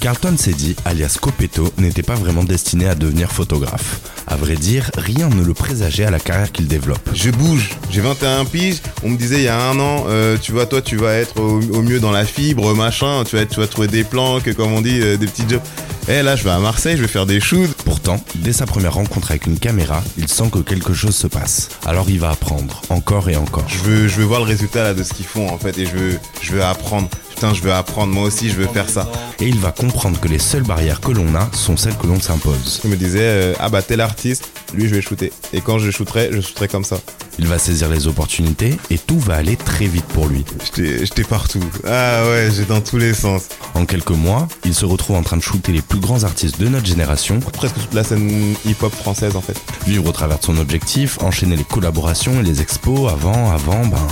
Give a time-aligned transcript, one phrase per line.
[0.00, 4.00] Carlton s'est dit, alias Copetto, n'était pas vraiment destiné à devenir photographe.
[4.26, 7.06] À vrai dire, rien ne le présageait à la carrière qu'il développe.
[7.12, 8.78] Je bouge, j'ai 21 piges.
[9.02, 11.38] On me disait il y a un an, euh, tu vois, toi, tu vas être
[11.38, 13.24] au, au mieux dans la fibre, machin.
[13.28, 15.60] Tu vas, être- tu vas trouver des planques, comme on dit, euh, des petits jobs.
[16.08, 17.70] Eh là, je vais à Marseille, je vais faire des shoots.
[17.84, 21.68] Pourtant, dès sa première rencontre avec une caméra, il sent que quelque chose se passe.
[21.84, 23.64] Alors il va apprendre, encore et encore.
[23.68, 25.84] Je veux, je veux voir le résultat là de ce qu'ils font en fait, et
[25.84, 27.08] je veux, je veux apprendre.
[27.40, 28.12] Putain, je veux apprendre.
[28.12, 29.10] Moi aussi, je veux faire ça.
[29.40, 32.20] Et il va comprendre que les seules barrières que l'on a sont celles que l'on
[32.20, 32.82] s'impose.
[32.84, 35.32] Je me disais, euh, ah bah tel artiste, lui, je vais shooter.
[35.54, 36.98] Et quand je shooterai, je shooterai comme ça.
[37.38, 40.44] Il va saisir les opportunités et tout va aller très vite pour lui.
[40.66, 41.64] J'étais j'étais partout.
[41.86, 43.44] Ah ouais, j'ai dans tous les sens.
[43.72, 46.68] En quelques mois, il se retrouve en train de shooter les plus grands artistes de
[46.68, 49.58] notre génération, Presque toute la scène hip-hop française en fait.
[49.86, 54.06] vivre au travers de son objectif, enchaîner les collaborations et les expos avant, avant, ben,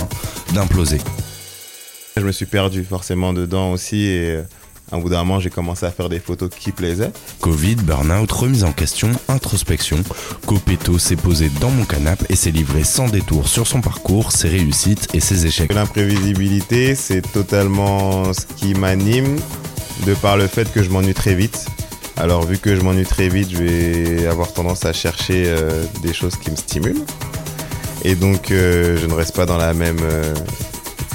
[0.55, 0.97] d'imploser.
[2.19, 4.41] Je me suis perdu forcément dedans aussi et euh,
[4.91, 7.11] à un bout d'un moment j'ai commencé à faire des photos qui plaisaient.
[7.39, 9.97] Covid, burn-out, remise en question, introspection,
[10.45, 14.49] Copetto s'est posé dans mon canapé et s'est livré sans détour sur son parcours, ses
[14.49, 15.73] réussites et ses échecs.
[15.73, 19.37] L'imprévisibilité c'est totalement ce qui m'anime
[20.05, 21.67] de par le fait que je m'ennuie très vite.
[22.17, 26.13] Alors vu que je m'ennuie très vite, je vais avoir tendance à chercher euh, des
[26.13, 27.05] choses qui me stimulent.
[28.03, 30.33] Et donc euh, je ne reste pas dans la même, euh,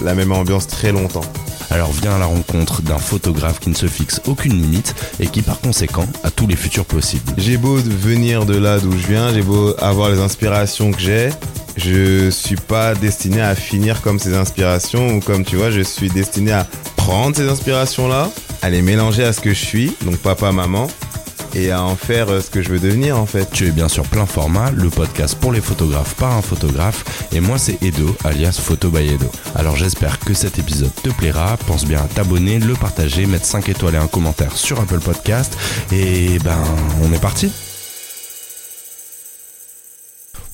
[0.04, 1.24] la même ambiance très longtemps.
[1.70, 5.42] Alors viens à la rencontre d'un photographe qui ne se fixe aucune limite et qui
[5.42, 7.32] par conséquent a tous les futurs possibles.
[7.38, 11.30] J'ai beau venir de là d'où je viens, j'ai beau avoir les inspirations que j'ai,
[11.76, 16.10] je suis pas destiné à finir comme ces inspirations ou comme tu vois, je suis
[16.10, 18.30] destiné à prendre ces inspirations-là,
[18.62, 20.86] à les mélanger à ce que je suis, donc papa, maman,
[21.54, 23.50] et à en faire euh, ce que je veux devenir en fait.
[23.50, 27.40] Tu es bien sûr plein format, le podcast pour les photographes par un photographe, et
[27.40, 29.26] moi c'est Edo, alias Photo by Edo.
[29.54, 33.68] Alors j'espère que cet épisode te plaira, pense bien à t'abonner, le partager, mettre 5
[33.68, 35.56] étoiles et un commentaire sur Apple Podcast,
[35.92, 36.58] et ben
[37.02, 37.52] on est parti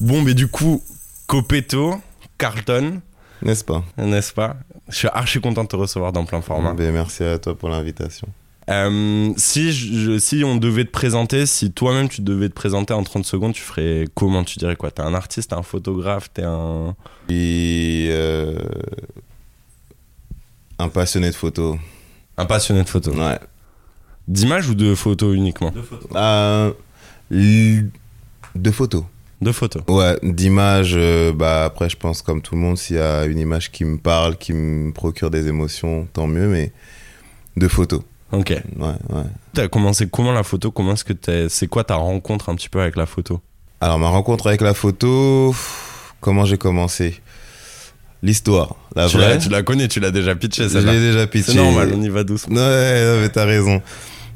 [0.00, 0.82] Bon mais du coup,
[1.26, 2.00] Copetto,
[2.38, 3.00] Carlton,
[3.42, 3.82] N'est-ce pas?
[3.98, 4.56] n'est-ce pas?
[4.88, 6.72] Je suis archi content de te recevoir dans plein format.
[6.74, 8.26] Ben, Merci à toi pour l'invitation.
[8.70, 13.03] Euh, si, je- si on devait te présenter, si toi-même tu devais te présenter en
[13.03, 14.44] 30 secondes, tu ferais comment?
[14.44, 14.91] Tu dirais quoi?
[14.92, 16.94] T'es un artiste, t'es un photographe, t'es un...
[17.28, 18.56] Et euh,
[20.78, 21.78] un passionné de photo.
[22.36, 23.12] Un passionné de photo.
[23.12, 23.38] Ouais.
[24.28, 25.72] D'image ou de photo uniquement?
[26.14, 26.72] Euh,
[27.30, 27.91] l-
[28.54, 29.04] de photos.
[29.41, 29.80] De photo.
[29.88, 33.38] Ouais, d'image, euh, bah après je pense comme tout le monde, s'il y a une
[33.38, 36.72] image qui me parle, qui me procure des émotions, tant mieux, mais
[37.56, 38.03] de photos.
[38.32, 38.50] Ok.
[38.50, 39.22] Ouais, ouais.
[39.54, 40.70] T'as commencé comment la photo?
[40.70, 41.48] Comment est-ce que t'es...
[41.48, 43.41] C'est quoi ta rencontre un petit peu avec la photo?
[43.80, 45.54] Alors ma rencontre avec la photo,
[46.20, 47.20] comment j'ai commencé?
[48.22, 49.38] L'histoire, la tu, vraie.
[49.38, 51.52] tu la connais, tu l'as déjà pitché, Je l'ai déjà pitché.
[51.52, 52.54] C'est normal, on y va doucement.
[52.56, 53.80] Ouais, ouais, mais t'as raison.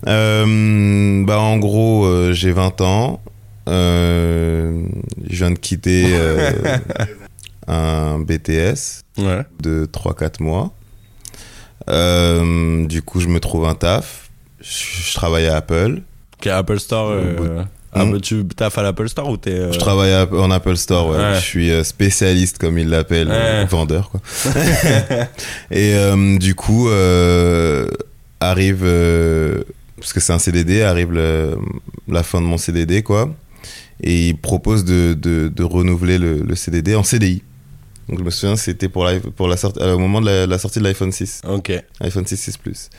[0.07, 3.21] Euh, bah en gros, euh, j'ai 20 ans.
[3.69, 4.87] Euh,
[5.29, 6.07] je viens de quitter
[7.69, 9.03] un BTS
[9.61, 10.73] de 3-4 mois.
[11.89, 14.31] Euh, du coup, je me trouve un taf.
[14.61, 16.01] Je, je travaille à Apple.
[16.47, 17.11] Apple Store.
[17.11, 17.63] euh,
[17.95, 18.21] ah, Hmm.
[18.21, 19.51] tu taffes à l'Apple Store ou t'es.
[19.53, 21.09] euh, Je travaille à- en Apple Store.
[21.11, 21.17] ouais.
[21.17, 21.35] Ouais.
[21.37, 23.35] Je suis euh, spécialiste, comme ils l'appellent, Ouais.
[23.37, 24.11] euh, vendeur.
[24.11, 24.21] Quoi.
[25.71, 27.87] Et euh, du coup, euh,
[28.41, 29.63] arrive, euh,
[29.99, 31.57] parce que c'est un CDD, arrive le-
[32.09, 33.33] la fin de mon CDD, quoi.
[34.03, 37.43] Et il propose de, de, de renouveler le, le CDD en CDI.
[38.09, 40.59] Donc je me souviens, c'était pour, la, pour la sortie, au moment de la, la
[40.59, 41.73] sortie de l'iPhone 6, Ok.
[42.01, 42.91] iPhone 6, 6 Plus.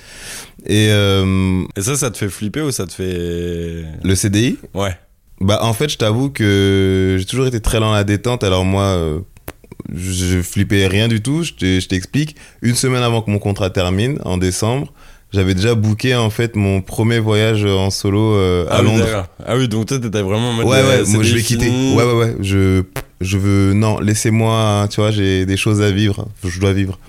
[0.65, 3.85] Et euh, Et ça, ça te fait flipper ou ça te fait.
[4.03, 4.97] le CDI, Ouais.
[5.41, 8.63] Bah en fait je t'avoue que j'ai toujours été très lent à la détente alors
[8.63, 9.19] moi euh,
[9.93, 13.69] je, flippais rien du tout je te- je t'explique une semaine avant que mon contrat
[13.69, 14.93] termine en décembre
[15.33, 19.27] j'avais déjà booké en fait mon premier voyage en solo euh, à ah, oui, Londres.
[19.45, 20.67] Ah oui, donc toi, t'étais vraiment en mode.
[20.67, 22.83] ouais euh, ouais moi je vais quitter ouais ouais ouais je
[23.21, 26.99] je veux non laissez-moi tu vois j'ai des choses à vivre je dois vivre.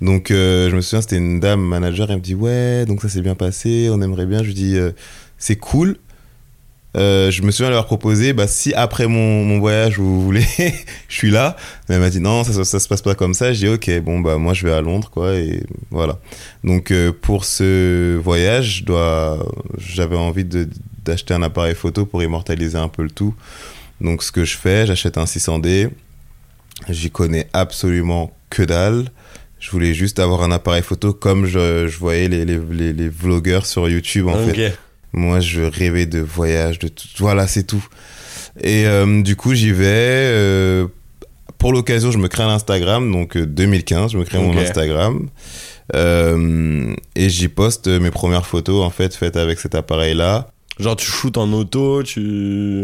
[0.00, 3.08] Donc euh, je me souviens c'était une dame manager elle me dit ouais donc ça
[3.08, 4.92] s'est bien passé on aimerait bien je lui dis euh,
[5.38, 5.96] c'est cool.
[6.96, 10.44] Euh, je me souviens leur proposer bah si après mon, voyage vous voulez
[11.08, 11.56] je suis là.
[11.88, 13.52] Mais elle m'a dit non ça, se passe pas comme ça.
[13.52, 16.18] Je dis ok bon bah moi je vais à Londres quoi et voilà.
[16.64, 19.46] Donc pour ce voyage je dois
[19.78, 20.46] j'avais envie
[21.04, 23.34] d'acheter un appareil photo pour immortaliser un peu le tout
[24.00, 25.90] donc ce que je fais j'achète un 600D
[26.88, 29.06] j'y connais absolument que dalle
[29.58, 33.08] je voulais juste avoir un appareil photo comme je, je voyais les, les, les, les
[33.08, 34.72] vlogueurs sur YouTube en fait
[35.12, 37.08] moi, je rêvais de voyage, de tout.
[37.18, 37.84] Voilà, c'est tout.
[38.62, 39.84] Et euh, du coup, j'y vais.
[39.88, 40.86] euh,
[41.58, 45.28] pour l'occasion, je me crée un Instagram, donc euh, 2015, je me crée mon Instagram.
[45.96, 50.96] Euh, et j'y poste mes premières photos en fait faites avec cet appareil là genre
[50.96, 52.20] tu shootes en auto tu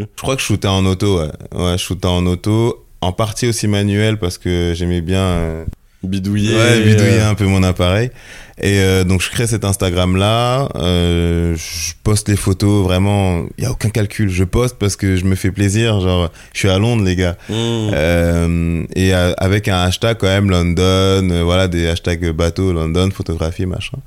[0.01, 3.47] je crois que je shootais en auto ouais ouais je shootais en auto en partie
[3.47, 5.65] aussi manuel parce que j'aimais bien euh,
[6.03, 8.11] bidouiller ouais bidouiller un peu mon appareil
[8.59, 13.65] et euh, donc je crée cet Instagram là, euh, je poste les photos vraiment, il
[13.65, 16.71] y a aucun calcul, je poste parce que je me fais plaisir, genre je suis
[16.71, 17.37] à Londres les gars.
[17.51, 17.53] Mmh.
[17.93, 23.11] Euh, et euh, avec un hashtag quand même London, euh, voilà des hashtags bateau London,
[23.11, 23.99] photographie machin.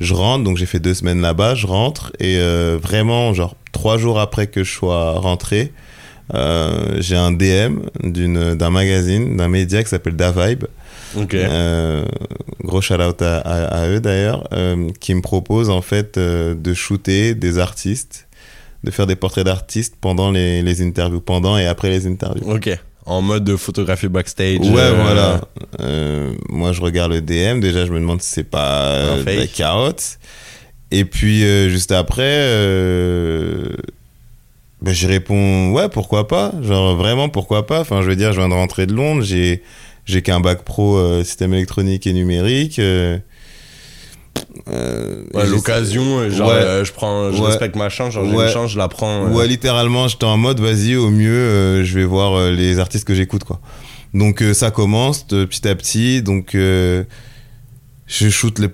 [0.00, 3.98] Je rentre, donc j'ai fait deux semaines là-bas, je rentre et euh, vraiment genre trois
[3.98, 5.72] jours après que je sois rentré,
[7.00, 10.64] j'ai un DM d'une d'un magazine, d'un média qui s'appelle Da Vibe.
[11.16, 12.04] ok Euh,
[12.62, 16.54] gros shout out à, à- à eux d'ailleurs, euh, qui me proposent en fait euh,
[16.54, 18.28] de shooter des artistes,
[18.84, 22.48] de faire des portraits d'artistes pendant les, les interviews, pendant et après les interviews.
[22.50, 25.40] ok en mode de photographie backstage Ouais, euh, voilà.
[25.80, 27.60] Euh, moi, je regarde le DM.
[27.60, 30.18] Déjà, je me demande si c'est pas euh, de la carotte.
[30.90, 33.68] Et puis, euh, juste après, euh,
[34.82, 36.52] ben, j'y réponds ouais, pourquoi pas?
[36.62, 37.80] Genre, vraiment, pourquoi pas?
[37.80, 39.22] Enfin, je veux dire, je viens de rentrer de Londres.
[39.22, 39.62] J'ai,
[40.04, 42.80] j'ai qu'un bac pro euh, système électronique et numérique.
[44.68, 46.54] Euh, Ouais, l'occasion euh, genre Ouais.
[46.56, 47.46] euh, je prends je Ouais.
[47.48, 49.26] respecte ma chance genre j'ai une chance je la prends.
[49.28, 53.14] Ouais, littéralement, j'étais en mode, vas-y, au mieux, euh, je vais voir les artistes que
[53.14, 53.60] j'écoute, quoi.
[54.14, 56.20] Donc, ça commence de petit à petit.
[56.22, 57.04] Donc, je
[58.08, 58.68] shoot les,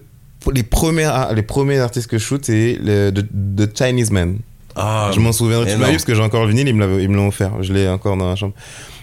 [0.52, 3.26] les, premiers, les premiers artistes que je shoot, c'est le The,
[3.56, 4.38] The Chinese Man.
[4.76, 7.16] ah je m'en souviendrai toute ma vie parce que j'ai encore le vinyle, ils me
[7.16, 7.62] l'ont offert.
[7.62, 8.54] Je l'ai encore dans la chambre.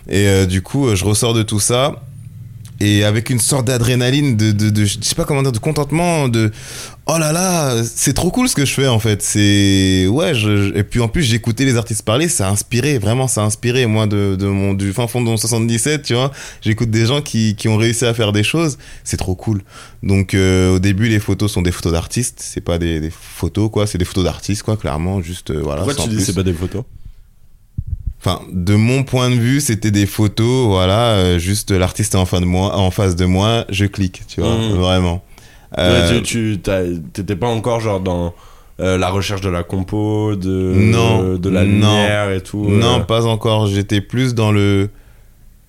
[0.09, 2.01] Et du coup, je ressors de tout ça.
[2.83, 6.27] Et avec une sorte d'adrénaline, de, de, de, je sais pas comment dire, de contentement,
[6.27, 6.51] de
[7.05, 9.21] oh là là, c'est trop cool ce que je fais en fait.
[9.21, 13.29] C'est ouais, je, et puis en plus écouté les artistes parler, ça a inspiré, vraiment
[13.29, 13.85] ça a inspiré.
[13.85, 16.31] Moi de, de mon du fin fond de mon 77, tu vois,
[16.61, 19.61] j'écoute des gens qui, qui ont réussi à faire des choses, c'est trop cool.
[20.01, 23.71] Donc euh, au début les photos sont des photos d'artistes, c'est pas des, des photos
[23.71, 25.83] quoi, c'est des photos d'artistes quoi, clairement, juste euh, voilà.
[25.83, 26.83] pourquoi tu dis c'est pas des photos?
[28.25, 32.25] Enfin, de mon point de vue, c'était des photos, voilà, euh, juste l'artiste est en,
[32.25, 34.75] fin de moi, en face de moi, je clique, tu vois, Mhm.
[34.77, 35.21] vraiment.
[35.77, 36.59] Euh, tu
[37.11, 38.33] t'étais pas encore genre dans
[38.79, 41.69] euh, la recherche de la compo de Non, de la non.
[41.69, 42.65] lumière et tout.
[42.69, 43.67] Non, pas encore.
[43.67, 44.89] J'étais plus dans le.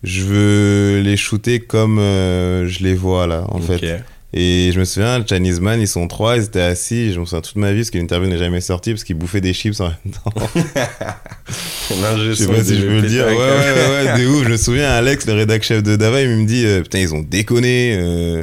[0.05, 4.05] Je veux les shooter comme je les vois là, en fait.
[4.37, 7.13] Et je me souviens, le Chinese Man, ils sont trois, ils étaient assis.
[7.13, 9.41] Je me souviens toute ma vie parce que l'interview n'est jamais sortie parce qu'ils bouffaient
[9.41, 10.33] des chips en même temps.
[12.03, 13.27] L'ingé Je sais son pas si des je peux le dire.
[13.27, 13.77] Ouais, pétacs.
[13.77, 14.45] ouais, ouais, de ouf.
[14.45, 17.15] Je me souviens, Alex, le rédac chef de Dava, il me dit euh, Putain, ils
[17.15, 17.95] ont déconné.
[17.97, 18.43] euh,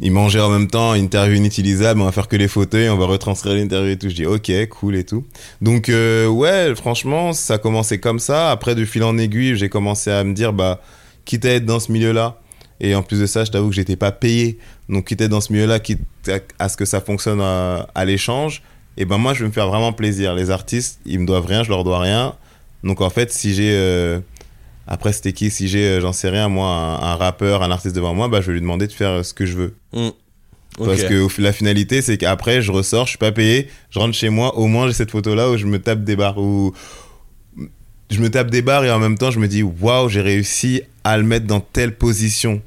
[0.00, 3.06] ils mangeaient en même temps, interview inutilisable, on va faire que les fauteuils, on va
[3.06, 4.08] retranscrire l'interview et tout.
[4.08, 5.24] Je dis Ok, cool et tout.
[5.60, 8.52] Donc, euh, ouais, franchement, ça a commencé comme ça.
[8.52, 10.80] Après, de fil en aiguille, j'ai commencé à me dire Bah,
[11.24, 12.40] quitte à être dans ce milieu-là,
[12.80, 14.58] et en plus de ça, je t'avoue que j'étais pas payé.
[14.88, 16.00] Donc, à être dans ce milieu-là, quitte
[16.58, 18.62] à, ce que ça fonctionne à, à l'échange,
[18.96, 20.34] et ben moi, je vais me faire vraiment plaisir.
[20.34, 22.34] Les artistes, ils me doivent rien, je leur dois rien.
[22.82, 24.20] Donc en fait, si j'ai euh,
[24.86, 25.50] après c'était qui?
[25.50, 28.40] Si j'ai, euh, j'en sais rien, moi, un, un rappeur, un artiste devant moi, bah
[28.40, 29.74] je vais lui demander de faire euh, ce que je veux.
[29.92, 30.08] Mm.
[30.78, 34.28] Parce que la finalité, c'est qu'après, je ressors, je suis pas payé, je rentre chez
[34.28, 36.72] moi, au moins j'ai cette photo là où je me tape des barres où
[38.10, 40.82] je me tape des barres et en même temps je me dis waouh, j'ai réussi
[41.02, 42.62] à le mettre dans telle position.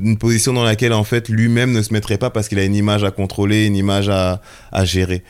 [0.00, 2.74] Une position dans laquelle en fait lui-même ne se mettrait pas parce qu'il a une
[2.74, 4.40] image à contrôler, une image à,
[4.72, 5.22] à gérer.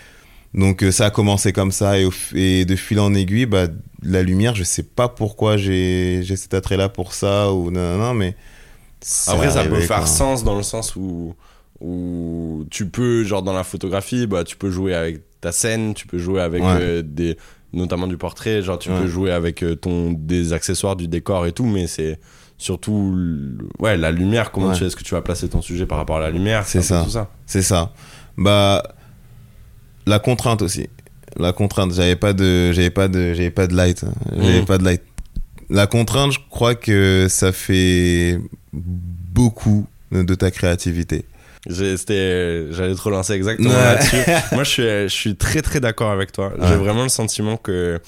[0.55, 3.67] Donc euh, ça a commencé comme ça et, de fil en aiguille, bah,
[4.03, 8.15] la lumière, je sais pas pourquoi j'ai cet attrait-là pour ça ou non, non, non,
[8.15, 8.37] mais.
[9.27, 10.07] Après, ça peut faire quoi.
[10.07, 11.35] sens dans le sens où,
[11.81, 16.07] où tu peux, genre dans la photographie, bah, tu peux jouer avec ta scène, tu
[16.07, 16.69] peux jouer avec Ouais.
[16.81, 17.37] euh, des,
[17.73, 18.99] notamment du portrait, genre tu Ouais.
[19.01, 22.19] peux jouer avec euh, ton, des accessoires, du décor et tout, mais c'est
[22.59, 23.17] surtout
[23.79, 24.83] ouais, la lumière, comment Ouais.
[24.83, 27.07] est-ce que tu vas placer ton sujet par rapport à la lumière, C'est ça.
[27.47, 27.93] C'est ça.
[28.39, 28.83] Bah,
[30.07, 30.89] la contrainte aussi.
[31.39, 31.93] La contrainte.
[31.93, 34.05] J'avais pas de, j'avais pas de, j'avais pas de light.
[34.35, 34.65] J'avais Mhm.
[34.65, 35.03] pas de light.
[35.69, 38.39] La contrainte, je crois que ça fait
[38.73, 41.25] beaucoup de ta créativité.
[41.69, 43.75] C'était- J'allais te relancer exactement Ouais.
[43.75, 44.17] là-dessus.
[44.53, 46.53] Moi, je suis, je suis très très d'accord avec toi.
[46.69, 48.01] J'ai vraiment le sentiment que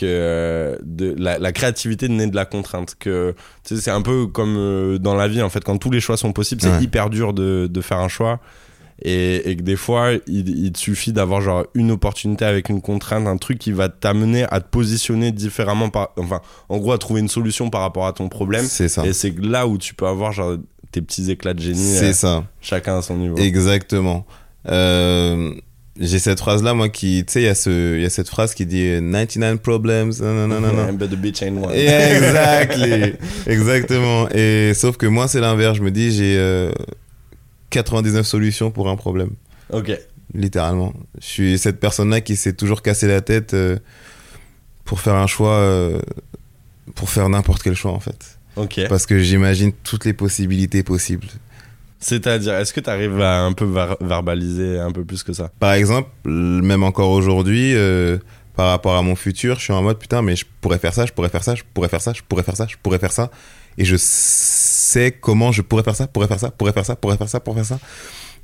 [0.00, 2.96] que euh, de, la, la créativité naît de la contrainte.
[2.98, 6.16] Que c'est un peu comme euh, dans la vie en fait, quand tous les choix
[6.16, 6.82] sont possibles, c'est Ouais.
[6.82, 8.40] hyper dur de, de faire un choix.
[9.02, 12.82] Et, et que des fois, il, il te suffit d'avoir genre une opportunité avec une
[12.82, 16.98] contrainte, un truc qui va t'amener à te positionner différemment, par, enfin, en gros, à
[16.98, 18.64] trouver une solution par rapport à ton problème.
[18.66, 19.06] C'est ça.
[19.06, 20.56] Et c'est là où tu peux avoir genre
[20.92, 22.44] tes petits éclats de génie, C'est euh, ça.
[22.60, 23.36] chacun à son niveau.
[23.38, 24.26] Exactement.
[24.68, 25.54] Euh,
[26.00, 28.10] j'ai cette phrase là moi qui tu sais il y a ce il y a
[28.10, 31.42] cette phrase qui dit euh, 99 problems non non non non non But the bitch
[31.42, 31.74] ain't one.
[31.74, 33.14] Yeah, exactly.
[33.46, 34.28] Exactement.
[34.30, 35.76] Et sauf que moi, c'est l'inverse.
[35.78, 36.72] Je me dis, j'ai euh,
[37.70, 39.30] 99 solutions pour un problème.
[39.72, 39.96] Ok.
[40.34, 40.92] littéralement.
[41.20, 43.78] Je suis cette personne-là qui s'est toujours cassé la tête euh,
[44.84, 46.00] pour faire un choix, euh,
[46.94, 48.38] pour faire n'importe quel choix en fait.
[48.56, 48.80] Ok.
[48.88, 51.28] Parce que j'imagine toutes les possibilités possibles.
[52.00, 55.50] C'est-à-dire, est-ce que tu arrives à un peu ver- verbaliser un peu plus que ça?
[55.60, 58.16] Par exemple, même encore aujourd'hui, euh,
[58.56, 61.04] par rapport à mon futur, je suis en mode putain, mais je pourrais faire ça,
[61.06, 63.12] je pourrais faire ça, je pourrais faire ça, je pourrais faire ça, je pourrais faire
[63.12, 63.30] ça.
[63.78, 67.16] Et je sais comment je pourrais faire ça, pourrais faire ça, pourrais faire ça, pourrais
[67.16, 67.78] faire ça, pourrais faire ça.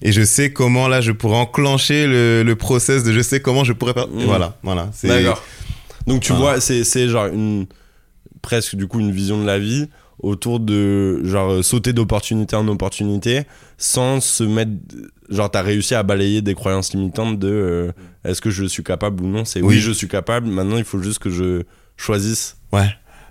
[0.03, 3.65] Et je sais comment là je pourrais enclencher le, le process de je sais comment
[3.65, 4.07] je pourrais faire.
[4.19, 4.91] Et Voilà, voilà.
[5.03, 5.43] D'accord.
[6.07, 6.37] Donc tu Ah.
[6.37, 7.67] vois, c'est c'est genre une
[8.43, 12.67] presque du coup une vision de la vie autour de genre euh, sauter d'opportunité en
[12.69, 13.43] opportunité
[13.79, 14.71] sans se mettre
[15.29, 17.93] genre t'as réussi à balayer des croyances limitantes de euh,
[18.25, 19.45] est-ce que je suis capable ou non?
[19.45, 19.75] C'est oui.
[19.75, 19.79] Oui.
[19.81, 21.63] je suis capable maintenant il faut juste que je
[21.97, 22.89] choisisse Ouais.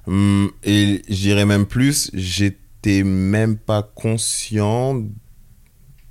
[0.08, 5.02] Hum, et j'irais même plus, j'étais même pas conscient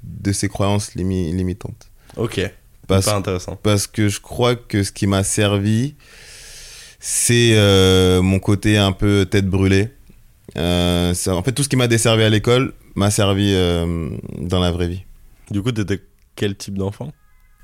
[0.03, 1.89] de ces croyances limi- limitantes.
[2.17, 2.41] ok
[2.89, 5.95] Parce pas intéressant parce que je crois que ce qui m'a servi,
[6.99, 9.91] c'est euh, mon côté un peu tête brûlée.
[10.57, 14.61] Euh, ça- en fait, tout ce qui m'a desservi à l'école m'a servi euh, dans
[14.61, 15.03] la vraie vie.
[15.51, 16.01] du coup t'étais
[16.37, 17.13] quel type d'enfant?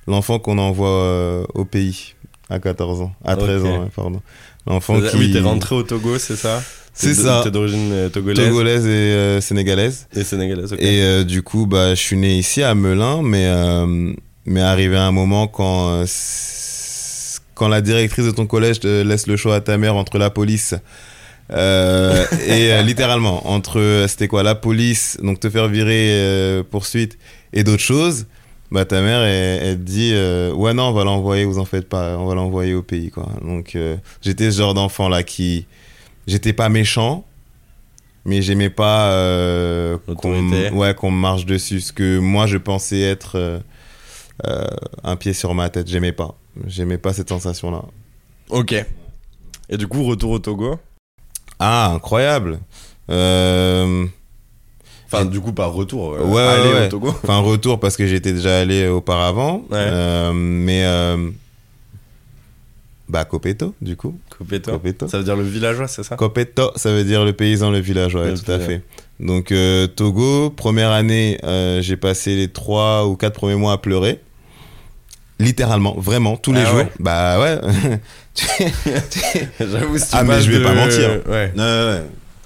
[0.07, 2.15] L'enfant qu'on envoie euh, au pays
[2.49, 3.69] à 14 ans, à 13 Ok.
[3.69, 4.23] ans, pardon.
[4.67, 5.17] L'enfant qui...
[5.17, 6.63] oui t'es rentré au Togo c'est ça?
[6.93, 7.43] C'est ça.
[7.45, 8.49] t'es d'origine togolaise?
[8.49, 10.09] Togolaise et sénégalaise.
[10.15, 10.75] et sénégalaise.
[10.79, 13.49] Et du coup, bah, je suis né ici à Melun, mais,
[14.45, 16.05] mais arrivé à un moment quand,
[17.55, 20.31] quand la directrice de ton collège te laisse le choix à ta mère entre la
[20.31, 20.75] police
[21.53, 27.19] euh, et euh, littéralement entre euh, c'était quoi la police, donc te faire virer poursuite
[27.53, 28.27] et d'autres choses.
[28.71, 30.15] Bah ta mère elle, elle te dit
[30.55, 33.29] ouais non on va l'envoyer vous en faites pas on va l'envoyer au pays quoi.
[33.43, 33.77] Donc
[34.23, 35.67] j'étais ce genre d'enfant là qui
[36.29, 37.25] j'étais pas méchant
[38.25, 41.81] mais j'aimais pas euh, qu'on ouais qu'on me marche dessus.
[41.81, 43.59] Ce que moi je pensais être euh,
[44.47, 44.67] euh,
[45.05, 46.37] un pied sur ma tête j'aimais pas.
[46.67, 47.85] J'aimais pas cette sensation là
[48.51, 48.75] ok.
[49.69, 50.79] Et du coup retour au Togo
[51.61, 52.59] ah incroyable
[53.11, 54.07] euh,
[55.13, 56.15] Enfin, du coup, par retour.
[56.15, 56.87] euh, Ouais, aller ouais.
[56.87, 57.09] au Togo.
[57.25, 59.77] enfin retour parce que j'étais déjà allé auparavant Ouais.
[59.79, 61.31] Euh, mais euh,
[63.09, 64.71] bah Copeto du coup Copeto.
[64.71, 66.15] Copeto Ça veut dire le villageois, c'est ça?
[66.17, 68.83] Copeto, ça veut dire le paysan, le villageois, ouais, tout à fait.
[69.19, 69.53] Donc
[69.97, 71.39] Togo, première année,
[71.81, 74.21] j'ai passé les trois ou quatre premiers mois à pleurer.
[75.41, 76.77] Littéralement, vraiment, tous les Ah jours.
[76.77, 76.89] ouais.
[77.01, 77.59] Bah ouais.
[79.61, 81.21] J'avoue, si Ah, mais je vais de- pas mentir.
[81.29, 81.53] Ouais.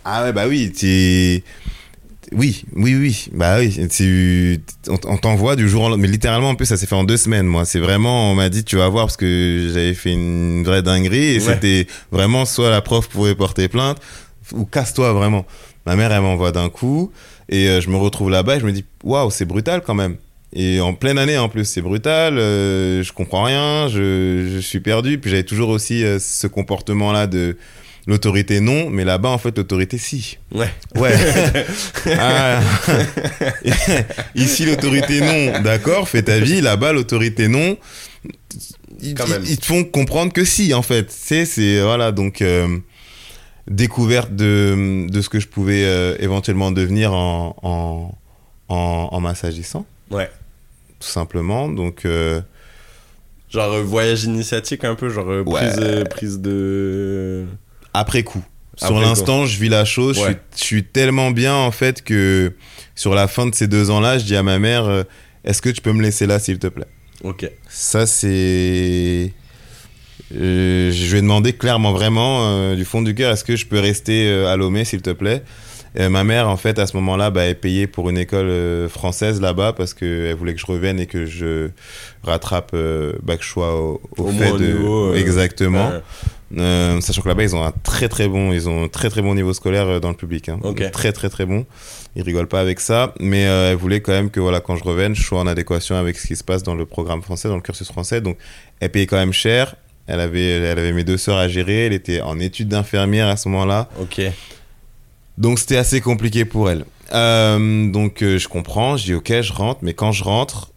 [0.04, 1.42] Ah ouais, bah oui, tu...
[2.32, 4.60] Oui, oui, oui, bah oui, tu...
[4.88, 7.16] on, t'envoie du jour au lendemain, mais littéralement, en plus, ça s'est fait en deux
[7.18, 7.64] semaines, moi.
[7.64, 11.34] C'est vraiment, on m'a dit, tu vas voir, parce que j'avais fait une vraie dinguerie,
[11.34, 11.40] et Ouais.
[11.40, 13.98] c'était vraiment, soit la prof pouvait porter plainte,
[14.52, 15.44] ou casse-toi, vraiment.
[15.86, 17.12] Ma mère, elle m'envoie d'un coup,
[17.48, 20.16] et euh, je me retrouve là-bas, et je me dis, waouh, c'est brutal quand même.
[20.56, 24.78] Et en pleine année, en plus, c'est brutal, euh, je comprends rien, je, je suis
[24.80, 27.56] perdu, puis j'avais toujours aussi euh, ce comportement-là de
[28.06, 30.38] l'autorité non, mais là-bas, en fait, l'autorité si.
[30.54, 30.68] Ouais.
[30.96, 31.14] Ouais.
[32.18, 32.60] Ah.
[34.34, 36.60] Ici, l'autorité non, d'accord, fais ta vie.
[36.60, 37.76] Là-bas, l'autorité non.
[39.02, 39.42] Ils, Quand même.
[39.46, 41.10] ils- te font comprendre que si, en fait.
[41.10, 42.78] C'est, c'est, voilà, donc, euh,
[43.68, 48.18] découverte de, de ce que je pouvais euh, éventuellement devenir en, en,
[48.68, 50.30] en, en m'assagissant, Ouais.
[51.04, 51.68] Tout simplement.
[51.68, 52.40] Donc, euh,
[53.50, 55.60] Genre euh, voyage initiatique un peu, genre euh, Ouais.
[55.60, 57.44] prise, prise de.
[57.92, 58.42] après coup.
[58.76, 60.16] Sur Après l'instant, je vis la chose.
[60.16, 62.52] je suis- Je, suis, tellement bien, en fait, que
[62.96, 65.04] sur la fin de ces deux ans-là, je dis à ma mère euh,
[65.44, 66.86] Est-ce que tu peux me laisser là, s'il te plaît?
[67.22, 67.48] Ok.
[67.68, 69.32] Ça, c'est.
[70.34, 73.66] Euh, je lui ai demandé clairement, vraiment, euh, du fond du cœur Est-ce que je
[73.66, 75.42] peux rester à Lomé, s'il te plaît?
[75.98, 78.88] Euh, Ma mère, en fait, à ce moment-là, bah, elle payait pour une école euh,
[78.88, 81.68] française là-bas parce qu'elle voulait que je revienne et que je
[82.24, 84.66] rattrape, euh, bah, au, au Au fait de.
[84.66, 85.92] niveau, euh, Exactement.
[86.56, 89.22] Euh, sachant que là-bas, ils ont un très très bon, ils ont un très très
[89.22, 90.48] bon niveau scolaire dans le public.
[90.48, 90.58] Hein.
[90.92, 91.64] Très très très bon.
[92.16, 95.14] Ils rigolent pas avec ça, mais elle voulait quand même que voilà, quand je revienne,
[95.16, 97.60] je sois en adéquation avec ce qui se passe dans le programme français, dans le
[97.62, 98.20] cursus français.
[98.20, 98.36] Donc,
[98.80, 99.74] elle payait quand même cher.
[100.06, 101.86] Elle avait, elle avait mes deux sœurs à gérer.
[101.86, 103.88] Elle était en études d'infirmière à ce moment-là.
[104.00, 104.20] Ok.
[105.38, 106.84] Donc c'était assez compliqué pour elle.
[107.12, 110.70] Euh, donc euh, je comprends, je dis ok, je rentre, mais quand je rentre,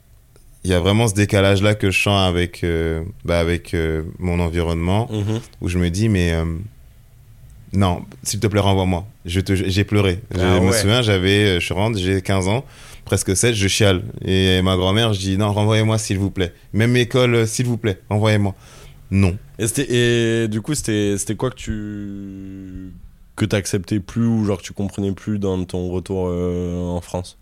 [0.63, 3.75] il y a vraiment ce décalage là que je sens avec, euh, bah, avec
[4.19, 5.39] mon environnement, Mhm.
[5.61, 6.33] où je me dis mais
[7.73, 9.05] non, s'il te plaît renvoie-moi.
[9.25, 10.19] Je te, j'ai pleuré.
[10.33, 12.65] Je Ah me souviens, j'avais, je rentre, j'ai 15 ans,
[13.05, 14.03] presque 7, je chiale.
[14.25, 16.53] Et ma grand-mère, je dis non, renvoyez-moi s'il vous plaît.
[16.73, 18.55] Même école, s'il vous plaît, renvoyez-moi.
[19.11, 19.37] Non.
[19.59, 19.65] Et,
[20.43, 22.91] et du coup, c'était quoi que tu.
[23.37, 27.37] Que t'acceptais plus ou genre que tu comprenais plus dans ton retour euh, en France?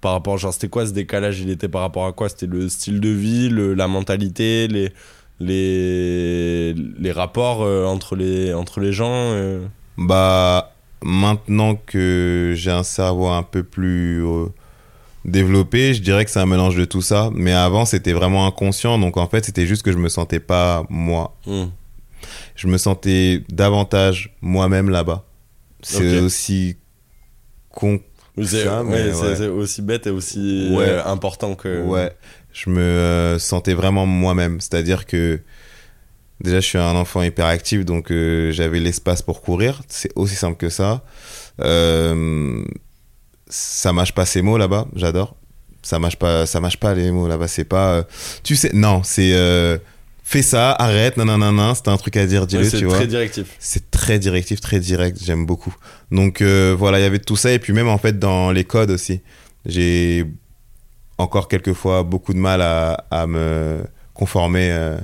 [0.00, 1.40] Par rapport, genre, c'était quoi ce décalage?
[1.40, 2.28] Il était par rapport à quoi?
[2.28, 4.92] C'était le style de vie, le, la mentalité, les,
[5.40, 9.66] les, les rapports euh, entre, les, entre les gens euh?
[9.98, 14.22] Bah, maintenant que j'ai un cerveau un peu plus
[15.24, 17.30] développé, je dirais que c'est un mélange de tout ça.
[17.34, 18.98] Mais avant, c'était vraiment inconscient.
[18.98, 21.34] Donc, en fait, c'était juste que je me sentais pas moi.
[21.46, 21.66] Hmm.
[22.54, 25.24] Je me sentais davantage moi-même là-bas.
[25.82, 26.76] C'est aussi
[27.70, 28.00] con.
[28.42, 29.46] C'est ouais, ouais.
[29.46, 30.88] aussi bête et aussi Ouais.
[30.88, 31.82] euh, important que.
[31.82, 32.12] Ouais,
[32.52, 34.60] je me euh, sentais vraiment moi-même.
[34.60, 35.40] C'est-à-dire que
[36.40, 39.82] déjà, je suis un enfant hyperactif, donc euh, j'avais l'espace pour courir.
[39.88, 41.02] C'est aussi simple que ça.
[41.60, 42.64] Euh,
[43.48, 45.36] ça mâche pas ces mots là-bas, j'adore.
[45.82, 47.46] Ça mâche pas, ça mâche pas les mots là-bas.
[47.48, 48.04] C'est pas,
[48.42, 49.32] tu sais, non, c'est
[50.28, 51.74] fais ça, arrête, non, non, non, non.
[51.74, 53.06] C'était un truc à dire, Ouais, dis-le, c'est tu très vois.
[53.06, 53.46] directif.
[53.60, 55.74] C'est très directif, très direct, j'aime beaucoup.
[56.10, 58.64] Donc euh, voilà, il y avait tout ça et puis même en fait dans les
[58.64, 59.20] codes aussi.
[59.64, 60.26] J'ai
[61.18, 63.78] encore quelquefois beaucoup de mal à, à me
[64.14, 64.98] conformer euh,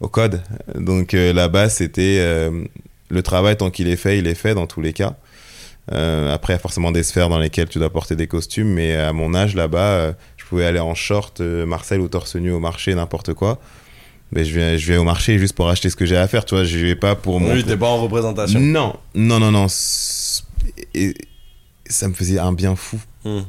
[0.00, 0.42] au code.
[0.74, 2.64] Donc euh, là-bas, c'était euh,
[3.10, 5.14] le travail tant qu'il est fait, il est fait dans tous les cas.
[5.90, 8.94] Après, il y a forcément des sphères dans lesquelles tu dois porter des costumes, mais
[8.94, 12.94] à mon âge là-bas, je pouvais aller en short, Marcel ou torse nu au marché,
[12.94, 13.58] n'importe quoi.
[14.34, 16.54] Je vais, je vais au marché juste pour acheter ce que j'ai à faire, tu
[16.54, 16.64] vois.
[16.64, 18.60] Je vais pas pour Oui, montrer- t'es pas en représentation.
[18.60, 19.66] non, non, non, non.
[20.94, 21.14] Et
[21.88, 22.98] ça me faisait un bien fou.
[23.24, 23.40] Hmm.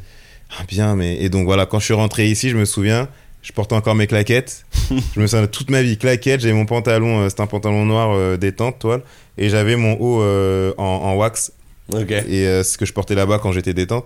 [0.59, 1.17] Un bien, mais.
[1.21, 3.07] Et donc voilà, quand je suis rentré ici, je me souviens,
[3.41, 4.65] je portais encore mes claquettes.
[5.15, 6.41] je me souviens de toute ma vie, claquettes.
[6.41, 9.01] J'avais mon pantalon, euh, c'était un pantalon noir euh, détente, toile.
[9.37, 11.51] Et j'avais mon haut euh, en, en wax.
[11.93, 12.11] Ok.
[12.11, 14.05] Et euh, ce que je portais là-bas quand j'étais détente.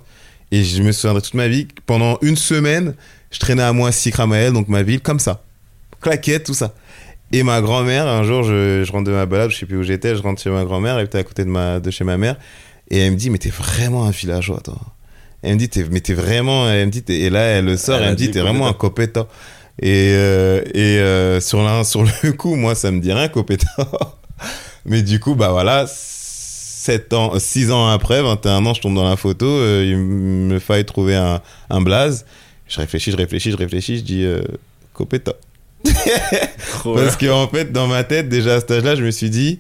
[0.52, 2.94] Et je me souviendrai toute ma vie, pendant une semaine,
[3.32, 5.44] je traînais à moi Ramael, donc ma ville, comme ça.
[6.04, 6.74] Claquettes, tout ça.
[7.32, 9.84] Et ma grand-mère, un jour, je, je rentre de ma balade, je sais plus où
[9.84, 12.18] j'étais, je rentre chez ma grand-mère, elle était à côté de, ma, de chez ma
[12.18, 12.36] mère,
[12.92, 14.76] et elle me dit, mais t'es vraiment un villageois, toi.
[15.42, 17.96] Elle me dit, t'es, mais t'es vraiment, elle me dit, et là, elle le sort,
[18.06, 19.28] Elle me dit, t'es vraiment un copéta.
[19.82, 23.66] Et, euh, et euh, sur, l'un- sur le coup, moi, ça me dit rien, copéta.
[24.86, 29.10] mais du coup, bah voilà, 7 ans, 6 ans après, 21 ans, je tombe dans
[29.10, 32.26] la photo, euh, il me faille trouver un, un blaze.
[32.68, 34.26] Je réfléchis, je réfléchis, je réfléchis, je dis,
[34.94, 35.34] copéta.
[36.84, 39.60] Parce que en fait, dans ma tête, déjà à cet âge-là, je me suis dit,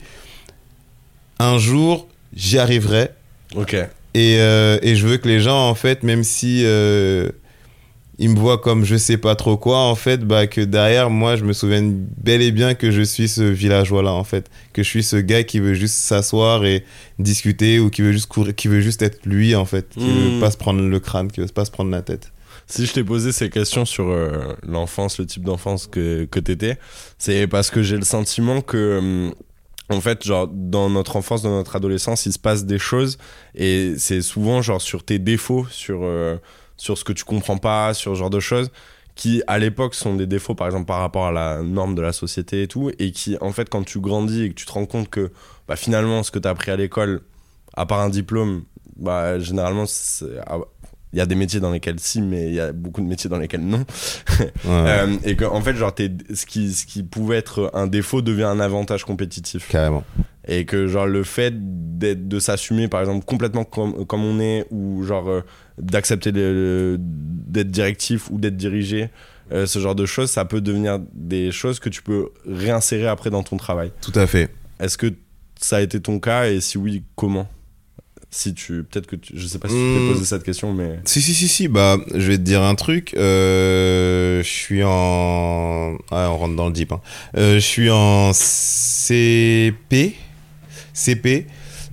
[1.39, 3.09] un jour, j'y arriverai.
[3.55, 3.73] Ok.
[4.15, 7.29] Et, euh, et je veux que les gens, en fait, même si euh,
[8.19, 11.35] ils me voient comme je sais pas trop quoi, en fait, bah, que derrière, moi,
[11.35, 14.49] je me souvienne bel et bien que je suis ce villageois-là, en fait.
[14.71, 16.83] Que je suis ce gars qui veut juste s'asseoir et
[17.19, 19.89] discuter ou qui veut juste courir, qui veut juste être lui, en fait.
[19.89, 20.35] Qui Mm.
[20.35, 22.31] veut pas se prendre le crâne, qui veut pas se prendre la tête.
[22.67, 26.77] Si je t'ai posé ces questions sur euh, l'enfance, le type d'enfance que, que t'étais,
[27.17, 29.33] c'est parce que j'ai le sentiment que, hum,
[29.89, 33.17] en fait, genre, dans notre enfance, dans notre adolescence, il se passe des choses
[33.55, 36.37] et c'est souvent, genre, sur tes défauts, sur, euh,
[36.77, 38.71] sur ce que tu comprends pas, sur ce genre de choses
[39.15, 42.13] qui, à l'époque, sont des défauts, par exemple, par rapport à la norme de la
[42.13, 44.85] société et tout, et qui, en fait, quand tu grandis et que tu te rends
[44.85, 45.31] compte que,
[45.67, 47.21] bah, finalement, ce que t'as appris à l'école,
[47.75, 48.63] à part un diplôme,
[48.95, 49.85] bah, généralement,
[50.47, 50.57] ah,
[51.13, 53.29] il y a des métiers dans lesquels si, mais il y a beaucoup de métiers
[53.29, 53.85] dans lesquels non.
[54.39, 54.47] Ouais.
[54.65, 58.43] Euh, et que, en fait, genre, ce, qui, ce qui pouvait être un défaut devient
[58.43, 59.67] un avantage compétitif.
[59.67, 60.03] Carrément.
[60.47, 65.03] Et que, genre, le fait de s'assumer, par exemple, complètement comme, comme on est, ou
[65.03, 65.41] genre, euh,
[65.77, 69.09] d'accepter d'être directif ou d'être dirigé,
[69.51, 73.29] euh, ce genre de choses, ça peut devenir des choses que tu peux réinsérer après
[73.29, 73.91] dans ton travail.
[74.01, 74.49] Tout à fait.
[74.79, 75.13] Est-ce que
[75.59, 77.47] ça a été ton cas et si oui, comment?
[78.35, 78.81] Si tu.
[78.83, 79.33] Peut-être que tu.
[79.35, 80.07] Je sais pas si tu Hmm.
[80.07, 80.99] t'es posé cette question, mais.
[81.05, 83.13] Si, si, si, si, bah, je vais te dire un truc.
[83.15, 85.95] Euh, je suis en.
[86.09, 86.93] Ah, on rentre dans le deep.
[86.93, 87.01] Hein.
[87.37, 90.15] Euh, je suis en CP.
[90.93, 91.45] CP.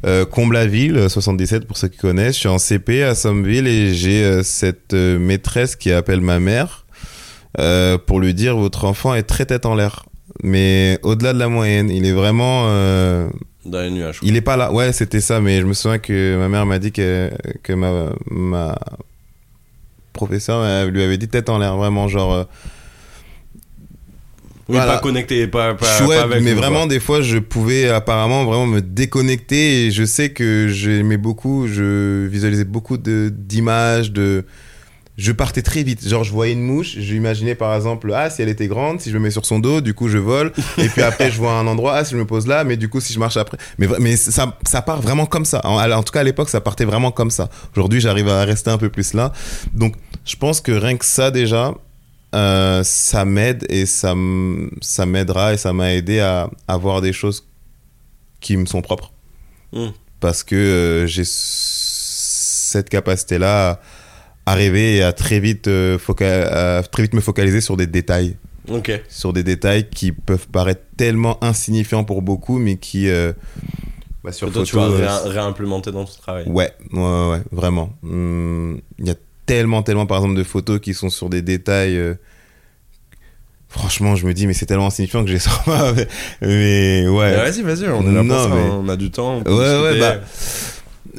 [0.07, 2.37] Euh, Comble-la-Ville, 77 pour ceux qui connaissent.
[2.37, 6.87] Je suis en CP à Sommeville et j'ai euh, cette maîtresse qui appelle ma mère
[8.07, 10.07] pour lui dire votre enfant est très tête en l'air.
[10.43, 12.67] Mais au-delà de la moyenne, il est vraiment.
[13.65, 14.21] Dans les nuages.
[14.23, 14.73] il est pas là.
[14.73, 17.31] Ouais, c'était ça, mais je me souviens que ma mère m'a dit que,
[17.63, 18.79] que ma, ma
[20.13, 22.33] professeure elle lui avait dit tête en l'air, vraiment, genre.
[22.33, 22.45] euh,
[24.69, 24.95] Oui, Voilà.
[24.95, 26.89] pas connecté, pas, pas, chouette, pas avec mais nous, vraiment, quoi.
[26.89, 32.27] des fois, je pouvais apparemment vraiment me déconnecter et je sais que j'aimais beaucoup, je
[32.27, 34.45] visualisais beaucoup de- d'images, de.
[35.21, 36.09] Je partais très vite.
[36.09, 39.19] Genre, je voyais une mouche, j'imaginais par exemple, ah, si elle était grande, si je
[39.19, 40.51] me mets sur son dos, du coup, je vole.
[40.79, 42.89] Et puis après, je vois un endroit, ah, si je me pose là, mais du
[42.89, 43.59] coup, si je marche après.
[43.77, 45.61] Mais, mais ça, ça part vraiment comme ça.
[45.65, 47.51] En, en tout cas, à l'époque, ça partait vraiment comme ça.
[47.77, 49.31] Aujourd'hui, j'arrive à rester un peu plus là.
[49.75, 51.75] Donc, je pense que rien que ça, déjà,
[52.35, 57.47] euh, ça m'aide et ça, m'aidera et ça m'a aidé à, à voir des choses
[58.41, 59.13] qui me sont propres.
[59.75, 59.89] Mm.
[60.19, 63.81] Parce que euh, j'ai cette capacité-là
[64.51, 68.37] arriver à très vite, euh, à très vite me focaliser sur des détails.
[69.09, 73.33] Sur des détails qui peuvent paraître tellement insignifiants pour beaucoup, mais qui, euh,
[74.23, 76.45] bah, sur toi, photo, tu vas euh, réimplémenter dans ton travail.
[76.47, 77.93] Ouais, ouais, ouais, vraiment.
[78.05, 79.15] Hum, Il y a
[79.47, 81.97] tellement, tellement, par exemple, de photos qui sont sur des détails.
[81.97, 82.15] euh,
[83.69, 85.93] Franchement, je me dis, mais c'est tellement insignifiant que je les sors pas.
[85.93, 86.07] Mais,
[86.43, 87.37] mais ouais.
[87.37, 89.43] Vas-y, vas-y, on on a du temps.
[89.47, 90.17] on Ouais, ouais, bah.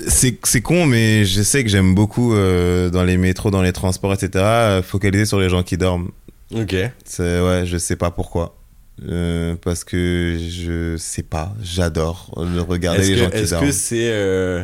[0.08, 4.14] C'est con, mais je sais que j'aime beaucoup euh, dans les métros, dans les transports,
[4.14, 4.82] etc.
[4.84, 6.12] focaliser sur les gens qui dorment.
[6.54, 6.72] Ok.
[6.72, 8.58] Ouais, je sais pas pourquoi.
[9.08, 13.66] Euh, parce que je sais pas, j'adore regarder Est-ce les que gens qui est-ce dorment.
[13.66, 14.64] que c'est euh,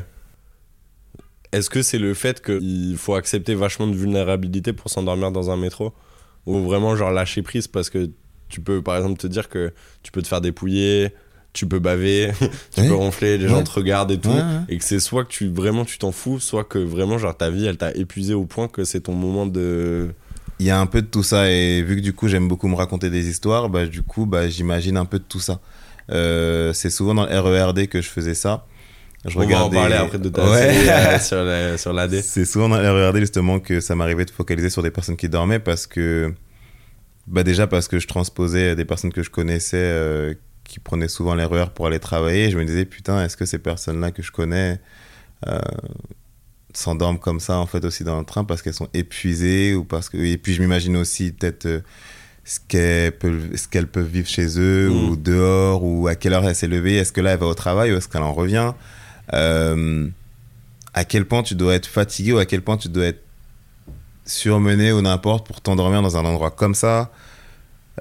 [1.51, 5.57] est-ce que c'est le fait qu'il faut accepter vachement de vulnérabilité pour s'endormir dans un
[5.57, 5.93] métro?
[6.45, 8.09] Ou vraiment genre lâcher prise parce que
[8.47, 11.13] tu peux par exemple te dire que tu peux te faire dépouiller,
[11.57, 12.31] tu peux baver,
[12.73, 12.87] tu Ouais.
[12.87, 15.47] peux ronfler, les gens te regardent et tout Ouais, et que c'est soit que tu
[15.49, 18.67] vraiment tu t'en fous, soit que vraiment genre ta vie elle t'a épuisé au point
[18.67, 20.09] que c'est ton moment de
[20.59, 22.67] Il y a un peu de tout ça et vu que du coup j'aime beaucoup
[22.67, 25.59] me raconter des histoires, bah du coup bah j'imagine un peu de tout ça.
[26.11, 28.65] Euh, c'est souvent dans le RERD que je faisais ça.
[29.25, 30.57] Je on va en parler après de ta Ouais.
[30.73, 32.21] série euh, sur la- sur l'AD.
[32.21, 35.27] C'est souvent dans le RERD justement que ça m'arrivait de focaliser sur des personnes qui
[35.27, 36.33] dormaient parce que
[37.25, 40.33] bah déjà parce que je transposais des personnes que je connaissais euh,
[40.67, 42.51] qui prenaient souvent les RER pour aller travailler.
[42.51, 44.79] Je me disais putain est-ce que ces personnes-là que je connais
[45.47, 45.59] euh,
[46.73, 50.09] s'endorment comme ça en fait aussi dans le train parce qu'elles sont épuisées ou parce
[50.09, 51.79] que et puis je m'imagine aussi peut-être euh,
[52.43, 55.09] ce qu'elles peuvent ce qu'elles peuvent vivre chez eux Mm.
[55.09, 57.53] ou dehors ou à quelle heure elle s'est levée est-ce que là elle va au
[57.53, 58.73] travail ou est-ce qu'elle en revient?
[59.33, 60.07] Euh,
[60.93, 63.23] à quel point tu dois être fatigué ou à quel point tu dois être
[64.25, 67.11] surmené ou n'importe pour t'endormir dans un endroit comme ça?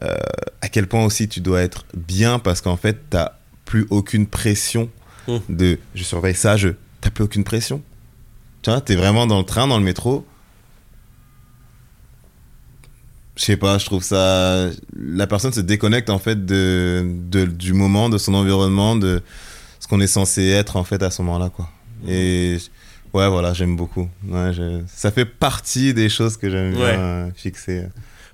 [0.03, 0.15] Euh,
[0.61, 3.33] à quel point aussi tu dois être bien parce qu'en fait t'as
[3.65, 4.91] plus aucune pression
[5.29, 5.39] Mm.
[5.49, 6.69] de je surveille ça je
[7.01, 7.83] t'as plus aucune pression
[8.63, 10.27] tu vois, t'es vraiment dans le train, dans le métro.
[13.37, 14.71] Je sais pas, je trouve ça.
[14.97, 19.23] La personne se déconnecte en fait de, de- du moment, de son environnement, de
[19.79, 21.69] ce qu'on est censé être en fait à ce moment-là, quoi.
[22.09, 22.57] Et
[23.13, 24.09] ouais, voilà, j'aime beaucoup.
[24.27, 27.85] Ouais, je- Ça fait partie des choses que j'aime bien euh, fixer.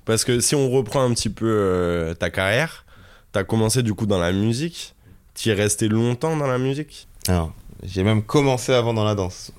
[0.05, 2.85] Parce que si on reprend un petit peu euh, ta carrière,
[3.31, 4.95] t'as commencé du coup dans la musique,
[5.33, 7.07] t'y es resté longtemps dans la musique?
[7.27, 9.51] Alors, j'ai même commencé avant dans la danse.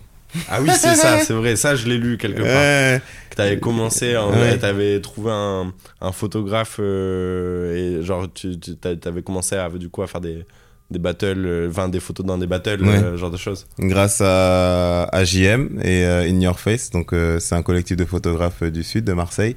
[0.51, 2.47] Ah oui, c'est ça, c'est vrai, ça je l'ai lu quelque part.
[2.47, 3.01] Ouais.
[3.31, 4.59] Que t'avais commencé, en- Ouais.
[4.59, 9.89] t'avais trouvé un, un photographe euh, et genre tu, tu t'a- t'avais commencé à, du
[9.91, 10.45] coup, à faire des,
[10.91, 12.97] des battles, euh, enfin des photos dans des battles, Ouais.
[13.03, 13.67] euh, genre de choses.
[13.79, 16.91] grâce à, à JM et In Your Face.
[16.91, 19.55] Donc, c'est un collectif de photographes du sud de Marseille.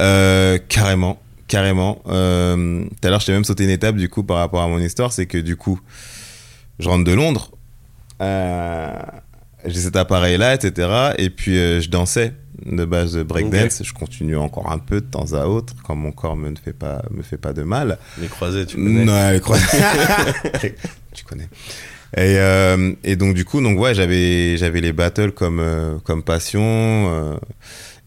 [0.00, 2.02] Euh, carrément, carrément.
[2.08, 4.68] Euh, Tout à l'heure, je t'ai même sauté une étape du coup par rapport à
[4.68, 5.12] mon histoire.
[5.12, 5.80] C'est que du coup,
[6.78, 7.50] je rentre de Londres.
[8.20, 8.92] Euh,
[9.66, 11.12] j'ai cet appareil-là, etc.
[11.18, 12.32] Et puis, je dansais
[12.64, 13.82] de base de breakdance.
[13.82, 16.72] Je continue encore un peu de temps à autre quand mon corps me ne fait
[16.72, 17.98] pas, me fait pas de mal.
[18.20, 19.04] Les croisés, tu connais.
[19.04, 19.66] Non, les croisés.
[21.14, 21.48] tu connais.
[22.14, 26.22] Et, euh, et donc du coup, donc ouais, j'avais j'avais les battles comme euh, comme
[26.22, 26.60] passion.
[26.62, 27.36] euh,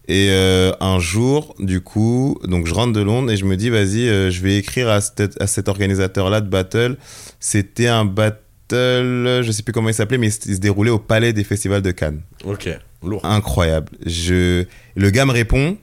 [0.08, 3.70] et euh, un jour, du coup, donc je rentre de Londres et je me dis,
[3.70, 6.96] vas-y, euh, je vais écrire à cet, à cet organisateur-là de battle.
[7.40, 10.90] C'était un battle, je sais plus comment il s'appelait, mais il se il se déroulait
[10.90, 12.68] au Palais des Festivals de Cannes Ok,
[13.02, 13.24] lourd.
[13.24, 13.88] incroyable.
[14.04, 14.64] Je...
[14.94, 15.76] Le gars me répond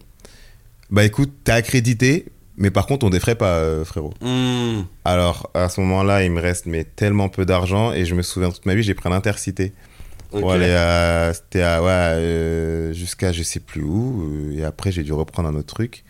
[0.90, 2.26] Bah écoute, t'es accrédité,
[2.58, 4.14] mais par contre, on défraie pas, euh, frérot.
[4.22, 8.22] Hmm, Alors, à ce moment-là, il me reste mais tellement peu d'argent et je me
[8.22, 9.74] souviens toute ma vie, j'ai pris un intercité
[10.34, 10.56] pour ok.
[10.56, 11.32] aller à.
[11.34, 11.60] C'était.
[11.60, 14.24] Ouais, euh, jusqu'à je sais plus où.
[14.24, 16.04] euh, et après, j'ai dû reprendre un autre truc.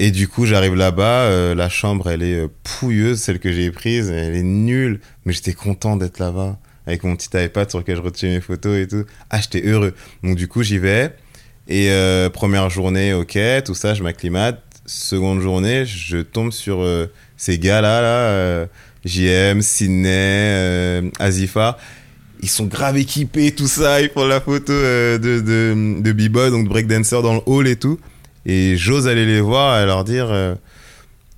[0.00, 3.70] Et du coup, j'arrive là-bas, euh, la chambre, elle est euh, pouilleuse, celle que j'ai
[3.72, 7.96] prise, elle est nulle, mais j'étais content d'être là-bas, avec mon petit iPad sur lequel
[7.96, 9.04] je retiens mes photos et tout.
[9.30, 9.94] Ah, j'étais heureux.
[10.22, 11.16] Donc du coup, j'y vais.
[11.66, 14.62] Et euh, première journée, ok, tout ça, je m'acclimate.
[14.86, 18.66] Seconde journée, je tombe sur euh, ces gars-là, là, euh,
[19.04, 21.76] JM, Sydney, euh, Azifa.
[22.40, 24.00] Ils sont grave équipés, tout ça.
[24.00, 27.76] Ils font la photo euh, de, de, de B-Boy, donc breakdancer dans le hall et
[27.76, 27.98] tout.
[28.46, 30.54] Et j'ose aller les voir et leur dire euh,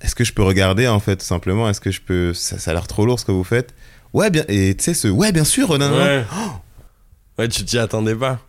[0.01, 1.69] Est-ce que je peux regarder, en fait, tout simplement?
[1.69, 2.33] Est-ce que je peux.
[2.33, 3.73] Ça, ça a l'air trop lourd ce que vous faites?
[4.13, 4.43] Ouais, bien.
[4.47, 5.07] Et tu sais, ce.
[5.07, 5.97] Ouais, bien sûr, non, non, non.
[6.03, 6.23] Ouais.
[7.39, 8.39] ouais, tu t'y attendais pas.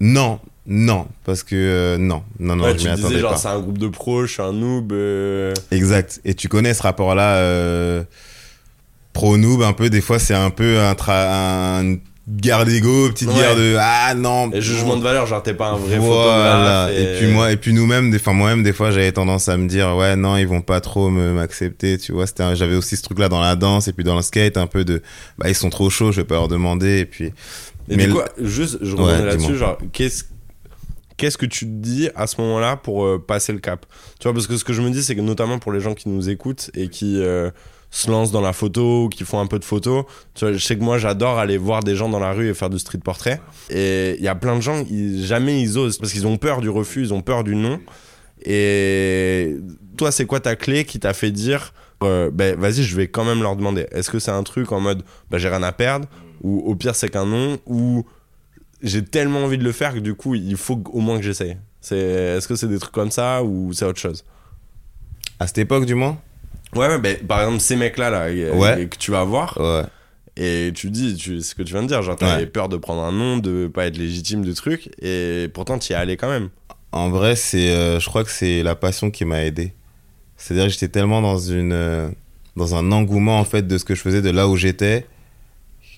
[0.00, 3.36] Non, non, parce que euh, non, non, non, ouais, je disais genre pas.
[3.36, 4.92] c'est un groupe de pros, je suis un noob.
[4.92, 6.20] euh, Exact.
[6.24, 8.04] Et tu connais ce rapport-là, euh,
[9.18, 11.96] pro-noob, un peu, des fois, c'est un peu un, tra- un
[12.28, 13.34] guerre d'ego, petite Ouais.
[13.34, 14.50] guerre de ah non.
[14.52, 16.86] Et jugement de valeur, genre t'es pas un vrai voilà.
[16.86, 16.90] photographe.
[16.92, 17.18] Et...
[17.18, 19.96] puis moi, et puis nous-mêmes, des, enfin moi-même, des fois, j'avais tendance à me dire
[19.96, 22.26] ouais non, ils vont pas trop m'accepter, tu vois.
[22.26, 24.84] C'était, j'avais aussi ce truc-là dans la danse et puis dans le skate, un peu
[24.84, 25.02] de
[25.38, 26.98] bah ils sont trop chauds, je vais pas leur demander.
[26.98, 27.32] Et puis
[27.88, 30.24] Et Mais du coup, juste, je reviens Ouais, là-dessus, genre, qu'est-ce,
[31.16, 33.86] qu'est-ce que tu te dis à ce moment-là pour euh, passer le cap?
[34.20, 35.94] Tu vois, parce que ce que je me dis, c'est que notamment pour les gens
[35.94, 37.50] qui nous écoutent et qui euh,
[37.90, 40.82] se lancent dans la photo, qui font un peu de photo, tu je sais que
[40.82, 43.40] moi j'adore aller voir des gens dans la rue et faire du street portrait.
[43.70, 44.84] Et il y a plein de gens,
[45.22, 47.80] jamais ils osent parce qu'ils ont peur du refus, ils ont peur du non.
[48.44, 49.56] Et
[49.96, 51.72] toi, c'est quoi ta clé qui t'a fait dire,
[52.02, 53.86] euh, ben vas-y, je vais quand même leur demander?
[53.90, 56.06] Est-ce que c'est un truc en mode, ben, j'ai rien à perdre
[56.42, 58.04] Ou au pire, c'est qu'un non Ou
[58.82, 61.56] j'ai tellement envie de le faire que du coup, il faut au moins que j'essaye?
[61.82, 64.24] Est-ce que c'est des trucs comme ça ou c'est autre chose?
[65.40, 66.18] À cette époque, du moins?
[66.76, 68.86] Ouais, ben, par exemple, ces mecs-là là, Ouais.
[68.86, 69.84] que tu vas voir, Ouais.
[70.36, 72.46] et tu dis, tu, ce que tu viens de dire, genre t'avais Ouais.
[72.46, 75.96] peur de prendre un nom, de pas être légitime de trucs, et pourtant t'y es
[75.96, 76.50] allé quand même.
[76.92, 79.72] En vrai, c'est, euh, je crois que c'est la passion qui m'a aidé.
[80.36, 82.08] C'est-à-dire que j'étais tellement dans une, euh,
[82.56, 85.06] dans un engouement en fait de ce que je faisais, de là où j'étais,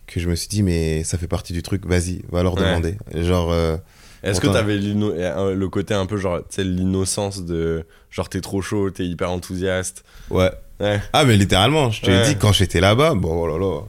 [0.07, 1.87] que je me suis dit mais ça fait partie du truc.
[1.87, 2.97] Vas-y, va leur demander.
[3.15, 3.77] Genre, euh,
[4.23, 8.61] Est-ce que t'avais le côté un peu genre, tu sais, l'innocence de genre t'es trop
[8.63, 10.05] chaud, t'es hyper enthousiaste?
[10.31, 10.51] Ouais.
[10.81, 11.01] Ouais.
[11.13, 12.23] Ah mais littéralement, je te Ouais.
[12.23, 13.81] l'ai dit quand j'étais là-bas, bon oh là là.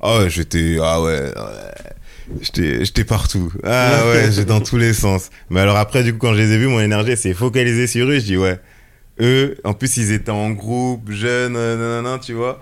[0.00, 2.80] Ah ouais, j'étais, ah ouais, ouais.
[2.82, 3.52] J'étais, partout.
[3.62, 5.30] Ah ouais, j'étais dans tous les sens.
[5.50, 8.06] Mais alors après, du coup, quand je les ai vus, mon énergie s'est focalisée sur
[8.08, 8.18] eux.
[8.18, 8.58] Je dis ouais.
[9.20, 12.60] Eux, en plus, ils étaient en groupe, jeunes, euh, nanana, tu vois.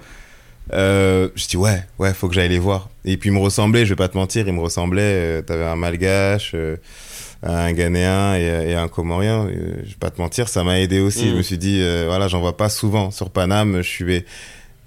[0.72, 2.90] Euh, je dis ouais, ouais, faut que j'aille les voir.
[3.04, 5.02] Et puis ils me ressemblaient, je vais pas te mentir, ils me ressemblaient.
[5.38, 6.76] Euh, T'avais un malgache, euh,
[7.42, 9.46] un ghanéen et, et un comorien.
[9.46, 11.26] Euh, je vais pas te mentir, ça m'a aidé aussi.
[11.26, 11.31] Mm.
[11.31, 13.79] Je me suis dit, euh, voilà, j'en vois pas souvent sur Paname.
[13.79, 14.24] Je suivais,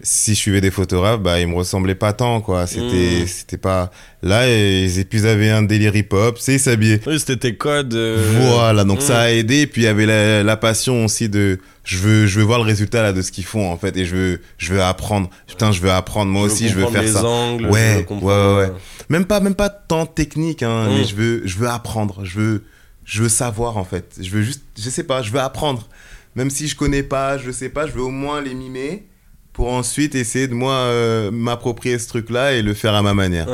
[0.02, 2.68] si je suivais des photographes, bah ils me ressemblaient pas tant, quoi.
[2.68, 3.28] C'était, Mm.
[3.28, 3.89] c'était pas
[4.22, 4.48] là.
[4.50, 7.00] Et, puis ils avaient un délire hip-hop, c'est ils s'habillaient.
[7.08, 7.94] Oui, c'était tes codes.
[7.94, 9.02] euh, Voilà, donc mm.
[9.02, 9.66] ça a aidé.
[9.66, 12.66] Puis il y avait la, la passion aussi de, je veux, je veux voir le
[12.66, 15.30] résultat là de ce qu'ils font en fait, et je veux, je veux apprendre.
[15.48, 17.24] Putain, je veux apprendre moi aussi, je veux faire les ça.
[17.26, 18.74] angles, Ouais, je veux comprendre- ouais, ouais,
[19.13, 20.93] Même pas, même pas tant technique, hein, Mm.
[20.95, 22.26] mais je veux, je veux apprendre.
[22.26, 22.63] Je veux,
[23.06, 24.15] je veux savoir en fait.
[24.19, 25.88] Je veux juste, je sais pas, je veux apprendre.
[26.36, 29.08] Même si je connais pas, je sais pas, je veux au moins les mimer
[29.54, 33.47] pour ensuite essayer de moi euh, m'approprier ce truc-là et le faire à ma manière.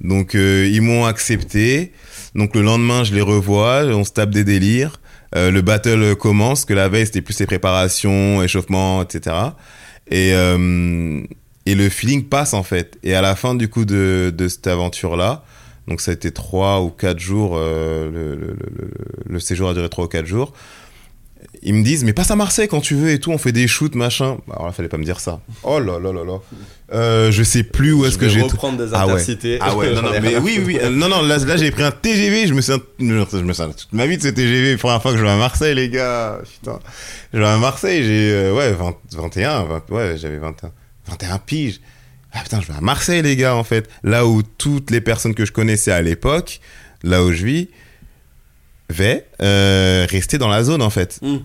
[0.00, 1.92] Donc euh, ils m'ont accepté.
[2.34, 5.00] Donc le lendemain, je les revois, on se tape des délires.
[5.36, 9.36] Euh, le battle commence, que la veille c'était plus les préparations, échauffement, etc.
[10.10, 11.22] Et, euh,
[11.70, 12.98] et le feeling passe en fait.
[13.02, 15.44] Et à la fin du coup de, de cette aventure-là,
[15.86, 18.90] donc ça a été trois ou quatre jours, euh, le, le, le,
[19.26, 20.52] le séjour a duré trois ou quatre jours.
[21.62, 23.66] Ils me disent, mais passe à Marseille quand tu veux et tout, on fait des
[23.66, 24.38] shoots, machin.
[24.52, 25.40] Alors là, fallait pas me dire ça.
[25.64, 26.38] Oh là là là là.
[26.92, 28.42] Euh, je sais plus où est-ce Je que vais j'ai.
[28.42, 29.12] reprendre des Ah ouais.
[29.12, 29.58] intercités.
[29.60, 31.90] Ah ouais, non, non, mais oui, oui, euh, non, non, là, là j'ai pris un
[31.90, 33.24] TGV, je me souviens, je me
[33.72, 36.38] toute ma vie de ce TGV, première fois que je vais à Marseille, les gars,
[36.52, 36.78] putain.
[37.32, 40.70] Je vais à Marseille, j'ai, euh, ouais, 20 21, 20 ouais, j'avais 21,
[41.08, 41.80] 21 piges.
[42.32, 43.88] Ah putain, je vais à Marseille, les gars, en fait.
[44.04, 46.60] Là où toutes les personnes que je connaissais à l'époque,
[47.02, 47.68] là où je vis,
[48.90, 51.18] vais euh, rester dans la zone, en fait.
[51.22, 51.36] Mm.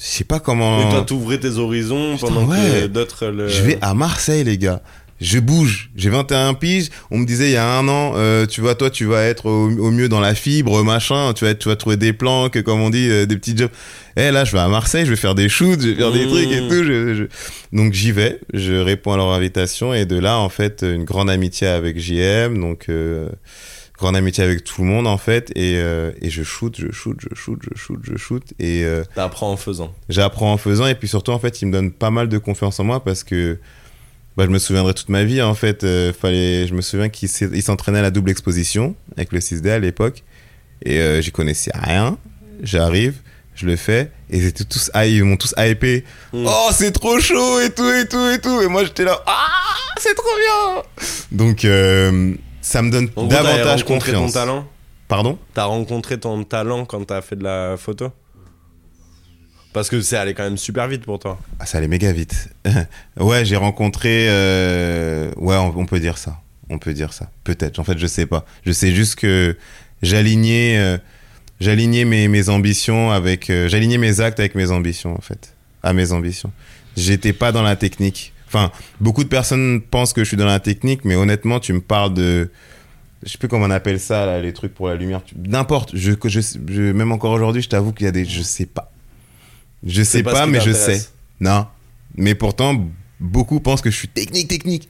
[0.00, 0.78] Je sais pas comment.
[0.84, 3.26] Mais toi, t'ouvrais tes horizons Putain, pendant que d'autres.
[3.26, 4.82] le- Je vais à Marseille, les gars.
[5.20, 5.90] Je bouge.
[5.96, 6.88] J'ai 21 piges.
[7.10, 9.46] On me disait il y a un an, euh, tu vois, toi, tu vas être
[9.46, 11.32] au, au mieux dans la fibre, machin.
[11.34, 13.70] Tu vas, être- tu vas trouver des planques, comme on dit, euh, des petits jobs.
[14.16, 16.26] Eh, là, je vais à Marseille, je vais faire des shoots, je vais faire des
[16.26, 16.28] Mmh.
[16.28, 16.84] trucs et tout.
[16.84, 18.40] Je- je- Donc, j'y vais.
[18.52, 19.94] Je réponds à leur invitation.
[19.94, 22.60] Et de là, en fait, une grande amitié avec JM.
[22.60, 23.28] Donc, euh,
[23.96, 25.52] grande amitié avec tout le monde, en fait.
[25.54, 28.42] Et, et je shoot, je shoot, je shoot, je shoot, je shoot.
[28.58, 29.94] Et, T'apprends en faisant.
[30.08, 32.78] j'apprends en faisant et puis surtout en fait il me donne pas mal de confiance
[32.80, 33.58] en moi parce que
[34.36, 35.84] bah, je me souviendrai toute ma vie en fait.
[35.84, 39.78] Euh, fallait je me souviens qu'il s'entraînait à la double exposition avec le 6D à
[39.78, 40.22] l'époque.
[40.84, 42.18] Et euh, j'y connaissais rien.
[42.62, 43.14] J'arrive
[43.54, 44.10] je le fais.
[44.30, 46.04] Et ils étaient tous ils m'ont tous hypé.
[46.32, 46.46] Mm.
[46.48, 48.60] oh c'est trop chaud et tout et tout et tout.
[48.62, 49.46] Et moi j'étais là ah
[49.98, 50.82] c'est trop bien.
[51.30, 54.32] Donc euh, ça me donne En gros, davantage rencontré confiance.
[54.32, 54.68] ton talent.
[55.06, 55.38] Pardon?
[55.52, 58.10] T'as rencontré ton talent quand t'as fait de la photo?
[59.74, 61.38] Parce que c'est allé quand même super vite pour toi.
[61.58, 62.48] Ah, ça allait méga vite.
[63.20, 64.26] ouais, j'ai rencontré.
[64.28, 66.38] euh, Ouais, on, peut dire ça.
[66.70, 67.28] On peut dire ça.
[67.42, 67.80] Peut-être.
[67.80, 68.46] En fait, je sais pas.
[68.64, 69.56] Je sais juste que
[70.00, 70.96] j'alignais, euh,
[71.58, 75.92] j'alignais mes, mes ambitions avec, euh, j'alignais mes actes avec mes ambitions en fait, à
[75.92, 76.52] mes ambitions.
[76.96, 78.32] J'étais pas dans la technique.
[78.46, 81.80] Enfin, beaucoup de personnes pensent que je suis dans la technique, mais honnêtement, tu me
[81.80, 82.48] parles de,
[83.24, 85.22] je sais plus comment on appelle ça les trucs pour la lumière.
[85.36, 85.96] N'importe.
[85.96, 88.92] Je, je- même encore aujourd'hui, je t'avoue qu'il y a des, je sais pas.
[89.86, 91.06] Je sais pas mais je sais.
[91.40, 91.66] Non.
[92.16, 92.86] Mais pourtant,
[93.20, 94.88] beaucoup pensent que je suis technique, technique.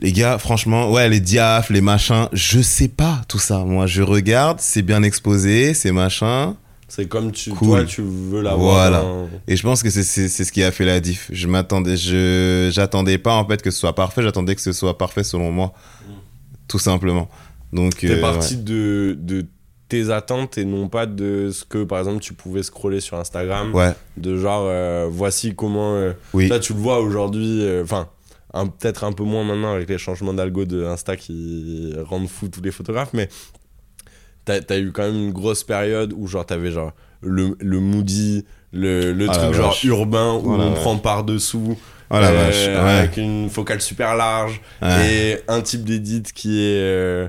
[0.00, 3.58] Les gars, franchement, ouais, les diaphes, les machins, je sais pas tout ça.
[3.64, 6.56] Moi, je regarde, c'est bien exposé, c'est machin.
[6.88, 7.68] C'est comme tu, Cool.
[7.68, 8.74] toi, tu veux l'avoir.
[8.74, 9.00] Voilà.
[9.00, 11.28] dans- Et je pense que c'est ce qui a fait la diff.
[11.32, 14.22] Je m'attendais, je j'attendais pas en fait que ce soit parfait.
[14.22, 15.72] J'attendais que ce soit parfait selon moi,
[16.68, 17.30] tout simplement.
[17.72, 19.46] Donc T'es euh, parti de, de
[19.92, 23.74] tes attentes et non pas de ce que par exemple tu pouvais scroller sur Instagram
[23.74, 26.48] Ouais, de genre euh, voici comment euh, oui.
[26.48, 28.08] là tu le vois aujourd'hui euh, enfin
[28.54, 32.48] un- peut-être un peu moins maintenant avec les changements d'algo de Insta qui rendent fou
[32.48, 33.28] tous les photographes mais
[34.44, 38.44] t'as as eu quand même une grosse période où genre t'avais genre le, le moody
[38.72, 41.76] le, le Ah, truc genre urbain où Oh, on prend par dessous
[42.10, 42.74] Oh la vache, ouais.
[42.76, 45.06] avec une focale super large Ouais.
[45.36, 47.28] et un type d'édit qui est euh,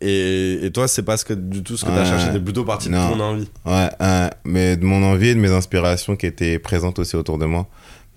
[0.00, 2.04] et, et toi c'est pas ce que du tout ce que t'as Ouais.
[2.06, 3.88] cherché t'es plutôt parti de ton envie Ouais,
[4.44, 7.66] mais de mon envie et de mes inspirations qui étaient présentes aussi autour de moi.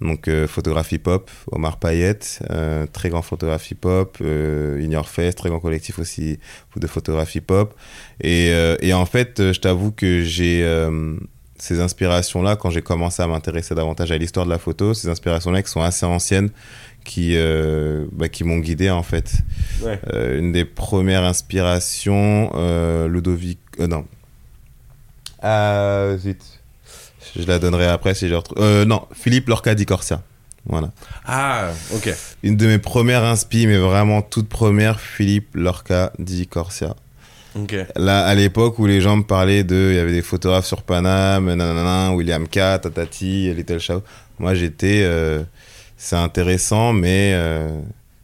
[0.01, 5.33] Donc, euh, photographie pop, Omar Payette, euh, très grand photographie pop, euh, In Your Face,
[5.35, 6.39] très grand collectif aussi
[6.75, 7.73] de photographie pop.
[8.19, 10.65] Et, euh, et en fait, euh, je t'avoue que j'ai
[11.57, 15.61] ces inspirations-là, quand j'ai commencé à m'intéresser davantage à l'histoire de la photo, ces inspirations-là
[15.61, 16.49] qui sont assez anciennes,
[17.03, 19.33] qui, euh, bah, qui m'ont guidé en fait.
[19.81, 23.59] ouais Euh, une des premières inspirations, euh, Ludovic.
[23.79, 24.05] non.
[25.41, 26.39] Ah, zut.
[27.37, 28.83] Je la donnerai après si je retrouve.
[28.83, 30.21] Non, Philippe Lorca di Corsia.
[30.65, 30.91] Voilà.
[31.25, 36.95] ah ok Une de mes premières inspi, mais vraiment toute première, Philippe Lorca di Corsia.
[37.55, 39.89] ok Là, à l'époque où les gens me parlaient de.
[39.91, 44.01] Il y avait des photographes sur Paname, nanana, William K, Tatati, Little Shaw.
[44.39, 45.03] Moi, j'étais.
[46.03, 47.79] C'est intéressant, mais euh,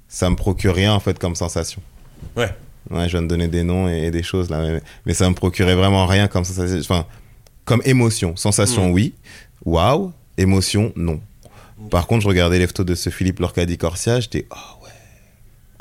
[0.10, 1.82] ça me procure rien, en fait, comme sensation.
[2.36, 2.54] Ouais.
[2.90, 4.62] Ouais, je viens de donner des noms et, et des choses, là.
[4.62, 6.78] Mais, mais ça me procurait vraiment rien comme sensation.
[6.80, 7.06] Enfin,
[7.64, 8.36] comme émotion.
[8.36, 9.14] Sensation, oui.
[9.64, 10.12] Waouh.
[10.38, 11.22] Émotion, non.
[11.90, 14.46] Par contre, je regardais les photos de ce Philippe Lorca di Corsia, j'étais.
[14.52, 14.79] Oh.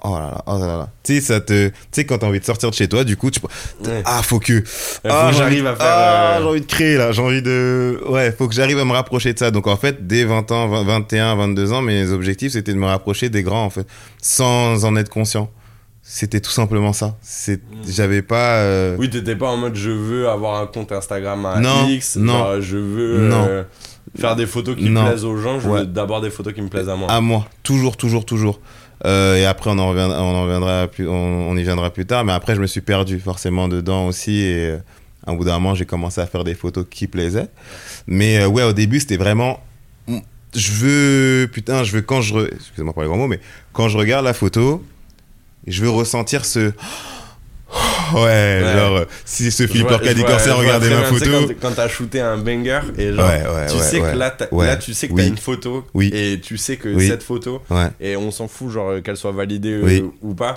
[0.05, 0.89] Oh là là, oh là là.
[1.03, 1.69] Tu sais, ça te.
[1.69, 3.41] Tu sais, quand t'as envie de sortir de chez toi, du coup, tu.
[3.85, 4.03] Ouais.
[4.05, 4.63] Ah, faut que.
[4.65, 5.87] Faut Ah, j'arrive à faire.
[5.89, 8.01] Ah, euh, j'ai envie de créer là, j'ai envie de.
[8.09, 9.51] Ouais, faut que j'arrive à me rapprocher de ça.
[9.51, 12.87] Donc en fait, dès 20 ans, 20 21, 22 ans, mes objectifs c'était de me
[12.87, 13.87] rapprocher des grands en fait,
[14.23, 15.51] sans en être conscient.
[16.03, 17.17] C'était tout simplement ça.
[17.21, 18.59] C'est, j'avais pas.
[18.61, 22.17] euh, Oui, t'étais pas en mode je veux avoir un compte Instagram à Non, X,
[22.17, 22.33] non.
[22.33, 23.45] genre, je veux Non.
[23.49, 23.63] euh,
[24.19, 25.05] faire des photos qui Non.
[25.05, 25.81] plaisent aux gens, je Ouais.
[25.81, 27.11] veux d'abord des photos qui me plaisent à moi.
[27.11, 28.59] À moi, toujours, toujours, toujours.
[29.05, 31.13] Euh, et après, on en reviendra, on en reviendra plus, on,
[31.49, 32.25] on y viendra plus tard.
[32.25, 34.39] Mais après, je me suis perdu forcément dedans aussi.
[34.41, 34.79] Et euh,
[35.27, 37.49] un bout d'un moment, j'ai commencé à faire des photos qui plaisaient.
[38.07, 39.61] Mais euh, ouais, au début, c'était vraiment.
[40.55, 41.49] Je veux.
[41.53, 42.35] Putain, je veux quand je.
[42.35, 43.41] re- Excusez-moi pour les grands mots, mais
[43.73, 44.83] quand je regarde la photo,
[45.67, 46.73] je veux ressentir ce.
[48.15, 48.73] Ouais, Ouais.
[48.75, 51.31] genre, euh, si ce Philippe Lorca dit regardait très ma photo.
[51.31, 54.77] Quand, quand t'as shooté un banger et genre, Ouais, ouais, tu sais que là, là,
[54.77, 55.23] tu sais que Oui.
[55.23, 56.11] t'as une photo Oui.
[56.13, 57.07] et tu sais que Oui.
[57.09, 57.61] cette photo,
[58.01, 60.57] et on s'en fout, genre, euh, qu'elle soit validée euh, ou pas,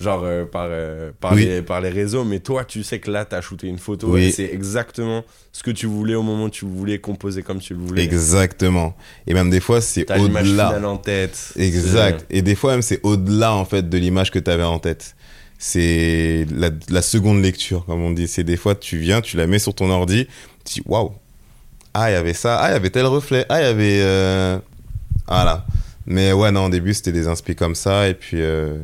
[0.00, 3.24] genre euh, par, euh, par, les, par les réseaux, mais toi, tu sais que là,
[3.24, 6.64] t'as shooté une photo et c'est exactement ce que tu voulais au moment où tu
[6.64, 8.02] voulais composer comme tu le voulais.
[8.04, 8.94] Exactement.
[9.26, 10.80] Et même des fois, c'est au-delà.
[10.82, 11.38] en tête.
[11.56, 12.24] Exact.
[12.30, 15.14] Et des fois même c'est au-delà en fait de l'image que tu avais en tête.
[15.64, 18.26] C'est la, seconde lecture comme on dit.
[18.26, 20.26] C'est des fois tu viens, tu la mets sur ton ordi,
[20.64, 21.12] tu dis waouh.
[21.94, 24.00] Ah, il y avait ça, ah, il y avait tel reflet, ah, il y avait
[24.02, 24.58] euh,
[25.28, 25.64] voilà.
[26.04, 28.80] Mais ouais, non, au début c'était des inspi comme ça et puis euh,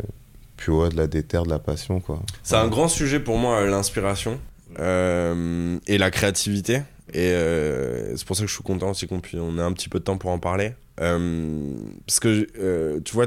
[0.56, 2.22] puis ouais, de la déterre, de la passion quoi.
[2.44, 4.38] C'est un grand sujet pour moi, euh, l'inspiration
[4.78, 6.82] euh, et la créativité.
[7.12, 9.18] Et euh, c'est pour ça que je suis content aussi qu'on
[9.58, 10.74] ait un petit peu de temps pour en parler.
[10.96, 13.26] Parce que tu vois,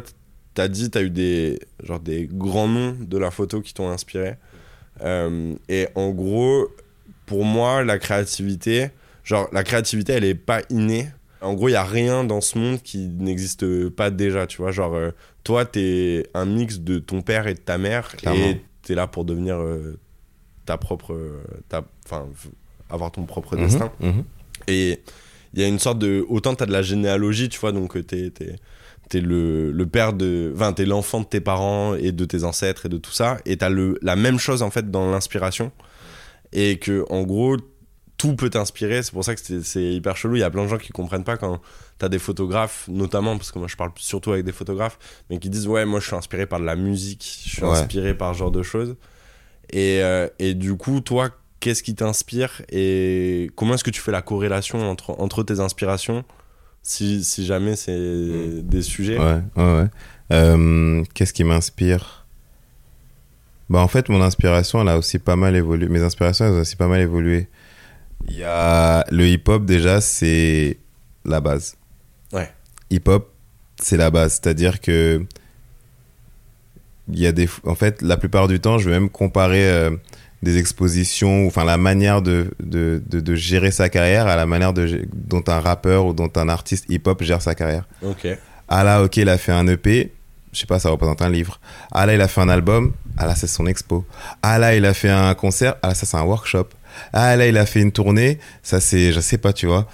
[0.53, 4.35] t'as dit, t'as eu des, genre des grands noms de la photo qui t'ont inspiré.
[5.01, 6.67] Euh, et en gros,
[7.25, 8.89] pour moi, la créativité,
[9.23, 11.07] genre la créativité, elle est pas innée.
[11.41, 14.71] En gros, il y a rien dans ce monde qui n'existe pas déjà, tu vois.
[14.71, 15.11] Genre, euh,
[15.43, 18.39] toi, t'es un mix de ton père et de ta mère, Clairement.
[18.45, 19.97] et t'es là pour devenir euh,
[20.65, 21.17] ta propre,
[22.05, 22.27] enfin,
[22.89, 23.91] avoir ton propre Mhm, destin.
[24.01, 24.23] mhm.
[24.67, 24.99] Et
[25.55, 26.23] il y a une sorte de.
[26.29, 28.31] Autant t'as de la généalogie, tu vois, donc t'es,
[29.11, 30.51] t'es, le, le père de.
[30.55, 33.37] Enfin, t'es l'enfant de tes parents et de tes ancêtres et de tout ça.
[33.45, 35.71] Et t'as le, la même chose, en fait, dans l'inspiration.
[36.53, 37.57] Et que, en gros,
[38.17, 39.03] tout peut t'inspirer.
[39.03, 40.35] C'est pour ça que c'est, c'est hyper chelou.
[40.35, 41.59] Il y a plein de gens qui comprennent pas quand
[41.97, 44.97] t'as des photographes, notamment, parce que moi je parle surtout avec des photographes,
[45.29, 47.69] mais qui disent Ouais, moi je suis inspiré par de la musique, je suis Ouais.
[47.69, 48.95] inspiré par ce genre de choses.
[49.71, 54.11] Et, euh, et du coup, toi, qu'est-ce qui t'inspire et comment est-ce que tu fais
[54.11, 56.23] la corrélation entre, entre tes inspirations
[56.83, 59.87] si, si jamais c'est des sujets Ouais, ouais, ouais.
[60.31, 62.25] Euh, Qu'est-ce qui m'inspire?
[63.69, 65.87] Bah en fait, mon inspiration, elle a aussi pas mal évolué.
[65.87, 67.47] Mes inspirations, elles ont aussi pas mal évolué.
[68.27, 70.77] Il y a le hip-hop déjà, c'est
[71.25, 71.75] la base.
[72.33, 72.51] Ouais.
[72.89, 73.31] Hip-hop,
[73.81, 74.33] c'est la base.
[74.41, 75.25] C'est-à-dire que
[77.07, 79.91] il y a des, en fait, la plupart du temps, je vais même comparer euh,
[80.43, 84.45] des expositions, ou, enfin la manière de, de, de, de gérer sa carrière à la
[84.45, 88.27] manière de, dont un rappeur ou dont un artiste hip-hop gère sa carrière Ok.
[88.67, 90.11] ah là ok il a fait un EP
[90.51, 91.59] je sais pas, ça représente un livre.
[91.91, 92.93] Ah là, il a fait un album.
[93.17, 94.05] Ah là, c'est son expo.
[94.41, 95.75] Ah là, il a fait un concert.
[95.81, 96.67] Ah là, ça, c'est un workshop.
[97.13, 98.37] Ah là, il a fait une tournée.
[98.61, 99.87] Ça, c'est, je sais pas, tu vois.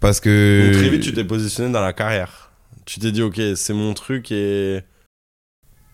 [0.00, 0.70] Parce que.
[0.70, 2.52] Donc, très vite, tu t'es positionné dans la carrière.
[2.84, 4.82] Tu t'es dit, ok, c'est mon truc et.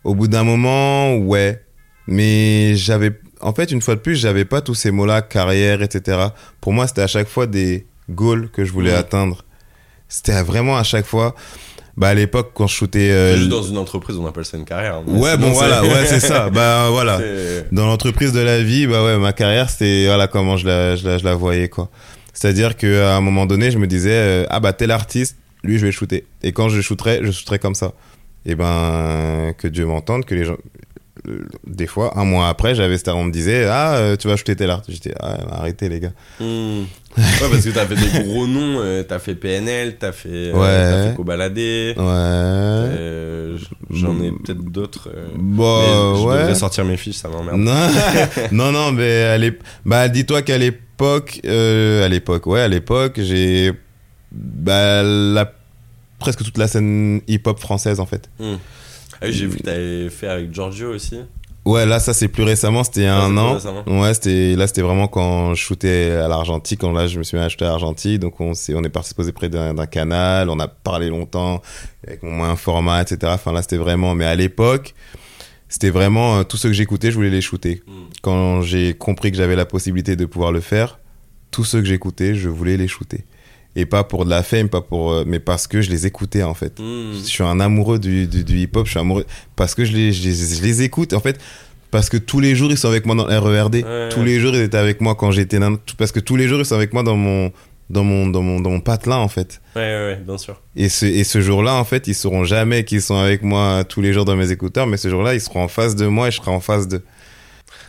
[0.04, 1.64] Au bout d'un moment, ouais.
[2.06, 3.12] Mais j'avais.
[3.40, 6.18] En fait, une fois de plus, j'avais pas tous ces mots-là, carrière, etc.
[6.60, 9.44] Pour moi, c'était à chaque fois des goals que je voulais atteindre.
[10.08, 11.34] C'était vraiment à chaque fois.
[11.96, 13.10] Bah, à l'époque, quand je shootais.
[13.10, 15.00] euh, Juste dans une entreprise, on appelle ça une carrière.
[15.06, 16.48] Ouais, bon, c'est- voilà, ouais, c'est ça.
[16.54, 17.18] Bah, voilà.
[17.18, 20.96] c'est- Dans l'entreprise de la vie, bah ouais, ma carrière, c'était voilà comment je la,
[20.96, 21.90] je la, je la voyais, quoi.
[22.32, 25.84] C'est-à-dire qu'à un moment donné, je me disais, euh, ah bah tel artiste, lui, je
[25.84, 26.24] vais shooter.
[26.42, 27.92] Et quand je shooterai, je shooterai comme ça.
[28.46, 30.56] Et ben, que Dieu m'entende, que les gens.
[31.28, 34.36] Euh, Des fois, un mois après, j'avais Star, on me disait, ah, euh, tu vas
[34.36, 35.02] shooter tel artiste.
[35.02, 36.12] J'étais, ah, arrêtez, les gars.
[36.40, 36.82] Hmm.
[37.16, 40.52] Ouais, parce que t'as fait des gros noms, euh, t'as fait PNL, t'as fait, euh,
[40.54, 40.90] Ouais.
[41.04, 41.94] t'as fait Cobaladé.
[41.96, 42.02] Ouais.
[42.06, 43.58] euh,
[43.90, 45.10] J'en ai peut-être d'autres.
[45.14, 45.80] euh, Bon,
[46.14, 46.38] mais je ouais.
[46.38, 47.58] devrais sortir mes fiches, ça m'emmerde.
[47.58, 47.88] Non,
[48.52, 53.20] non, non, mais à l'ép- bah, dis-toi qu'à l'époque, euh, à l'époque, ouais, à l'époque,
[53.20, 53.72] j'ai
[54.32, 55.52] bah, la...
[56.18, 58.30] presque toute la scène hip-hop française en fait.
[58.38, 58.54] Hmm.
[59.22, 61.16] Ah oui, j'ai vu que t'avais fait avec Giorgio aussi.
[61.64, 63.56] Ouais, là, ça c'est plus récemment, c'était Ah, un an.
[63.86, 67.36] Ouais, c'était là, c'était vraiment quand je shootais à l'Argentique, quand là, je me suis
[67.36, 69.72] mis à shooter à l'Argentique, donc on s'est, on est parti se poser près d'un
[69.72, 71.62] d'un canal, on a parlé longtemps
[72.04, 73.18] avec mon moyen format, etc.
[73.34, 74.94] Enfin là, c'était vraiment, mais à l'époque,
[75.68, 77.82] c'était vraiment euh, tout ce que j'écoutais, je voulais les shooter.
[77.86, 77.92] Hmm.
[78.22, 80.98] quand j'ai compris que j'avais la possibilité de pouvoir le faire,
[81.52, 83.24] tous ceux que j'écoutais, je voulais les shooter.
[83.74, 86.42] Et pas pour de la fame, pas pour, euh, mais parce que je les écoutais
[86.42, 86.78] en fait.
[86.78, 87.12] Hmm.
[87.14, 89.24] Je suis un amoureux du, du, du hip-hop, je suis amoureux
[89.56, 91.40] parce que je les, je les, je les écoute en fait.
[91.90, 93.74] Parce que tous les jours ils sont avec moi dans le RERD.
[93.76, 94.08] Ouais.
[94.10, 95.58] Tous les jours ils étaient avec moi quand j'étais
[95.98, 97.52] Parce que tous les jours ils sont avec moi dans mon,
[97.92, 99.60] dans mon, dans mon, dans mon patelin en fait.
[99.76, 100.60] Ouais, ouais, ouais, bien sûr.
[100.74, 104.00] Et ce, et ce jour-là, en fait, ils sauront jamais qu'ils sont avec moi tous
[104.00, 106.30] les jours dans mes écouteurs, mais ce jour-là, ils seront en face de moi et
[106.30, 107.04] je serai en face d'eux.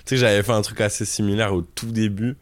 [0.06, 2.36] Tu sais j'avais fait un truc assez similaire au tout début.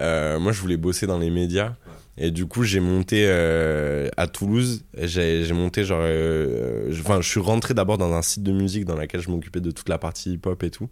[0.00, 1.74] Euh, moi, je voulais bosser dans les médias.
[2.18, 4.84] Et du coup, j'ai monté euh, à Toulouse.
[5.00, 6.00] J'ai monté genre.
[6.02, 9.30] euh, je- Enfin, je suis rentré d'abord dans un site de musique dans lequel je
[9.30, 10.88] m'occupais de toute la partie hip-hop et tout.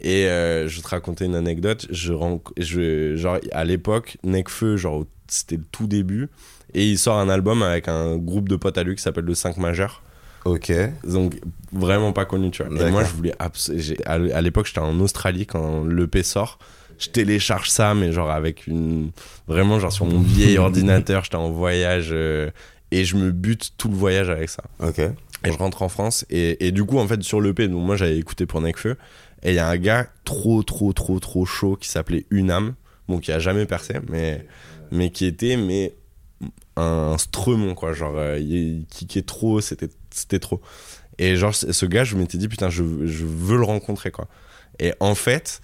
[0.00, 1.86] Et euh, je vais te raconter une anecdote.
[1.90, 2.12] Je,
[2.58, 6.28] je genre à l'époque, Necfeu, genre c'était le tout début,
[6.74, 9.34] et il sort un album avec un groupe de potes à lui qui s'appelle le
[9.34, 10.02] 5 majeur.
[10.44, 10.70] Ok.
[11.04, 11.40] Donc
[11.72, 12.70] vraiment pas connu, tu vois.
[12.86, 16.58] Et moi, je voulais à l'époque, j'étais en Australie quand l'EP sort.
[17.04, 19.10] Je télécharge ça, mais genre avec une
[19.46, 22.50] vraiment genre sur mon vieil ordinateur, j'étais en voyage euh,
[22.90, 24.64] et je me bute tout le voyage avec ça.
[24.80, 24.98] Ok.
[24.98, 27.96] Et je rentre en France et, et du coup en fait sur l'EP, donc moi
[27.96, 28.96] j'avais écouté pour Necfeu
[29.42, 32.74] et il y a un gars trop trop trop trop chaud qui s'appelait Unam,
[33.08, 34.46] bon qui a jamais percé, mais
[34.90, 35.94] mais qui était mais
[36.76, 40.60] un stremon quoi, genre euh, il kickait trop, c'était c'était trop.
[41.18, 44.26] Et genre ce gars, je m'étais dit putain, je, je veux le rencontrer quoi.
[44.80, 45.60] Et en fait,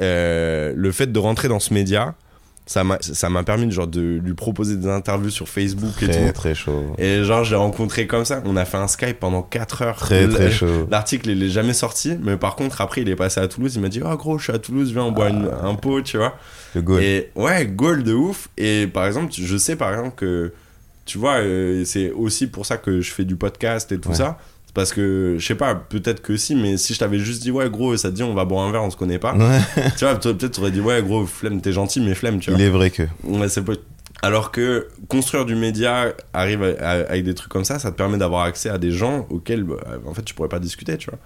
[0.00, 2.14] euh, le fait de rentrer dans ce média,
[2.66, 6.32] ça m'a permis de, genre de lui proposer des interviews sur Facebook et tout.
[6.32, 6.94] très chaud.
[6.98, 8.42] Et genre, je l'ai rencontré comme ça.
[8.44, 9.96] On a fait un Skype pendant 4 heures.
[9.96, 10.86] Très, très chaud.
[10.88, 12.16] L'article, il est jamais sorti.
[12.22, 13.72] Mais par contre, après, il est passé à Toulouse.
[13.74, 16.00] Il m'a dit, oh gros, je suis à Toulouse, viens, on boit une- un pot,
[16.02, 16.36] tu vois.
[16.76, 17.02] Le goal.
[17.02, 18.48] Et ouais, goal de ouf.
[18.56, 20.52] Et par exemple, je sais par exemple que,
[21.06, 24.14] tu vois, euh, c'est aussi pour ça que je fais du podcast et tout Ouais.
[24.14, 24.38] ça.
[24.70, 27.50] C'est parce que, je sais pas, peut-être que si, mais si je t'avais juste dit,
[27.50, 29.34] ouais, gros, ça te dit, on va boire un verre, on se connaît pas.
[29.34, 29.58] Ouais,
[29.98, 32.58] tu vois, peut-être tu aurais dit, ouais, gros, flemme, t'es gentil, mais flemme, tu vois.
[32.60, 33.02] il est vrai que.
[33.24, 33.72] Ouais, c'est pas-
[34.22, 37.96] Alors que construire du média arrive à- à- avec des trucs comme ça, ça te
[37.96, 39.74] permet d'avoir accès à des gens auxquels bah,
[40.06, 41.18] en fait tu pourrais pas discuter, tu vois.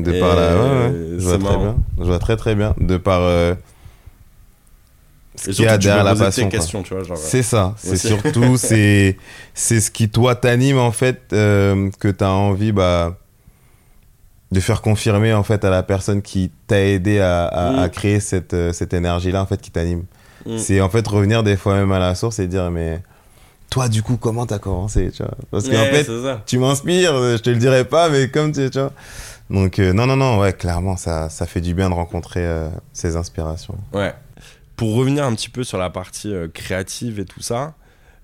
[0.00, 0.54] De Et par la.
[0.54, 0.60] Ouais,
[0.90, 0.92] ouais.
[1.18, 1.76] Je vois très bien.
[1.98, 2.74] Je vois très, très bien.
[2.78, 3.22] De par.
[3.22, 3.54] euh,
[5.40, 6.48] ce Et qu'il y a tu derrière la passion.
[6.48, 6.58] tu
[7.04, 7.16] genre.
[7.16, 7.74] C'est ça.
[7.78, 8.56] C'est surtout.
[8.58, 9.16] c'est
[9.54, 13.16] c'est ce qui, toi, t'anime, en fait, euh, que t'as envie, bah.
[14.50, 17.78] De faire confirmer en fait à la personne qui t'a aidé à, à- Mm.
[17.80, 20.04] à créer cette, euh, cette énergie-là en fait qui t'anime.
[20.46, 20.56] Mm.
[20.56, 23.02] C'est en fait revenir des fois même à la source et dire mais
[23.68, 25.34] toi du coup comment t'as commencé tu vois?
[25.50, 28.70] Parce qu'en Ouais, fait tu m'inspires, euh, je te le dirai pas, mais comme tu,
[28.70, 28.92] tu vois.
[29.50, 32.68] Donc, euh, non, non, non, ouais, clairement, ça, ça fait du bien de rencontrer euh,
[32.94, 33.76] ces inspirations.
[33.92, 34.14] Ouais.
[34.78, 37.74] Pour revenir un petit peu sur la partie euh, créative et tout ça,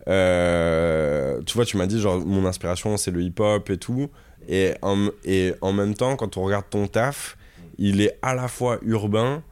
[0.08, 4.08] euh, tu vois, tu m'as dit genre mon inspiration c'est le hip-hop et tout,
[4.48, 7.36] et en, même temps, quand on regarde ton taf,
[7.78, 9.42] il est à la fois urbain,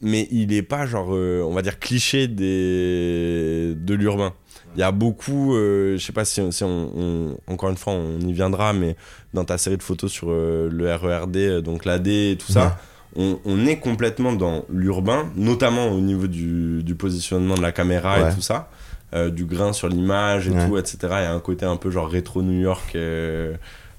[0.00, 4.32] mais il est pas genre, euh, on va dire cliché des de l'urbain.
[4.76, 8.32] Il y a beaucoup, euh, je sais pas si, on, encore une fois on y
[8.32, 8.96] viendra, mais
[9.34, 12.78] dans ta série de photos sur le RERD, donc l'AD et tout ça,
[13.16, 18.20] on, on est complètement dans l'urbain, notamment au niveau du, du positionnement de la caméra
[18.22, 18.30] Ouais.
[18.30, 18.68] et tout ça.
[19.14, 20.66] euh, du grain sur l'image et Ouais.
[20.66, 20.98] tout, etc.
[21.02, 22.92] Il y a un côté un peu genre rétro New York.
[22.94, 23.56] euh,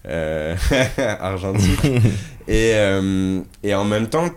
[0.07, 0.55] euh,
[1.19, 1.83] argentique
[2.47, 4.29] et, euh, et en même temps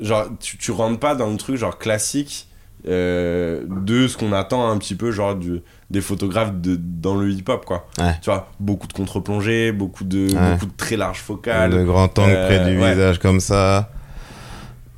[0.00, 2.47] genre tu, tu rentres pas dans le truc genre classique
[2.86, 5.60] euh, de ce qu'on attend un petit peu genre du,
[5.90, 8.14] des photographes de, dans le hip hop quoi Ouais.
[8.22, 10.52] tu vois beaucoup de contre-plongées beaucoup de Ouais.
[10.52, 12.92] beaucoup de très larges focales Le grand angle Euh, près du ouais.
[12.92, 13.90] visage comme ça.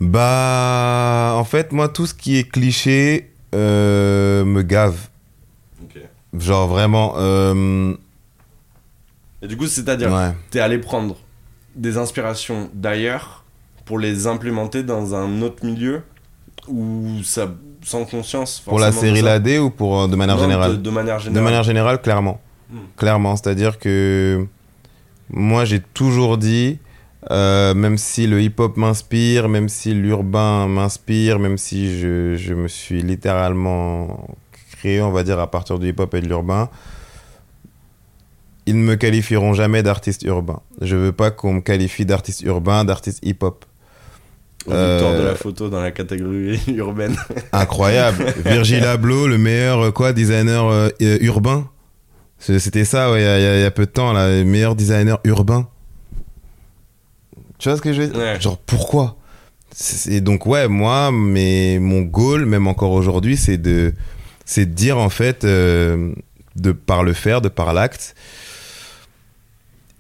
[0.01, 4.97] Bah, en fait, moi, tout ce qui est cliché euh, me gave.
[6.39, 7.15] Genre vraiment.
[9.43, 10.13] et du coup c'est à dire
[10.51, 11.17] t'es allé prendre
[11.75, 13.45] des inspirations d'ailleurs
[13.85, 16.03] pour les implémenter dans un autre milieu
[16.69, 17.51] ou ça
[17.83, 20.77] sans conscience Pour la de série Ladé ou pour euh, de manière Non, générale de,
[20.77, 22.41] de manière De générale manière générale, clairement.
[22.71, 22.79] Hmm.
[22.97, 24.47] Clairement, c'est-à-dire que
[25.29, 26.79] moi j'ai toujours dit,
[27.31, 32.69] euh, même si le hip-hop m'inspire, même si l'urbain m'inspire, même si je, je me
[32.69, 34.27] suis littéralement
[34.73, 36.69] créé, on va dire, à partir du hip-hop et de l'urbain,
[38.67, 40.61] ils ne me qualifieront jamais d'artiste urbain.
[40.81, 43.65] Je veux pas qu'on me qualifie d'artiste urbain, d'artiste hip-hop.
[44.67, 47.17] Victoire de Euh, la photo dans la catégorie urbaine.
[47.53, 48.25] Incroyable.
[48.45, 51.69] Virgil Abloh, le meilleur euh, quoi designer euh, euh, urbain?
[52.39, 54.45] C'était ça, ouais, il y, a- il y y a peu de temps, là, le
[54.45, 55.69] meilleur designer urbain.
[57.59, 58.19] Tu vois ce que je veux dire?
[58.19, 58.41] Ouais.
[58.41, 59.17] Genre pourquoi?
[59.75, 63.93] C'est- donc ouais, moi, mais mon goal, même encore aujourd'hui, c'est de,
[64.47, 66.13] c'est de dire en fait, euh,
[66.57, 68.15] de par le faire, de par l'acte.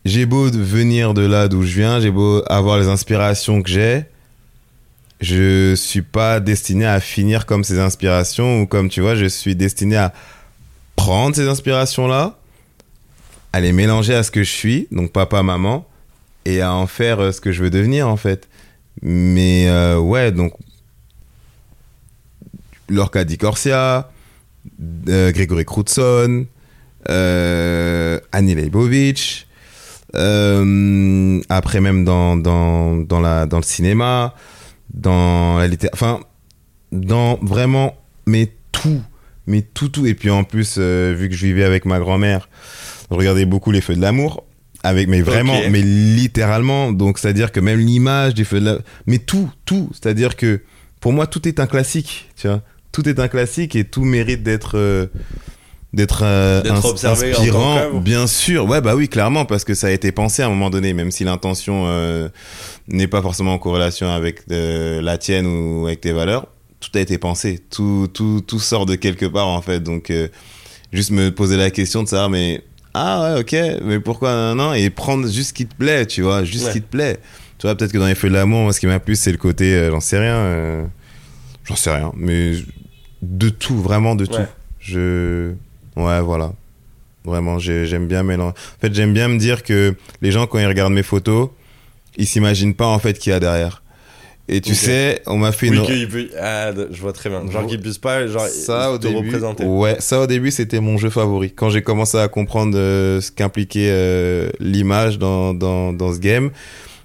[0.07, 3.69] J'ai beau de venir de là d'où je viens, j'ai beau avoir les inspirations que
[3.69, 4.05] j'ai,
[5.21, 9.55] je suis pas destiné à finir comme ces inspirations ou comme tu vois, je suis
[9.55, 10.13] destiné à
[10.97, 12.39] prendre ces inspirations-là,
[13.53, 15.87] à les mélanger à ce que je suis, donc papa, maman,
[16.45, 18.49] et à en faire euh, ce que je veux devenir en fait.
[19.03, 20.53] Mais euh, ouais, donc
[22.89, 24.11] Lorca Di Corsia,
[25.09, 25.65] euh, Grégory
[27.09, 29.47] euh, Annie Leibovitch,
[30.13, 34.35] après même dans, dans, dans, la, dans le cinéma,
[34.95, 36.21] dans la littérature, enfin,
[36.93, 39.03] dans vraiment, mais tout,
[39.47, 40.07] mais tout, tout.
[40.07, 42.49] Et puis en plus, euh, vu que je vivais avec ma grand-mère,
[43.11, 44.45] je regardais beaucoup Les Feux de l'amour.
[44.83, 46.91] Avec, mais vraiment, mais littéralement.
[46.93, 49.91] Donc, c'est-à-dire que même l'image des Feux de l'amour, mais tout, tout.
[49.93, 50.63] C'est-à-dire que
[51.01, 52.63] pour moi, tout est un classique, tu vois.
[52.93, 55.07] Tout est un classique et tout mérite d'être, euh,
[55.93, 57.77] d'être, euh, en inspirant.
[57.77, 58.01] qu'œuvre.
[58.01, 58.67] bien sûr.
[58.67, 61.11] Ouais, bah oui, clairement, parce que ça a été pensé à un moment donné, même
[61.11, 62.29] si l'intention, euh,
[62.89, 66.47] n'est pas forcément en corrélation avec euh, la tienne ou avec tes valeurs.
[66.79, 69.81] Tout a été pensé, tout, tout, tout sort de quelque part en fait.
[69.81, 70.29] Donc, euh,
[70.93, 72.63] juste me poser la question de savoir, mais
[72.95, 76.23] ah ouais, ok, mais pourquoi non, non, et prendre juste ce qui te plaît, tu
[76.23, 77.19] vois, juste ce qui te plaît.
[77.59, 79.39] Tu vois, peut-être que dans les feux de l'amour, ce qui m'a plu, c'est le
[79.39, 80.89] côté, j'en sais rien,
[81.65, 82.55] j'en sais rien, mais
[83.23, 84.37] de tout, vraiment de tout.
[84.37, 84.49] Ouais.
[84.81, 85.53] Je,
[86.07, 86.53] ouais, voilà.
[87.25, 88.55] Vraiment, j'ai- j'aime bien mélanger.
[88.55, 91.51] En fait, j'aime bien me dire que les gens, quand ils regardent mes photos,
[92.17, 93.83] ils s'imaginent pas en fait qu'il y a derrière.
[94.49, 95.83] Et tu sais, on m'a fait Oui, une.
[95.85, 96.29] qu'il peut...
[96.41, 97.49] ah, je vois très bien.
[97.49, 99.65] Genre Je- qu'il puisse pas genre, ça au te début, représenter.
[99.65, 101.53] ouais, ça au début c'était mon jeu favori.
[101.53, 106.51] Quand j'ai commencé à comprendre euh, ce qu'impliquait euh, l'image dans, dans, dans ce game,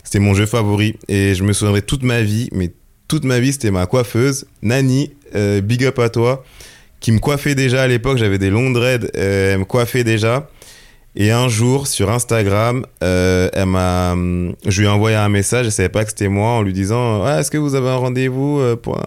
[0.04, 0.96] c'était mon jeu favori.
[1.08, 2.72] Et je me souviendrai toute ma vie, mais
[3.08, 6.44] toute ma vie c'était ma coiffeuse, Nani, euh, big up à toi,
[7.06, 10.50] qui me coiffait déjà à l'époque, j'avais des longs dreads, euh, elle me coiffait déjà.
[11.16, 15.68] Et un jour, sur Instagram, euh, elle m'a, hum, je lui ai envoyé un message,
[15.68, 17.98] elle savait pas que c'était moi, en lui disant, ouais, est-ce que vous avez un
[17.98, 19.00] rendez-vous euh, pour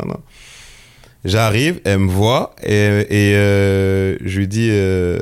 [1.24, 2.76] J'arrive, elle me voit et,
[3.10, 5.18] et euh, je lui dis, euh,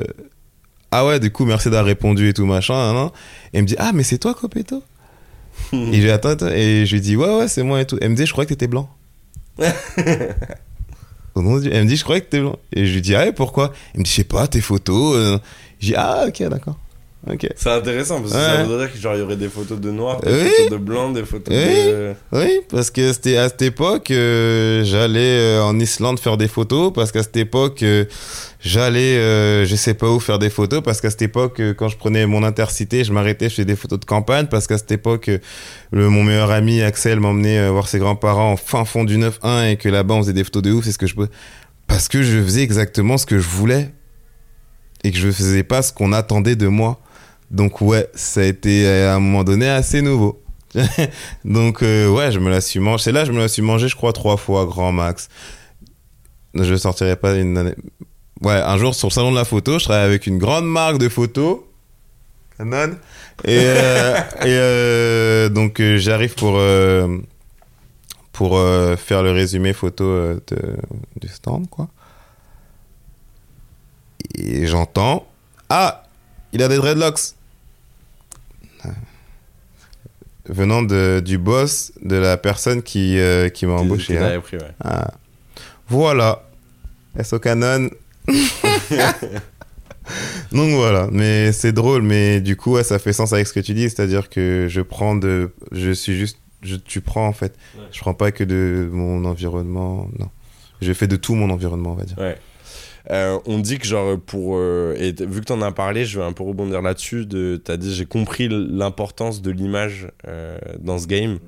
[0.91, 2.75] ah ouais, du coup, merci d'avoir répondu et tout machin.
[2.75, 3.09] nan, nan.
[3.53, 4.83] Et elle me dit, ah mais c'est toi Copeto?
[5.73, 7.97] Et je lui dis, attends, et je lui dis, ouais ouais, c'est moi et tout.
[7.99, 8.87] Elle me dit, je croyais que t'étais blanc.
[11.39, 12.57] Elle me dit, je croyais que t'étais blanc.
[12.73, 13.71] Et je lui dis, ah ouais, pourquoi?
[13.93, 15.15] Elle me dit, je sais pas, tes photos.
[15.15, 15.37] euh.
[15.79, 16.77] Dis, ah ok, d'accord.
[17.31, 17.47] Ok.
[17.55, 18.43] C'est intéressant parce que Ouais.
[18.57, 20.49] ça voudrait dire qu'il genre, il y aurait des photos de noir, des Oui.
[20.63, 21.73] photos de blanc, des photos Oui.
[21.85, 22.13] de.
[22.31, 26.93] Oui, parce que c'était à cette époque, euh, j'allais euh, en Islande faire des photos,
[26.93, 28.05] parce qu'à cette époque, euh,
[28.61, 32.25] j'allais, je sais pas où faire des photos, parce qu'à cette époque, quand je prenais
[32.25, 35.29] mon intercité, je m'arrêtais, je faisais des photos de campagne, parce qu'à cette époque,
[35.91, 39.77] le, mon meilleur ami Axel m'emmenait voir ses grands-parents en fin fond du 9-1 et
[39.77, 41.27] que là-bas on faisait des photos de ouf, c'est ce que je peux.
[41.87, 43.91] Parce que je faisais exactement ce que je voulais
[45.03, 46.99] et que je faisais pas ce qu'on attendait de moi.
[47.51, 50.41] Donc ouais, ça a été euh, à un moment donné assez nouveau.
[51.45, 53.05] Donc euh, ouais, je me la suis mangé.
[53.05, 55.29] C'est là, je me la suis mangé, je crois, trois fois, grand max.
[56.53, 57.75] Je sortirai pas une année.
[58.41, 60.97] Ouais, un jour sur le salon de la photo, je travaillais avec une grande marque
[60.99, 61.59] de photos,
[62.57, 62.91] Canon,
[63.45, 66.59] et, euh, et euh, donc j'arrive pour
[68.33, 68.59] pour
[68.97, 70.77] faire le résumé photo de-
[71.19, 71.87] du stand, quoi.
[74.35, 75.25] Et j'entends
[75.69, 76.03] Ah,
[76.53, 77.19] il a des dreadlocks.
[80.49, 84.15] Venant de, du boss de la personne qui, euh, qui m'a embauché.
[84.15, 84.39] qui hein.
[84.41, 84.71] pris, ouais.
[84.83, 85.11] Ah.
[85.89, 86.43] Voilà.
[87.21, 87.89] SO Canon?
[90.51, 93.59] Donc voilà, mais c'est drôle, mais du coup, ouais, ça fait sens avec ce que
[93.59, 95.51] tu dis, c'est-à-dire que je prends de.
[95.71, 96.39] Je suis juste.
[96.61, 97.53] Je, tu prends en fait.
[97.75, 97.83] Ouais.
[97.91, 100.29] Je prends pas que de mon environnement, non.
[100.81, 102.17] Je fais de tout mon environnement, on va dire.
[102.17, 102.37] Ouais.
[103.09, 106.25] Euh, on dit que genre pour euh, et vu que t'en as parlé, je vais
[106.25, 107.25] un peu rebondir là-dessus.
[107.25, 111.39] De t'as dit j'ai compris l'importance de l'image euh, dans ce game.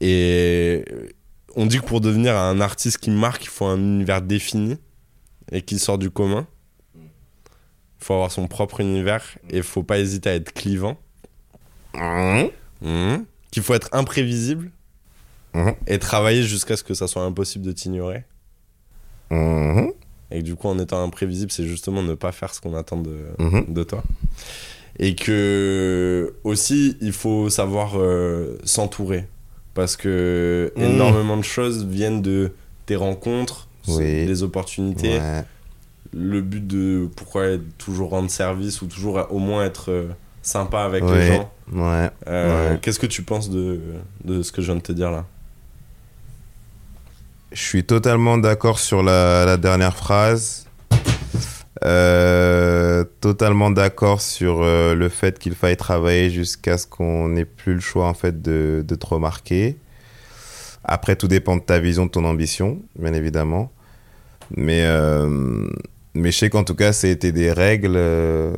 [0.00, 0.84] Et
[1.54, 4.76] on dit que pour devenir un artiste qui marque, il faut un univers défini
[5.50, 6.46] et qui sort du commun.
[6.96, 10.98] Il faut avoir son propre univers et il faut pas hésiter à être clivant.
[11.94, 12.44] Mmh.
[12.80, 13.24] Mhm.
[13.50, 14.70] Qu'il faut être imprévisible
[15.54, 15.74] Mhm.
[15.86, 18.24] et travailler jusqu'à ce que ça soit impossible de t'ignorer.
[19.32, 19.92] Mhm.
[20.30, 23.16] Et du coup, en étant imprévisible, c'est justement ne pas faire ce qu'on attend de,
[23.38, 23.64] Mhm.
[23.68, 24.02] de toi.
[24.98, 29.26] Et que aussi, il faut savoir euh, s'entourer.
[29.74, 30.82] Parce que Mhm.
[30.84, 32.52] énormément de choses viennent de
[32.86, 34.26] tes rencontres, Oui.
[34.26, 35.18] des opportunités.
[35.18, 35.44] Ouais.
[36.14, 40.08] Le but de pourquoi être toujours rendre service ou toujours au moins être euh,
[40.42, 41.18] sympa avec Ouais.
[41.20, 41.50] les gens.
[41.72, 42.10] Ouais.
[42.26, 42.76] Euh.
[42.82, 43.80] Qu'est-ce que tu penses de,
[44.24, 45.24] de ce que je viens de te dire là?
[47.52, 50.66] Je suis totalement d'accord sur la, la dernière phrase.
[51.84, 57.74] Euh, totalement d'accord sur euh, le fait qu'il faille travailler jusqu'à ce qu'on n'ait plus
[57.74, 59.76] le choix en fait de, de te remarquer.
[60.84, 63.72] Après, tout dépend de ta vision, de ton ambition, bien évidemment.
[64.56, 65.68] Mais, euh,
[66.14, 67.96] mais je sais qu'en tout cas, c'était des règles.
[67.96, 68.54] euh,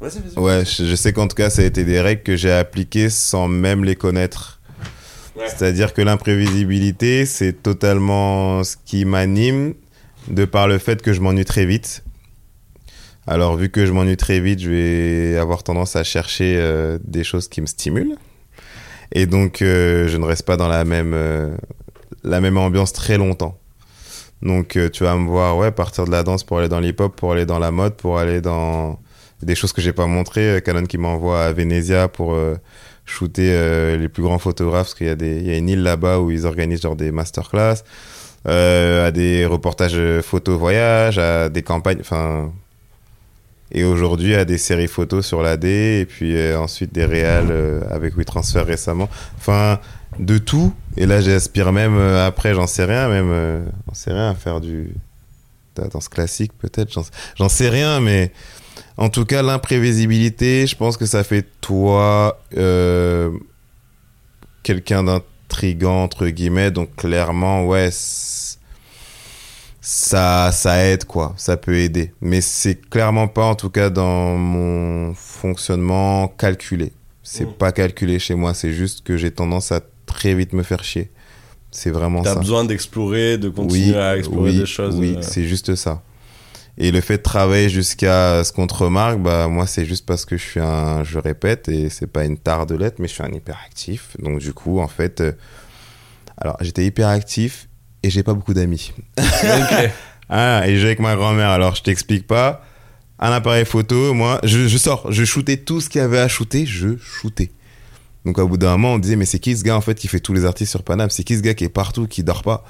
[0.00, 0.38] Vas-y, vas-y.
[0.38, 3.10] Ouais, je, je sais qu'en tout cas, ça a été des règles que j'ai appliquées
[3.10, 4.55] sans même les connaître.
[5.46, 9.74] C'est-à-dire que l'imprévisibilité, c'est totalement ce qui m'anime
[10.28, 12.04] de par le fait que je m'ennuie très vite.
[13.26, 17.24] Alors, vu que je m'ennuie très vite, je vais avoir tendance à chercher euh, des
[17.24, 18.16] choses qui me stimulent.
[19.12, 21.56] Et donc, euh, je ne reste pas dans la même, euh,
[22.24, 23.58] ambiance très longtemps.
[24.42, 27.32] Donc, tu vas me voir ouais, partir de la danse pour aller dans l'hip-hop, pour
[27.32, 29.00] aller dans la mode, pour aller dans
[29.42, 30.62] des choses que j'ai pas montrées.
[30.64, 32.36] Canon qui m'envoie à Venezia pour
[33.06, 35.68] shooter euh, les plus grands photographes, parce qu'il y, a des- il y a une
[35.68, 37.76] île là-bas où ils organisent genre des masterclass,
[38.46, 42.52] euh, à des reportages photo voyage, à des campagnes, enfin...
[43.72, 47.80] Et aujourd'hui, à des séries photos sur l'AD, et puis euh, ensuite des réals euh,
[47.90, 49.08] avec WeTransfer récemment.
[49.38, 49.80] Enfin,
[50.20, 50.72] de tout.
[50.96, 54.34] Et là, j'aspire même, euh, après, j'en sais rien, même, euh, j'en sais rien, à
[54.36, 54.94] faire du...
[55.76, 56.96] la danse classique, peut-être,
[57.36, 58.30] j'en sais rien, mais...
[58.98, 63.30] En tout cas, l'imprévisibilité, je pense que ça fait toi euh,
[64.62, 66.70] quelqu'un d'intrigant, entre guillemets.
[66.70, 67.90] Donc, clairement, ouais,
[69.80, 71.34] ça, ça aide, quoi.
[71.36, 72.12] Ça peut aider.
[72.20, 76.92] Mais c'est clairement pas, en tout cas, dans mon fonctionnement calculé.
[77.22, 77.52] C'est Mm.
[77.54, 78.54] pas calculé chez moi.
[78.54, 81.10] C'est juste que j'ai tendance à très vite me faire chier.
[81.70, 82.40] C'est vraiment T'as ça.
[82.40, 84.96] besoin d'explorer, de continuer à explorer oui, des choses.
[84.96, 86.00] Oui, euh, c'est juste ça.
[86.78, 90.26] Et le fait de travailler jusqu'à ce qu'on te remarque, bah moi c'est juste parce
[90.26, 93.14] que je suis un, je répète et c'est pas une tare de l'être, mais je
[93.14, 94.14] suis un hyperactif.
[94.18, 95.32] Donc du coup en fait, euh,
[96.36, 97.68] alors j'étais hyperactif
[98.02, 98.92] et j'ai pas beaucoup d'amis.
[99.18, 99.90] ok.
[100.28, 101.50] Ah et je vais avec ma grand-mère.
[101.50, 102.64] Alors je t'explique pas.
[103.20, 106.26] Un appareil photo, moi je, je sors, je shootais tout ce qu'il y avait à
[106.26, 107.52] shooter, je shootais.
[108.24, 109.76] Donc au bout d'un moment on disait mais c'est qui ce gars?
[109.76, 111.68] En fait qui fait tous les artistes sur Paname, c'est qui ce gars qui est
[111.68, 112.64] partout, qui dort pas?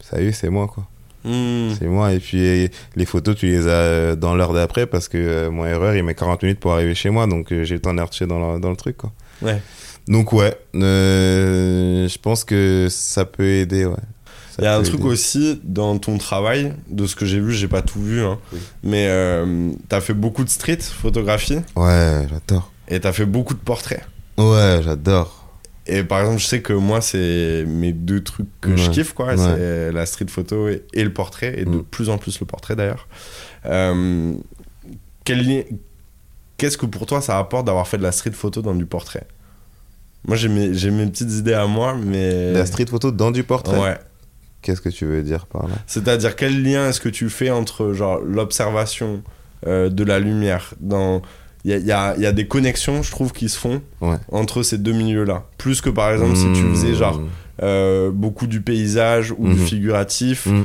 [0.00, 0.88] Ça y est, c'est moi quoi.
[1.24, 1.70] Hmm.
[1.78, 2.12] C'est moi.
[2.12, 5.64] Et puis les photos, tu les as euh, dans l'heure d'après parce que euh, mon
[5.66, 7.26] erreur, il met 40 minutes pour arriver chez moi.
[7.26, 8.96] Donc euh, j'ai le temps d'archer dans, le- dans le truc.
[8.96, 9.12] Quoi.
[9.42, 9.60] Ouais.
[10.08, 13.84] Donc ouais, euh, je pense que ça peut aider.
[13.84, 13.94] Ouais.
[14.50, 15.08] Ça Il y a un truc aider.
[15.08, 18.58] aussi dans ton travail, de ce que j'ai vu, j'ai pas tout vu, hein, Oui.
[18.82, 22.70] mais euh, t'as fait beaucoup de street photographie Ouais, j'adore.
[22.88, 24.02] et t'as fait beaucoup de portraits.
[24.38, 25.41] Ouais, j'adore.
[25.86, 29.34] Et par exemple, je sais que moi, c'est mes deux trucs que je kiffe, quoi.
[29.34, 29.36] Ouais.
[29.36, 31.82] C'est la street photo et, et le portrait, et de Mm.
[31.84, 33.08] plus en plus le portrait d'ailleurs.
[33.66, 34.32] Euh,
[36.56, 39.26] Qu'est-ce que pour toi ça apporte d'avoir fait de la street photo dans du portrait?
[40.26, 42.52] Moi, j'ai mes, mes petites idées à moi, mais.
[42.52, 43.78] La street photo dans du portrait?
[43.78, 43.98] Ouais.
[44.60, 45.74] Qu'est-ce que tu veux dire par là?
[45.88, 49.22] C'est-à-dire, quel lien est-ce que tu fais entre genre l'observation
[49.66, 51.22] euh, de la lumière dans
[51.64, 53.58] il y a, il y a- il y a des connexions, je trouve, qui se
[53.58, 54.16] font Ouais.
[54.30, 55.44] entre ces deux milieux-là.
[55.58, 56.74] Plus que par exemple si tu Mmh.
[56.74, 57.20] faisais genre
[57.62, 59.66] euh, beaucoup du paysage ou du Mhm.
[59.66, 60.46] figuratif.
[60.46, 60.64] Mhm.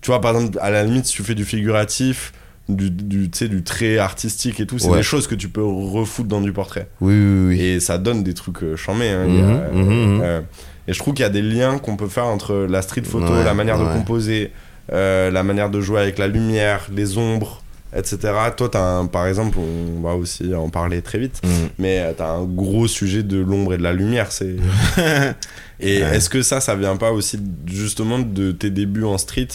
[0.00, 2.32] Tu vois, par exemple, à la limite, si tu fais du figuratif,
[2.68, 4.98] du, du, du trait artistique et tout, c'est Ouais.
[4.98, 6.88] des choses que tu peux refoutre dans du portrait.
[7.00, 7.60] Oui, oui, oui.
[7.60, 9.08] Et ça donne des trucs euh, chambés.
[9.08, 9.22] hein.
[9.22, 10.20] A, mhm.
[10.22, 10.40] euh,
[10.86, 13.32] et je trouve qu'il y a des liens qu'on peut faire entre la street photo,
[13.32, 14.52] Ouais, la manière de composer,
[14.92, 17.62] euh, la manière de jouer avec la lumière, les ombres,
[17.94, 18.18] etc.
[18.56, 21.48] Toi, as un, par exemple, on va aussi en parler très vite, Mm.
[21.78, 24.30] mais tu as un gros sujet de l'ombre et de la lumière.
[24.32, 24.56] C'est...
[25.80, 26.16] et Ouais.
[26.16, 29.48] est-ce que ça, ça vient pas aussi justement de tes débuts en street,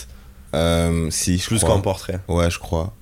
[0.55, 2.93] Euh, si, je plus qu'en portrait Ouais, je crois.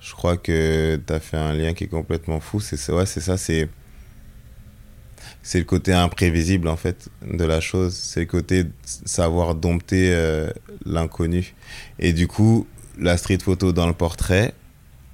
[0.00, 2.60] Je crois que t'as fait un lien qui est complètement fou.
[2.60, 3.68] C'est ouais, c'est ça, c'est.
[5.44, 7.94] C'est le côté imprévisible, en fait, de la chose.
[7.94, 10.50] C'est le côté de savoir dompter euh,
[10.86, 11.54] l'inconnu.
[11.98, 12.66] Et du coup,
[12.98, 14.54] la street photo dans le portrait,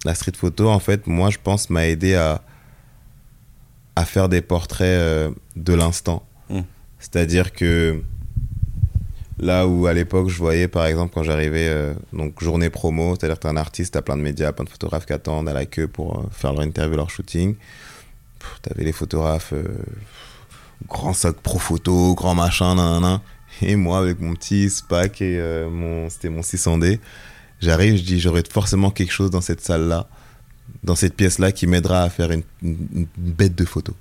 [0.04, 2.42] la street photo, en fait, moi, je pense, m'a aidé à,
[3.98, 6.24] à faire des portraits euh, de l'instant.
[6.50, 6.60] Mm.
[7.00, 8.00] C'est-à-dire que
[9.40, 13.24] là où à l'époque je voyais par exemple quand j'arrivais euh, donc journée promo c'est
[13.24, 15.48] à dire que t'es un artiste t'as plein de médias plein de photographes qui attendent
[15.48, 17.54] à la queue pour euh, faire leur interview leur shooting
[18.62, 19.54] t'avais les photographes
[20.88, 23.22] grand sac pro photo grand machin nanana.
[23.62, 25.40] et moi avec mon petit spack et
[25.70, 26.98] mon c'était mon 600D
[27.60, 30.08] j'arrive je dis j'aurais forcément quelque chose dans cette salle là
[30.84, 33.94] dans cette pièce là qui m'aidera à faire une, une- une bête de photo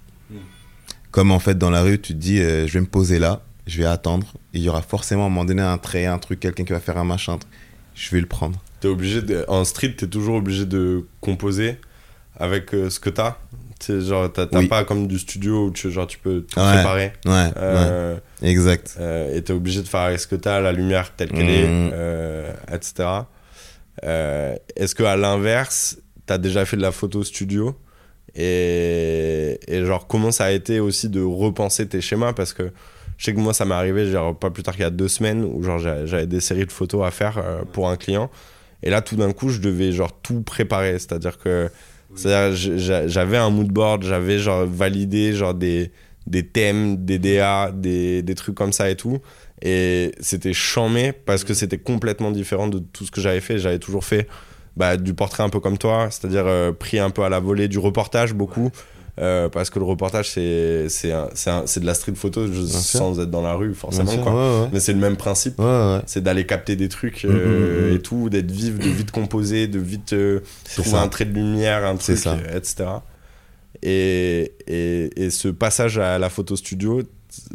[1.12, 3.42] comme en fait dans la rue tu te dis euh, je vais me poser là
[3.66, 6.40] je vais attendre il y aura forcément à un moment donné un trait un truc
[6.40, 7.38] quelqu'un qui va faire un machin
[7.96, 11.78] je vais le prendre T'es obligé de, en street, t'es toujours obligé de composer
[12.40, 13.38] avec euh, ce que t'as.
[13.80, 14.68] Tu sais, genre, t'as Oui.
[14.68, 16.74] pas comme du studio où tu, genre, tu peux tout Ouais.
[16.76, 17.12] préparer.
[17.26, 20.72] ouais, Euh, ouais exact euh, et t'es obligé de faire avec ce que t'as, la
[20.74, 21.50] lumière telle qu'elle Mhm.
[21.50, 23.10] est, euh, etc.
[24.04, 27.76] Euh, Est-ce que à l'inverse, t'as déjà fait de la photo studio
[28.36, 32.34] et, et genre comment ça a été aussi de repenser tes schémas?
[32.34, 32.72] Parce que
[33.18, 35.08] je sais que moi ça m'est arrivé genre pas plus tard qu'il y a deux
[35.08, 38.30] semaines où genre j'a- j'avais des séries de photos à faire euh, pour un client.
[38.84, 41.00] Et là tout d'un coup je devais genre tout préparer.
[41.00, 41.70] C'est à dire que
[43.08, 45.92] j'avais un mood board j'avais genre validé genre des
[46.26, 49.20] des thèmes des DA des, des trucs comme ça et tout
[49.62, 53.58] et c'était chambé parce que c'était complètement différent de tout ce que j'avais fait.
[53.58, 54.28] J'avais toujours fait
[54.76, 57.68] bah, du portrait un peu comme toi, c'est-à-dire euh, pris un peu à la volée
[57.68, 58.70] du reportage beaucoup,
[59.20, 63.56] euh, parce que le reportage c'est de la street photo je- sans être dans la
[63.56, 64.34] rue forcément sûr, quoi.
[64.34, 64.70] ouais, ouais.
[64.72, 67.96] Mais c'est le même principe, Ouais, c'est d'aller capter des trucs Mm, euh, mm, mm.
[67.96, 70.42] et tout, d'être vif, de vite composer, de vite euh,
[70.76, 72.86] trouver un trait de lumière, un truc, euh, etc.
[73.84, 77.02] Et, et, et ce passage à la photo studio,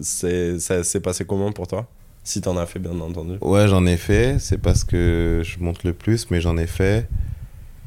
[0.01, 1.87] ça s'est passé comment pour toi
[2.24, 3.35] Si t'en as fait bien entendu?
[3.41, 4.39] Ouais, j'en ai fait.
[4.39, 7.09] C'est parce que je monte le plus, mais j'en ai fait.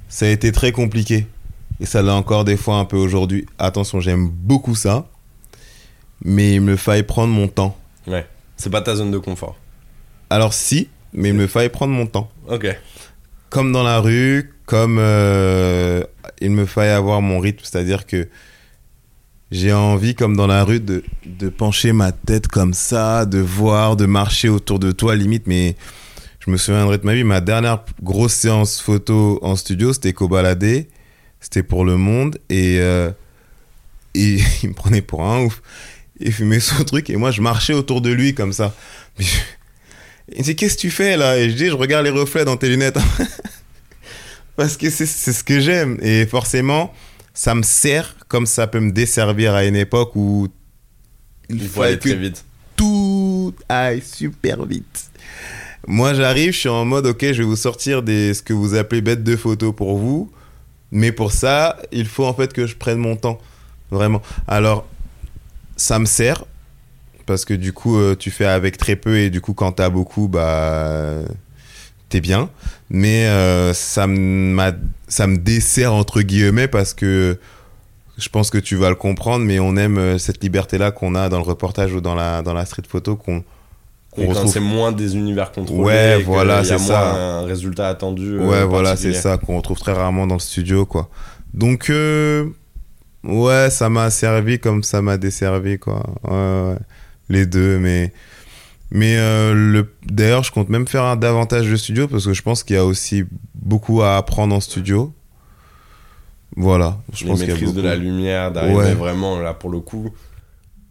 [0.09, 1.27] Ça a été très compliqué.
[1.79, 3.45] Et ça l'est encore des fois un peu aujourd'hui.
[3.57, 5.07] Attention, j'aime beaucoup ça.
[6.23, 7.77] Mais il me faille prendre mon temps.
[8.07, 8.25] Ouais,
[8.55, 9.57] c'est pas ta zone de confort.
[10.29, 12.29] Alors si, mais il me faille prendre mon temps.
[12.47, 12.67] Ok.
[13.49, 16.03] Comme dans la rue, comme euh,
[16.39, 17.59] il me faille avoir mon rythme.
[17.63, 18.27] C'est-à-dire que
[19.51, 23.95] j'ai envie, comme dans la rue, de, de pencher ma tête comme ça, de voir,
[23.95, 25.47] de marcher autour de toi, limite.
[25.47, 25.75] Mais
[26.39, 30.27] je me souviendrai de ma vie, ma dernière grosse séance photo en studio, c'était qu'au
[30.27, 30.89] baladé.
[31.39, 32.39] C'était pour Le Monde.
[32.49, 33.11] Et, euh,
[34.15, 35.61] et il me prenait pour un ouf.
[36.19, 38.73] Il fumait son truc et moi, je marchais autour de lui comme ça.
[39.19, 39.25] Mais
[40.31, 41.37] Il me dit, qu'est-ce que tu fais là?
[41.37, 42.97] Et je dis, je regarde les reflets dans tes lunettes.
[44.55, 45.97] Parce que c'est ce que j'aime.
[46.01, 46.93] Et forcément,
[47.35, 50.47] ça me sert comme ça peut me desservir à une époque où
[51.49, 52.43] Il faut aller très vite.
[52.75, 55.11] tout aille super vite.
[55.87, 58.73] Moi, j'arrive, je suis en mode, ok, je vais vous sortir des, ce que vous
[58.73, 60.31] appelez bêtes de photos pour vous.
[60.91, 63.39] Mais pour ça, il faut en fait que je prenne mon temps.
[63.91, 64.21] Vraiment.
[64.47, 64.87] Alors,
[65.75, 66.45] ça me sert.
[67.27, 69.89] Parce que du coup, euh, tu fais avec très peu et du coup, quand t'as
[69.89, 71.21] beaucoup, bah,
[72.09, 72.49] t'es bien.
[72.89, 77.37] Mais euh, ça, me dessert entre guillemets parce que
[78.17, 81.27] je pense que tu vas le comprendre, mais on aime euh, cette liberté-là qu'on a
[81.29, 83.43] dans le reportage ou dans la, dans la street photo qu'on
[84.15, 84.49] retrouve.
[84.51, 87.39] c'est moins des univers contrôlés, Ouais, voilà, c'est ça.
[87.39, 88.37] un résultat attendu.
[88.39, 91.09] euh, Ouais, voilà, c'est ça qu'on retrouve très rarement dans le studio, quoi.
[91.53, 92.45] Donc, euh,
[93.23, 96.03] ouais, ça m'a servi comme ça m'a desservi, quoi.
[96.23, 96.31] Ouais,
[96.71, 96.77] ouais.
[97.27, 98.13] Les deux, mais.
[98.91, 99.91] Mais euh, le...
[100.05, 102.79] d'ailleurs, je compte même faire un davantage de studio parce que je pense qu'il y
[102.79, 103.23] a aussi
[103.55, 105.13] beaucoup à apprendre en studio.
[106.55, 106.99] Voilà.
[107.13, 107.87] Je Les pense qu'il y a maîtrises de beaucoup.
[107.87, 108.93] la lumière, d'arriver Ouais.
[108.93, 110.11] vraiment là pour le coup.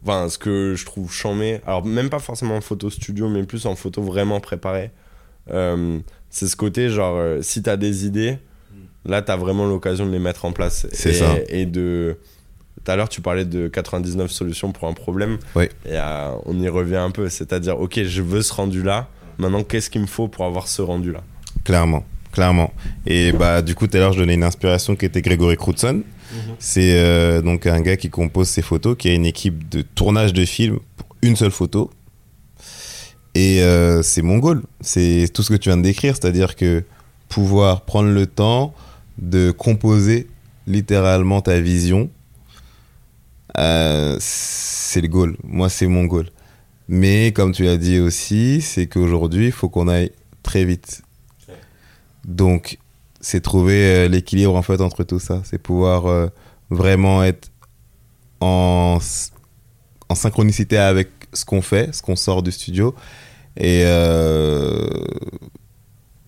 [0.02, 3.64] Enfin, ce que je trouve chambé, alors même pas forcément en photo studio, mais plus
[3.64, 4.90] en photo vraiment préparée,
[5.50, 8.36] euh, c'est ce côté genre, euh, si t'as des idées,
[9.06, 10.86] là t'as vraiment l'occasion de les mettre en place.
[10.92, 11.36] C'est ça.
[11.48, 12.18] Et de.
[12.76, 15.38] Tout à l'heure, tu parlais de 99 solutions pour un problème.
[15.54, 15.64] Oui.
[15.86, 17.28] Et euh, on y revient un peu.
[17.28, 19.08] C'est-à-dire, ok, je veux ce rendu-là.
[19.38, 21.22] Maintenant, qu'est-ce qu'il me faut pour avoir ce rendu-là?
[21.64, 22.72] Clairement, clairement.
[23.06, 26.02] Et bah du coup tout à l'heure je donnais une inspiration qui était Grégory Crutzen.
[26.58, 30.32] C'est euh, donc un gars qui compose ses photos, qui a une équipe de tournage
[30.32, 31.90] de films pour une seule photo.
[33.34, 34.62] Et euh, c'est mon goal.
[34.80, 36.84] C'est tout ce que tu viens de décrire, c'est-à-dire que
[37.28, 38.74] pouvoir prendre le temps
[39.18, 40.28] de composer
[40.66, 42.10] littéralement ta vision,
[43.58, 45.36] euh, c'est le goal.
[45.44, 46.28] Moi, c'est mon goal.
[46.88, 51.02] Mais comme tu l'as dit aussi, c'est qu'aujourd'hui, il faut qu'on aille très vite.
[52.24, 52.78] Donc,
[53.20, 55.40] c'est trouver euh, l'équilibre en fait entre tout ça.
[55.44, 56.28] C'est pouvoir euh,
[56.70, 57.50] vraiment être
[58.40, 58.98] en,
[60.14, 62.94] synchronicité avec ce qu'on fait, ce qu'on sort du studio
[63.56, 63.80] et,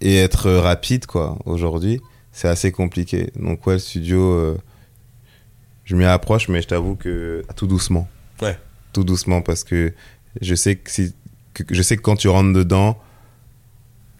[0.01, 1.39] et être rapide quoi.
[1.45, 2.01] Aujourd'hui,
[2.33, 3.31] c'est assez compliqué.
[3.37, 4.57] Donc, ouais, le studio,
[5.87, 8.07] je m'y approche, mais je t'avoue que tout doucement.
[8.43, 8.59] Ouais.
[8.93, 9.95] Tout doucement parce que
[10.43, 11.14] je sais que, si,
[11.55, 12.99] que, je sais que quand tu rentres dedans,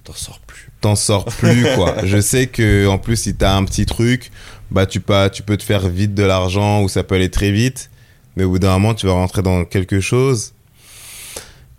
[0.05, 0.71] T'en sors plus.
[0.81, 1.97] t'en sors plus quoi.
[2.05, 4.31] je sais que en plus si t'as un petit truc,
[4.71, 7.51] bah tu peux tu peux te faire vite de l'argent ou ça peut aller très
[7.51, 7.91] vite,
[8.37, 10.53] mais au bout d'un moment tu vas rentrer dans quelque chose.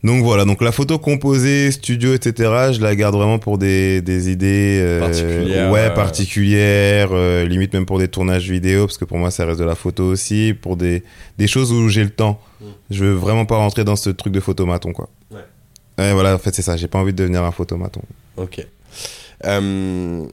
[0.08, 2.72] Donc voilà, donc la photo composée, studio, etc.
[2.72, 5.90] Je la garde vraiment pour des, des idées euh, Particulières, ouais euh.
[5.90, 9.66] particulières, euh, limite même pour des tournages vidéo parce que pour moi ça reste de
[9.66, 11.04] la photo aussi, pour des
[11.38, 12.40] des choses où j'ai le temps.
[12.62, 12.66] Mm.
[12.90, 15.10] Je veux vraiment pas rentrer dans ce truc de photomaton quoi.
[15.30, 15.42] Ouais.
[15.98, 16.78] Ouais voilà, en fait c'est ça.
[16.78, 18.02] J'ai pas envie de devenir un photomaton.
[18.38, 18.66] Ok.
[19.46, 20.26] Euh,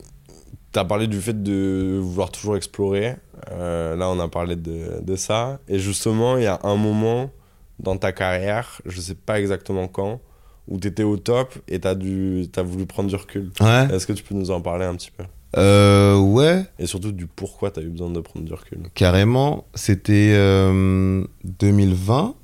[0.71, 3.17] T'as parlé du fait de vouloir toujours explorer.
[3.51, 5.61] Là, on a parlé de, de ça.
[5.69, 7.31] Et justement, il y a un moment
[7.79, 10.21] dans ta carrière, je sais pas exactement quand,
[10.69, 13.51] où t'étais au top et t'as dû, as voulu prendre du recul.
[13.61, 13.89] Ouais.
[13.93, 15.25] Est-ce que tu peux nous en parler un petit peu?
[15.57, 16.65] Euh, ouais.
[16.79, 18.79] Et surtout du pourquoi t'as eu besoin de prendre du recul?
[18.95, 22.35] Carrément, c'était euh, 2020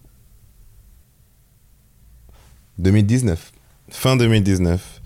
[2.80, 3.52] 2019.
[3.90, 5.00] Fin 2019.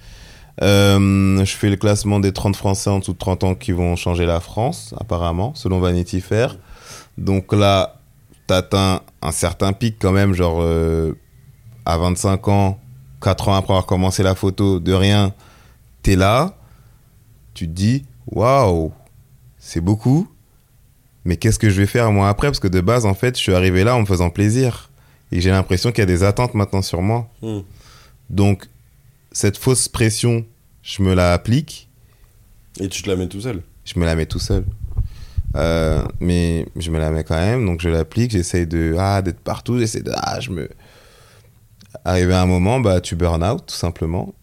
[0.63, 3.97] Euh, je fais le classement des 30 Français en dessous de 30 ans qui vont
[3.97, 6.57] changer la France, apparemment, selon Vanity Fair.
[7.19, 8.01] Donc là,
[8.47, 11.17] t'atteins un certain pic quand même, genre euh,
[11.85, 12.81] à 25 ans,
[13.21, 15.35] 4 ans après avoir commencé la photo, de rien,
[16.03, 16.57] t'es là,
[17.55, 18.93] tu te dis, waouh,
[19.59, 20.29] c'est beaucoup,
[21.25, 22.49] mais qu'est-ce que je vais faire moi après?
[22.49, 24.91] Parce que de base, en fait, je suis arrivé là en me faisant plaisir.
[25.33, 27.29] Et j'ai l'impression qu'il y a des attentes maintenant sur moi.
[27.43, 27.61] Hmm.
[28.31, 28.69] Donc,
[29.33, 30.45] cette fausse pression,
[30.83, 31.89] je me la applique,
[32.79, 33.63] Et tu te la mets tout seul.
[33.85, 34.65] je me la mets tout seul.
[35.57, 39.41] Euh, mais je me la mets quand même, donc je l'applique, j'essaye de ah, d'être
[39.41, 40.69] partout, j'essaie de ah, je me.
[42.05, 44.35] Arrivé à un moment, bah, tu burn out, tout simplement.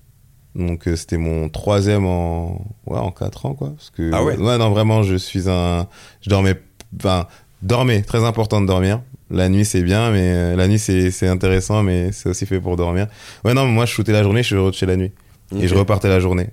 [0.55, 3.72] Donc, euh, c'était mon troisième en, ouais, en quatre ans, quoi.
[3.76, 5.88] Parce que, Ah ouais non, vraiment, je suis un.
[6.22, 6.55] Je dormais.
[6.97, 7.28] Enfin,
[7.62, 9.01] dormais, très important de dormir.
[9.30, 12.76] La nuit, c'est bien, mais euh, la nuit, c'est intéressant, mais c'est aussi fait pour
[12.76, 13.07] dormir.
[13.45, 15.12] Ouais, non, moi, je shootais la journée, je suis chez la nuit.
[15.57, 16.49] Et je repartais la journée.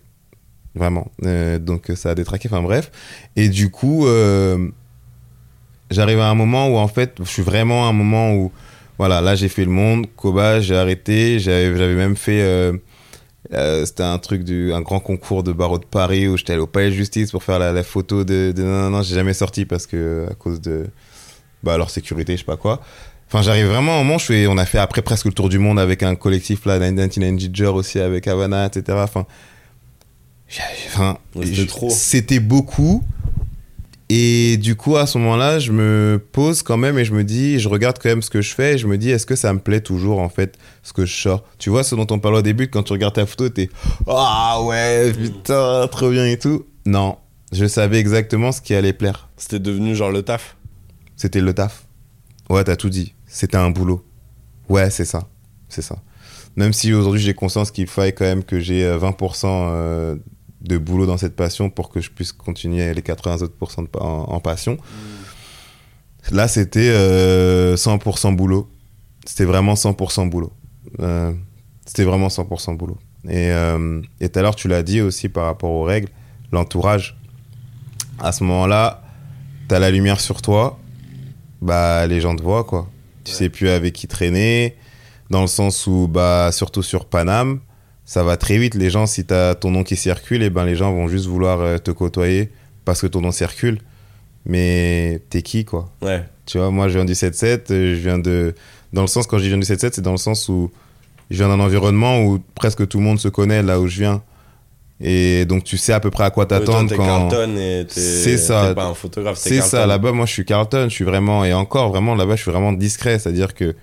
[0.79, 1.11] Vraiment.
[1.25, 2.91] Euh, donc ça a détraqué, enfin bref.
[3.35, 4.69] Et du coup, euh,
[5.91, 8.53] j'arrive à un moment où en fait, je suis vraiment à un moment où,
[8.97, 12.73] voilà, là j'ai fait le monde, Koba, j'ai arrêté, j'avais même fait, euh,
[13.53, 16.63] euh, c'était un truc, du, un grand concours de barreau de Paris où j'étais allé
[16.63, 18.63] au palais de justice pour faire la, photo de, de...
[18.63, 20.87] Non, non, non, j'ai jamais sorti parce que, à cause de,
[21.65, 22.81] bah, leur sécurité, je sais pas quoi.
[23.27, 25.79] Enfin, j'arrive vraiment un moment, fais, on a fait après presque le tour du monde
[25.79, 28.99] avec un collectif là, 99 Ginger aussi avec Havana, etc.
[29.03, 29.27] Enfin,
[30.87, 31.19] enfin,
[31.91, 33.03] c'était beaucoup.
[34.11, 37.59] Et du coup, à ce moment-là, je me pose quand même et je me dis,
[37.59, 39.53] je regarde quand même ce que je fais et je me dis, est-ce que ça
[39.53, 41.45] me plaît toujours en fait, ce que je sors?
[41.59, 43.69] Tu vois, ce dont on parlait au début, quand tu regardes ta photo, t'es,
[44.07, 46.65] ah ouais, putain, trop bien et tout.
[46.87, 47.19] Non,
[47.53, 49.29] je savais exactement ce qui allait plaire.
[49.37, 50.57] C'était devenu genre le taf.
[51.17, 51.85] C'était le taf.
[52.49, 53.15] Ouais, t'as tout dit.
[53.27, 54.03] C'était un boulot.
[54.71, 55.29] Ouais, c'est ça.
[55.69, 55.97] C'est ça.
[56.57, 60.17] Même si aujourd'hui j'ai conscience qu'il faille quand même que j'ai euh, 20% euh,
[60.61, 63.55] de boulot dans cette passion pour que je puisse continuer les 80 autres
[64.01, 64.79] en, en passion.
[66.31, 68.69] Là, c'était euh, 100% boulot.
[69.25, 70.53] C'était vraiment 100% boulot.
[71.01, 71.33] Euh,
[71.87, 72.99] c'était vraiment 100% boulot.
[73.25, 76.09] Et euh, et tout à l'heure, tu l'as dit aussi par rapport aux règles,
[76.53, 77.17] l'entourage.
[78.19, 79.03] À ce moment-là,
[79.69, 80.79] t'as la lumière sur toi,
[81.61, 82.89] bah les gens te voient quoi.
[83.25, 84.77] Tu sais plus avec qui traîner,
[85.31, 87.61] dans le sens où bah surtout sur Paname,
[88.11, 88.75] ça va très vite.
[88.75, 91.61] Les gens, si t'as ton nom qui circule, et ben les gens vont juste vouloir
[91.61, 92.49] euh, te côtoyer
[92.87, 93.81] parce que ton nom circule.
[94.47, 95.91] Mais t'es qui quoi?
[96.01, 96.25] Ouais.
[96.47, 98.55] Tu vois, moi je viens du 7-7, euh, je viens de.
[98.95, 100.71] Dans le sens, quand je dis je viens du 7-7, c'est dans le sens où
[101.31, 104.23] je viens d'un environnement où presque tout le monde se connaît là où je viens.
[105.03, 107.05] Et donc tu sais à peu près à quoi t'attendre quand.
[107.05, 108.01] Carlton et t'es.
[108.01, 108.69] C'est ça.
[108.69, 111.53] T'es pas un photographe, C'est ça, là-bas, moi je suis Carlton, je suis vraiment, et
[111.53, 113.77] encore vraiment là-bas, je suis vraiment discret, c'est-à-dire que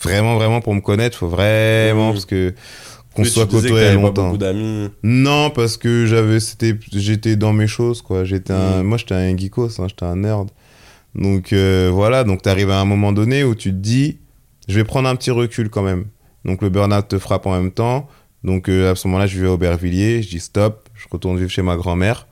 [0.00, 2.12] vraiment, vraiment pour me connaître, faut vraiment, Mhm.
[2.14, 2.54] parce que
[3.14, 4.24] qu'on soit côtoyé t'avais pas longtemps.
[4.26, 4.88] beaucoup d'amis.
[5.02, 8.24] Non, parce que j'avais, c'était, j'étais dans mes choses, quoi.
[8.24, 8.86] J'étais un, Mhm.
[8.86, 10.48] moi j'étais un geekos, hein, j'étais un nerd.
[11.14, 14.18] Donc euh, voilà, donc t'arrives à un moment donné où tu te dis,
[14.68, 16.06] je vais prendre un petit recul quand même.
[16.44, 18.08] Donc le burn-out te frappe en même temps.
[18.44, 21.50] Donc euh, à ce moment-là, je vais à Aubervilliers, je dis stop, je retourne vivre
[21.50, 22.26] chez ma grand-mère.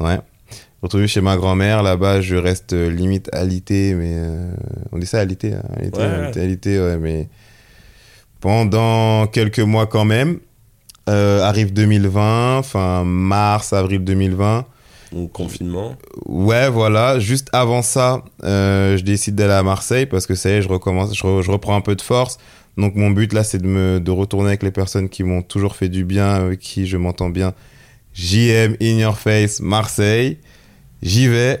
[0.00, 0.18] Ouais.
[0.50, 4.52] Je retourne vivre chez ma grand-mère, là-bas je reste euh, limite alité, mais euh,
[4.92, 7.28] on dit ça alité, hein, alité, Ouais, alité, alité, ouais, mais
[8.48, 10.38] pendant quelques mois quand même.
[11.08, 14.66] Euh, arrive 2020, enfin mars, avril 2020.
[15.12, 15.96] Donc confinement.
[16.26, 17.18] Ouais, voilà.
[17.18, 20.68] Juste avant ça, euh, je décide d'aller à Marseille parce que ça y est, je
[20.68, 22.36] recommence, je, re- je reprends un peu de force.
[22.76, 25.74] Donc mon but là, c'est de me de retourner avec les personnes qui m'ont toujours
[25.76, 27.54] fait du bien, avec qui je m'entends bien.
[28.12, 30.36] JM In Your Face, Marseille.
[31.02, 31.60] J'y vais.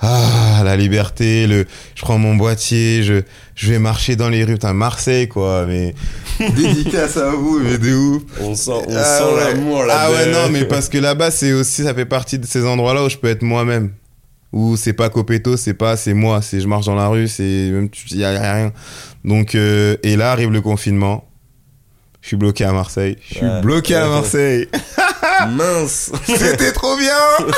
[0.00, 3.22] Ah, la liberté, le, je prends mon boîtier, je,
[3.56, 4.52] je vais marcher dans les rues.
[4.54, 5.94] Putain, Marseille, quoi, mais
[6.56, 8.22] dédicace à vous, mais de ouf.
[8.40, 9.54] On sent, on Ah sent ouais.
[9.54, 9.94] l'amour là.
[9.98, 13.04] Ah ouais, non, mais parce que là-bas, c'est aussi, ça fait partie de ces endroits-là
[13.04, 13.92] où je peux être moi-même.
[14.52, 16.40] Où c'est pas Copéto, c'est pas, c'est moi.
[16.42, 18.72] C'est je marche dans la rue, c'est même, il y a rien.
[19.24, 21.27] Donc, euh, et là arrive le confinement.
[22.20, 23.16] Je suis bloqué à Marseille.
[23.28, 23.60] Je suis Ouais.
[23.62, 24.10] bloqué à Ouais.
[24.10, 24.68] Marseille.
[25.50, 26.10] Mince.
[26.26, 27.46] C'était trop bien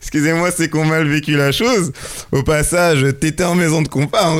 [0.00, 1.92] Excusez-moi, c'est qu'on mal vécu la chose.
[2.32, 3.86] Au passage, t'étais en maison de,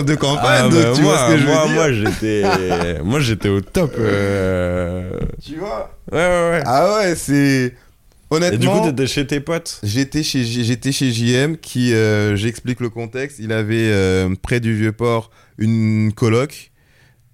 [0.02, 1.74] de campagne, Ah, donc bah, tu moi, vois ce que je moi, veux dire.
[1.76, 3.94] moi, j'étais, moi, j'étais au top.
[3.98, 5.10] euh,
[5.44, 6.62] Tu vois Ouais, ouais, ouais.
[6.66, 7.74] Ah ouais, c'est...
[8.30, 8.54] Honnêtement...
[8.56, 9.80] Et du coup, t'étais chez tes potes?
[9.82, 14.74] J'étais chez, j'étais chez JM qui, euh, j'explique le contexte, il avait euh, près du
[14.76, 16.69] Vieux-Port une coloc.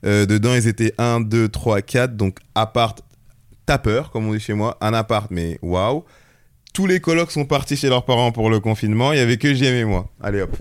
[0.05, 3.03] Euh, dedans, ils étaient 1, 2, 3, 4, donc appart
[3.65, 6.05] tapeur, comme on dit chez moi, un appart, mais waouh.
[6.73, 9.53] Tous les colocs sont partis chez leurs parents pour le confinement, il y avait que
[9.53, 10.09] JM et moi.
[10.23, 10.57] Allez hop.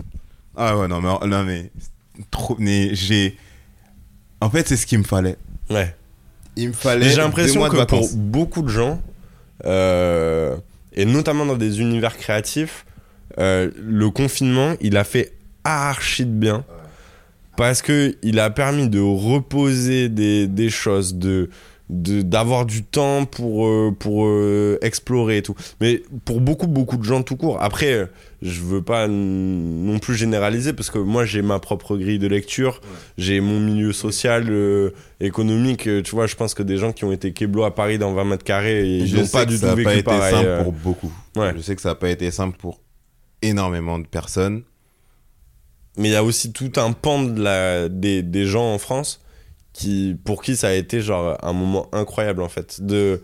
[0.56, 1.70] Ah ouais, non, mais, non, mais,
[2.30, 3.36] trop, mais j'ai.
[4.40, 5.36] En fait, c'est ce qu'il me fallait.
[5.68, 5.94] Ouais.
[6.56, 7.08] Il me fallait.
[7.10, 9.00] J'ai l'impression que pour beaucoup de gens,
[9.66, 10.56] euh,
[10.94, 12.86] et notamment dans des univers créatifs,
[13.38, 15.32] euh, le confinement, il a fait
[15.64, 16.64] archi de bien.
[17.56, 21.48] Parce que il a permis de reposer des, des choses, de
[21.88, 27.04] d'avoir du temps pour euh, pour euh, explorer et tout mais pour beaucoup beaucoup de
[27.04, 28.10] gens tout court après
[28.42, 32.80] je veux pas non plus généraliser parce que moi j'ai ma propre grille de lecture
[33.18, 34.90] j'ai mon milieu social euh,
[35.20, 38.12] économique tu vois je pense que des gens qui ont été keblo à Paris dans
[38.12, 40.62] 20 mètres carrés ils n'ont pas du ça tout a vécu pas été pareil simple
[40.64, 41.12] pour beaucoup.
[41.36, 41.52] Ouais.
[41.56, 42.80] Je sais que ça n'a pas été simple pour
[43.42, 44.62] énormément de personnes.
[45.96, 49.20] Mais il y a aussi tout un pan de la, des, des gens en France
[49.72, 52.80] qui, pour qui ça a été genre un moment incroyable en fait.
[52.80, 53.22] De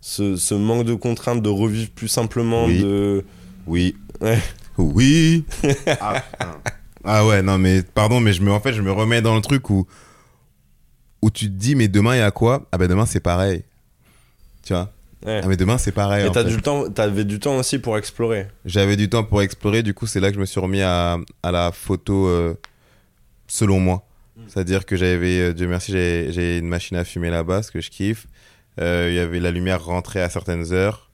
[0.00, 2.80] ce, ce manque de contraintes, de revivre plus simplement, Oui.
[2.82, 3.24] de.
[3.66, 3.96] Oui.
[4.20, 4.38] Ouais.
[4.78, 5.44] Oui.
[6.00, 6.22] ah.
[7.04, 9.40] Ah ouais, non, mais pardon, mais je me, en fait, je me remets dans le
[9.42, 9.86] truc où,
[11.20, 12.66] où tu te dis, mais demain, il y a quoi?
[12.72, 13.62] Ah ben demain, c'est pareil.
[14.64, 14.90] Tu vois?
[15.24, 15.40] Ouais.
[15.42, 16.26] Ah mais demain, c'est pareil.
[16.26, 18.48] Et t'as du temps, t'avais du temps aussi pour explorer.
[18.64, 21.18] J'avais du temps pour explorer, du coup, c'est là que je me suis remis à,
[21.42, 22.54] à la photo euh,
[23.46, 24.06] selon moi.
[24.48, 27.90] C'est-à-dire que j'avais, euh, Dieu merci, j'ai une machine à fumer là-bas, ce que je
[27.90, 28.26] kiffe.
[28.80, 31.10] Euh, Il y avait la lumière rentrée à certaines heures.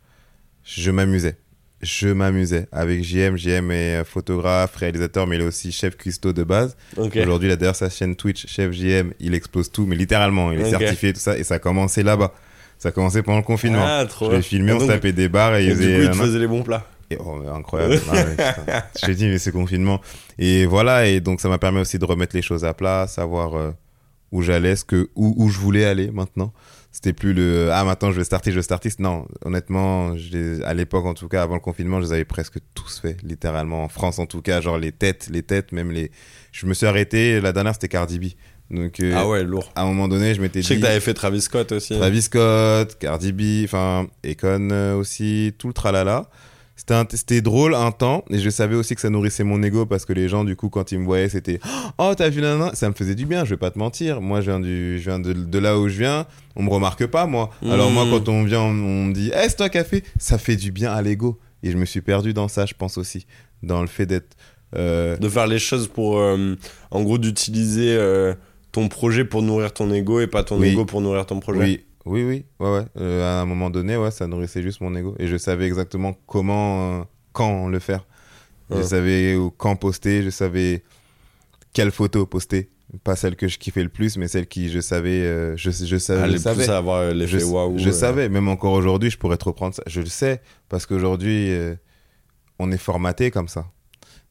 [0.65, 1.37] Je m'amusais.
[1.83, 3.37] Je m'amusais avec JM.
[3.37, 6.77] JM est photographe, réalisateur, mais il est aussi chef cuistot de base.
[6.97, 7.17] Ok.
[7.17, 10.71] Aujourd'hui, d'ailleurs, sa chaîne Twitch, chef JM, il explose tout, mais littéralement, il est Ok.
[10.81, 12.33] certifié, tout ça, et ça a commencé là-bas.
[12.79, 13.85] Ça a commencé pendant le confinement.
[13.85, 14.39] Ah, trop je bien.
[14.39, 16.39] l'ai filmé, on se tapait des bars et, Et il du coup, faisait.
[16.39, 16.87] les bons plats.
[17.11, 17.99] Et, oh, mais incroyable.
[18.09, 20.01] Ah ouais, je t'ai dit, mais c'est confinement.
[20.39, 23.55] Et voilà, et donc ça m'a permis aussi de remettre les choses à plat, savoir
[23.57, 23.71] euh,
[24.31, 26.53] où j'allais, ce que, où, où je voulais aller maintenant.
[26.91, 28.89] C'était plus le ah maintenant je vais starter, je vais starter.
[28.99, 30.15] Non, honnêtement,
[30.65, 33.85] à l'époque en tout cas, avant le confinement, je les avais presque tous fait, littéralement.
[33.85, 36.11] En France en tout cas, genre les têtes, les têtes, même les.
[36.51, 38.25] Je me suis arrêté, la dernière c'était Cardi B.
[38.71, 39.71] Donc euh, Ah ouais, lourd.
[39.75, 40.81] à un moment donné, je m'étais Je sais dit.
[40.83, 41.97] que t'avais fait Travis Scott aussi.
[41.97, 46.29] Travis Scott, Cardi B, enfin, Econ euh, aussi, tout le tralala.
[47.11, 50.13] C'était drôle un temps, et je savais aussi que ça nourrissait mon ego parce que
[50.13, 51.59] les gens, du coup, quand ils me voyaient, c'était
[51.99, 54.21] Oh, t'as vu nana Ça me faisait du bien, je vais pas te mentir.
[54.21, 56.25] Moi, je viens, du, je viens de, de là où je viens,
[56.57, 57.51] on me remarque pas, moi.
[57.69, 58.11] Alors, moi, Mm.
[58.11, 60.05] quand on vient, on, on me dit Eh, c'est toi qui as fait?
[60.19, 61.39] Ça fait du bien à l'ego.
[61.65, 63.27] Et je me suis perdu dans ça, je pense aussi.
[63.65, 64.37] Dans le fait d'être.
[64.77, 66.19] euh, De faire les choses pour.
[66.21, 66.55] euh,
[66.93, 68.35] en gros, d'utiliser euh,
[68.79, 70.69] ton projet pour nourrir ton ego et pas ton Oui.
[70.69, 71.59] ego pour nourrir ton projet.
[71.61, 72.85] Oui, oui, oui, ouais, ouais.
[72.99, 75.15] Euh, à un moment donné, ouais, ça nourrissait juste mon ego.
[75.19, 78.07] Et je savais exactement comment, euh, quand le faire.
[78.71, 80.83] Je savais quand poster, je savais
[81.73, 82.69] quelle photo poster.
[83.05, 85.97] Pas celle que je kiffais le plus, mais celle qui je savais, euh, je, je,
[85.99, 86.65] savais, Aller je savais.
[86.65, 87.79] plus à avoir l'effet je, waouh.
[87.79, 89.83] je savais, même encore aujourd'hui, je pourrais te reprendre ça.
[89.87, 91.51] Je le sais, parce qu'aujourd'hui,
[92.59, 93.67] on est formaté comme ça.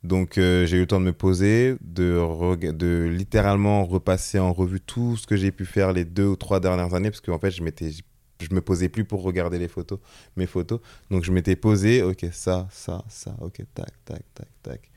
[0.07, 4.79] Donc, euh, j'ai eu le temps de me poser, de, de littéralement repasser en revue
[4.79, 7.51] tout ce que j'ai pu faire les deux ou trois dernières années, parce qu'en fait,
[7.51, 7.91] je m'étais.
[8.39, 9.99] Je me posais plus pour regarder les photos,
[10.35, 10.79] mes photos.
[11.09, 14.91] Donc, je m'étais posé, ok, ça, ça, ça, ok, tac, tac, tac, tac.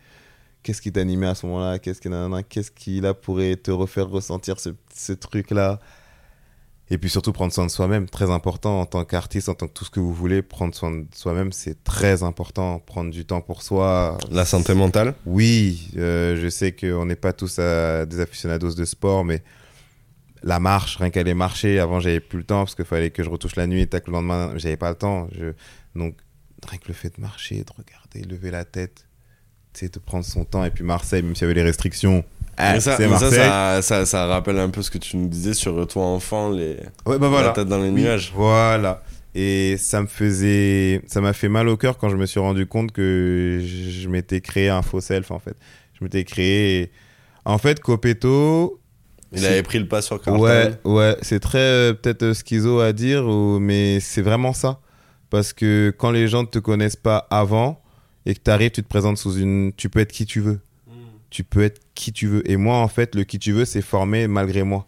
[0.62, 1.78] Qu'est-ce qui t'animait à ce moment-là?
[1.78, 2.10] Qu'est-ce qui,
[2.48, 5.80] qu'est-ce là pourrait te refaire ressentir ce, ce truc-là?
[6.92, 9.72] Et puis surtout prendre soin de soi-même, très important en tant qu'artiste, en tant que
[9.72, 12.80] tout ce que vous voulez, prendre soin de soi-même, c'est très important.
[12.80, 14.18] Prendre du temps pour soi.
[14.30, 18.84] La santé mentale Oui, euh, je sais qu'on n'est pas tous à des aficionados de
[18.84, 19.42] sport, mais
[20.42, 23.30] la marche, rien qu'aller marcher, avant j'avais plus le temps parce qu'il fallait que je
[23.30, 25.28] retouche la nuit et tac le lendemain, j'avais pas le temps.
[25.32, 25.52] Je...
[25.94, 26.16] Donc
[26.68, 29.06] rien que le fait de marcher, de regarder, lever la tête,
[29.74, 30.64] c'est de prendre son temps.
[30.64, 32.24] Et puis Marseille, même s'il y avait les restrictions,
[32.56, 33.30] ah, ça, mais ça, Marseille.
[33.32, 36.76] ça, ça, ça rappelle un peu ce que tu nous disais sur toi enfant, les...
[37.06, 37.48] Ouais, bah voilà.
[37.48, 38.32] la tête dans les Oui, nuages.
[38.34, 39.02] Voilà.
[39.34, 42.66] Et ça me faisait, ça m'a fait mal au cœur quand je me suis rendu
[42.66, 45.54] compte que je m'étais créé un faux self en fait.
[45.98, 46.90] Je m'étais créé.
[47.44, 48.80] En fait, Copeto,
[49.32, 50.42] Il avait pris le pas sur Carlton.
[50.42, 54.80] Ouais, ouais, c'est très euh, peut-être euh, schizo à dire, ou- mais c'est vraiment ça.
[55.30, 57.80] Parce que quand les gens ne te connaissent pas avant
[58.26, 59.72] et que tu arrives, tu te présentes sous une.
[59.76, 60.58] Tu peux être qui tu veux.
[61.30, 62.50] Tu peux être qui tu veux.
[62.50, 64.86] Et moi, en fait, le qui tu veux, c'est formé malgré moi.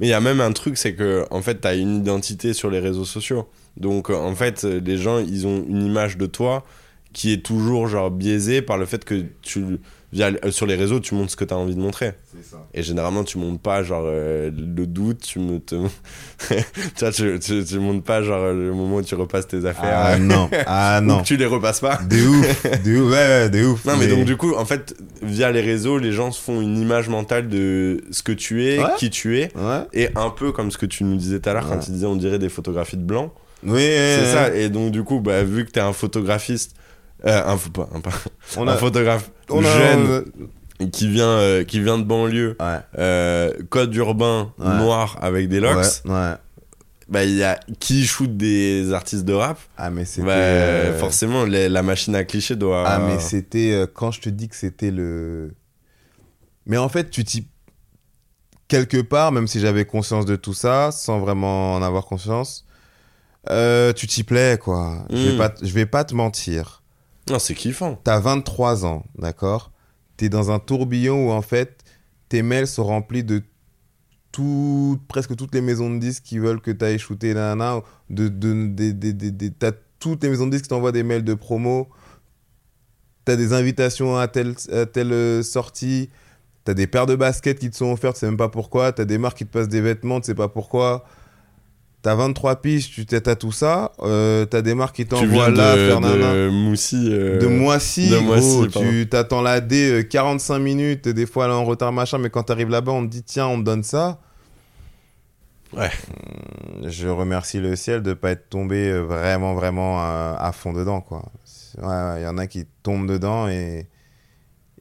[0.00, 2.70] Mais il y a même un truc, c'est que en fait, t'as une identité sur
[2.70, 3.48] les réseaux sociaux.
[3.76, 6.64] Donc, euh, en fait, euh, les gens, ils ont une image de toi
[7.12, 9.78] qui est toujours genre biaisée par le fait que tu
[10.12, 12.12] via, euh, sur les réseaux, tu montres ce que t'as envie de montrer.
[12.50, 12.66] Ça.
[12.74, 15.74] Et généralement, tu montres pas genre euh, le doute, tu me te...
[16.48, 16.54] tu,
[17.00, 19.92] vois, tu, tu, tu montres pas genre le moment où tu repasses tes affaires.
[19.94, 21.22] Ah non, ah non.
[21.22, 21.96] tu les repasses pas.
[22.08, 23.84] De ouf, de ouf, ouais, ouais, de ouf.
[23.84, 26.76] Non, mais, donc du coup, en fait, via les réseaux, les gens se font une
[26.78, 28.90] image mentale de ce que tu es, Ouais.
[28.98, 29.50] qui tu es.
[29.56, 29.82] Ouais.
[29.92, 32.06] Et un peu comme ce que tu nous disais tout à l'heure quand tu disais
[32.06, 33.32] on dirait des photographies de blanc.
[33.64, 34.54] Oui, C'est ça.
[34.54, 36.74] Et donc du coup, bah, vu que t'es un photographiste,
[37.26, 38.10] euh, un, pas, un, pas-
[38.56, 40.24] On un a, photographe on a- jeune
[40.92, 42.78] qui vient euh, qui vient de banlieue, Ouais.
[42.98, 44.74] euh, code urbain Ouais.
[44.78, 46.32] noir avec des locks, Ouais,
[47.08, 49.58] bah il y a qui shoot des artistes de rap.
[49.76, 50.26] Ah, mais c'était.
[50.26, 52.84] Bah, forcément, les- la machine à clichés doit.
[52.86, 53.86] Ah, mais c'était.
[53.94, 55.52] quand je te dis que c'était le.
[56.66, 57.46] Mais en fait, tu t'y.
[58.68, 62.64] Quelque part, même si j'avais conscience de tout ça, sans vraiment en avoir conscience,
[63.48, 65.04] tu t'y plais, quoi.
[65.10, 65.38] Je, vais Mm.
[65.38, 66.81] pas, je vais pas te mentir.
[67.30, 68.00] Non, c'est kiffant.
[68.02, 69.70] T'as 23 ans, d'accord?
[70.16, 71.82] T'es dans un tourbillon où, en fait,
[72.28, 73.42] tes mails sont remplis de
[74.32, 77.82] tout, presque toutes les maisons de disques qui veulent que tu ailles shooter, nanana.
[78.10, 81.34] De, de, de, de, t'as toutes les maisons de disques qui t'envoient des mails de
[81.34, 81.88] promo.
[83.24, 86.10] T'as des invitations à telle, à telle euh, sortie.
[86.64, 88.92] T'as des paires de baskets qui te sont offertes, tu sais même pas pourquoi.
[88.92, 91.04] T'as des marques qui te passent des vêtements, tu sais pas pourquoi.
[92.02, 93.92] T'as 23 piges, tu t'es à tout ça.
[94.00, 97.08] Euh, t'as des marques qui t'envoient là, de, faire de Moussy.
[97.12, 98.66] euh, De Moissy, de
[99.02, 102.28] tu t'attends la D euh, 45 minutes, des fois elle est en retard machin, mais
[102.28, 104.18] quand t'arrives là-bas, on te dit tiens, on te donne ça.
[105.72, 105.90] Ouais.
[106.82, 110.72] Hum, Je remercie le ciel de pas être tombé euh, vraiment, vraiment à, à fond
[110.72, 111.22] dedans, quoi.
[111.78, 113.86] Ouais, ouais, il y en a qui tombent dedans et,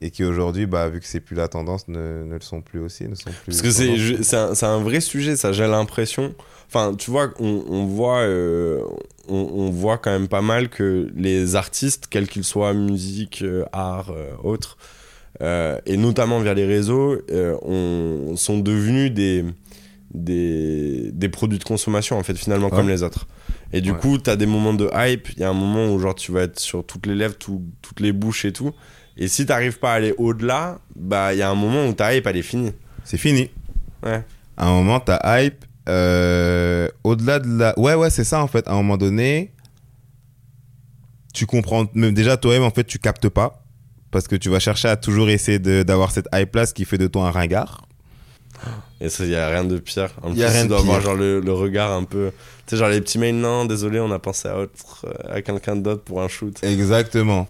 [0.02, 2.80] et qui aujourd'hui, bah, vu que c'est plus la tendance, ne, ne le sont plus
[2.80, 3.52] aussi, ne sont plus.
[3.52, 6.34] Parce que c'est un, c'est un vrai sujet, ça, j'ai l'impression.
[6.74, 8.82] Enfin, tu vois, on, on voit, euh,
[9.28, 13.66] on, on voit quand même pas mal que les artistes, quels qu'ils soient, musique, euh,
[13.74, 14.78] art, euh, autres,
[15.42, 19.44] euh, et notamment via les réseaux, euh, on, sont devenus des,
[20.14, 22.72] des, des produits de consommation, en fait, finalement, Ouais.
[22.78, 23.28] comme les autres.
[23.74, 23.98] Et du Ouais.
[24.00, 26.44] coup, t'as des moments de hype, il y a un moment où, genre, tu vas
[26.44, 28.72] être sur toutes les lèvres, tout- toutes les bouches et tout.
[29.18, 32.14] Et si t'arrives pas à aller au-delà, bah, il y a un moment où ta
[32.16, 32.72] hype, elle est finie.
[33.04, 33.50] C'est fini.
[34.04, 34.24] Ouais.
[34.56, 37.78] À un moment, ta hype, euh, au-delà de la.
[37.80, 38.68] Ouais, ouais, c'est ça en fait.
[38.68, 39.52] À un moment donné,
[41.34, 41.86] tu comprends.
[41.94, 43.64] Même déjà, toi-même, en fait, tu captes pas.
[44.12, 46.98] Parce que tu vas chercher à toujours essayer de- d'avoir cette hype-là, ce qui fait
[46.98, 47.86] de toi un ringard.
[49.00, 50.10] Et ça, y a rien de pire.
[50.22, 51.06] En Y a plus, rien tu de dois avoir pire.
[51.08, 52.32] genre le, le regard un peu.
[52.68, 55.42] Tu sais, genre les petits mails, non, désolé, on a pensé à autre, euh, à
[55.42, 56.62] quelqu'un d'autre pour un shoot.
[56.62, 57.48] Exactement.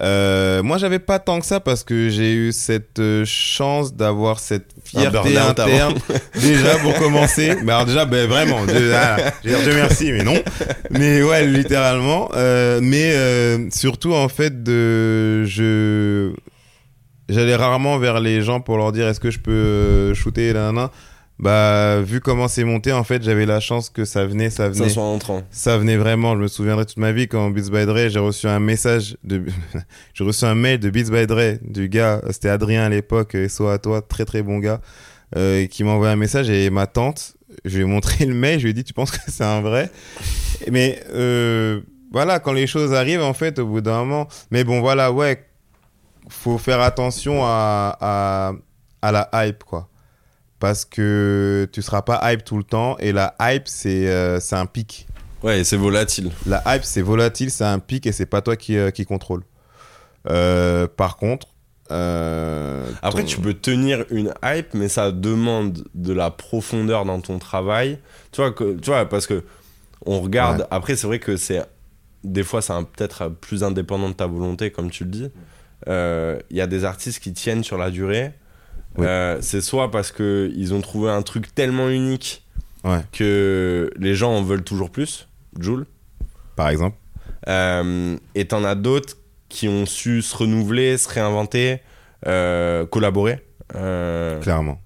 [0.00, 4.38] Euh, moi, j'avais pas tant que ça parce que j'ai eu cette euh, chance d'avoir
[4.38, 5.94] cette fierté interne.
[6.40, 7.56] déjà, pour commencer.
[7.62, 8.60] Mais alors, déjà, ben, vraiment,
[8.94, 10.40] ah, je Dieu merci, mais non.
[10.90, 12.30] Mais ouais, littéralement.
[12.34, 15.44] Euh, mais surtout, en fait, de.
[15.44, 16.32] Je.
[17.28, 20.90] J'allais rarement vers les gens pour leur dire est-ce que je peux shooter, nanana.
[21.42, 24.86] Bah, vu comment c'est monté, en fait, j'avais la chance que ça venait, ça venait.
[24.86, 25.42] Ça soit entrant.
[25.50, 28.46] Ça venait vraiment, je me souviendrai toute ma vie quand Beats by Dre, j'ai reçu
[28.46, 29.44] un message de,
[30.14, 33.48] j'ai reçu un mail de Beats by Dre, du gars, c'était Adrien à l'époque, et
[33.48, 34.80] soit à toi, très très bon gars,
[35.34, 38.60] euh, qui m'a envoyé un message et ma tante, je lui ai montré le mail,
[38.60, 39.90] je lui ai dit, tu penses que c'est un vrai?
[40.70, 41.80] Mais, euh,
[42.12, 45.44] voilà, quand les choses arrivent, en fait, au bout d'un moment, mais bon, voilà, ouais,
[46.28, 48.52] faut faire attention à, à,
[49.02, 49.88] à la hype, quoi.
[50.62, 54.54] Parce que tu seras pas hype tout le temps, et la hype, c'est, euh, c'est
[54.54, 55.08] un pic.
[55.42, 56.30] Ouais, c'est volatile.
[56.46, 59.42] La hype, c'est volatile, c'est un pic et c'est pas toi qui, euh, qui contrôle.
[60.30, 61.48] Euh, par contre,
[61.90, 67.20] euh, Après, ton- tu peux tenir une hype, mais ça demande de la profondeur dans
[67.20, 67.98] ton travail.
[68.30, 69.42] Tu vois, que, tu vois parce que
[70.06, 70.60] on regarde.
[70.60, 70.66] Ouais.
[70.70, 71.60] Après, c'est vrai que c'est.
[72.22, 75.30] Des fois, c'est peut-être plus indépendant de ta volonté, comme tu le dis.
[75.88, 78.32] Il y a des artistes qui tiennent sur la durée.
[78.98, 79.06] Oui.
[79.06, 82.44] Euh, c'est soit parce qu'ils ont trouvé un truc tellement unique
[82.84, 83.00] Ouais.
[83.12, 85.28] que les gens en veulent toujours plus.
[85.58, 85.86] Joule.
[86.56, 86.96] Par exemple.
[87.48, 89.16] Euh, et t'en as d'autres
[89.48, 91.78] qui ont su se renouveler, se réinventer,
[92.26, 93.38] euh, collaborer.
[93.72, 94.80] Clairement.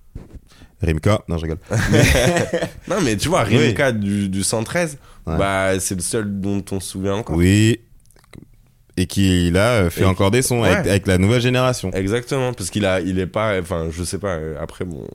[0.83, 1.59] Rimka, non, je rigole.
[2.89, 3.57] Non, mais tu vois, Oui.
[3.57, 5.39] Rimka du, du 113, Ouais.
[5.39, 7.37] bah, c'est le seul dont on se souvient encore.
[7.37, 7.81] Oui.
[8.99, 10.91] Et qui, là, fait Et- encore des sons avec, Ouais.
[10.91, 11.91] avec la nouvelle génération.
[11.93, 15.07] Exactement, parce qu'il a, il est pas, enfin, je sais pas, euh, après, bon,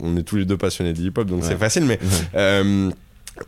[0.00, 1.48] on est tous les deux passionnés de hip-hop, donc Ouais.
[1.48, 1.98] c'est facile, mais
[2.34, 2.90] euh,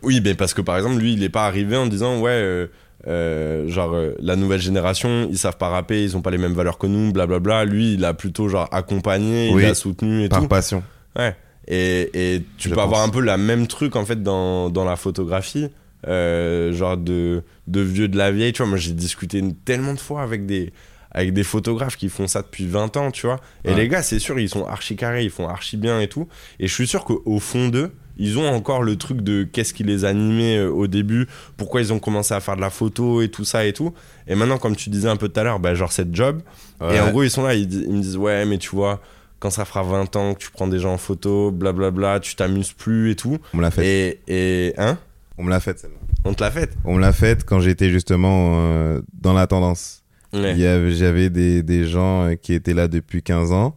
[0.03, 2.67] oui, mais parce que par exemple, lui, il est pas arrivé en disant, ouais, euh,
[3.07, 6.53] euh, genre, euh, la nouvelle génération, ils savent pas rapper, ils ont pas les mêmes
[6.53, 7.65] valeurs que nous, blablabla.
[7.65, 9.63] Lui, il a plutôt, genre, accompagné, Oui.
[9.63, 10.47] il a soutenu et Par tout.
[10.47, 10.83] passion.
[11.17, 11.35] Ouais.
[11.67, 14.83] Et, et tu Je peux avoir un peu la même truc en fait dans, dans
[14.85, 15.69] la photographie.
[16.07, 18.69] Euh, genre de, de vieux de la vieille, tu vois.
[18.69, 20.73] Moi j'ai discuté tellement de fois avec des,
[21.11, 23.39] avec des photographes qui font ça depuis 20 ans, tu vois.
[23.65, 23.75] Et Ouais.
[23.75, 26.27] les gars, c'est sûr, ils sont archi carrés, ils font archi bien et tout.
[26.59, 29.83] Et je suis sûr qu'au fond d'eux, ils ont encore le truc de qu'est-ce qui
[29.83, 33.29] les animait euh, au début, pourquoi ils ont commencé à faire de la photo et
[33.29, 33.93] tout ça et tout.
[34.27, 36.41] Et maintenant, comme tu disais un peu tout à l'heure, bah, genre cette job,
[36.81, 36.95] Ouais.
[36.95, 39.01] et en gros, ils sont là, ils, ils me disent Ouais, mais tu vois,
[39.39, 42.73] quand ça fera 20 ans que tu prends des gens en photo, blablabla, tu t'amuses
[42.73, 43.37] plus et tout.
[43.53, 44.19] on l'a fait.
[44.27, 44.73] Et, et.
[44.79, 44.97] Hein?
[45.41, 45.97] On me l'a fait, celle-là.
[46.23, 46.77] On te l'a faite?
[46.85, 50.03] On me l'a fait quand j'étais justement euh, dans la tendance.
[50.33, 50.51] Ouais.
[50.51, 53.75] Il y avait- J'avais des, des gens euh, qui étaient là depuis 15 ans.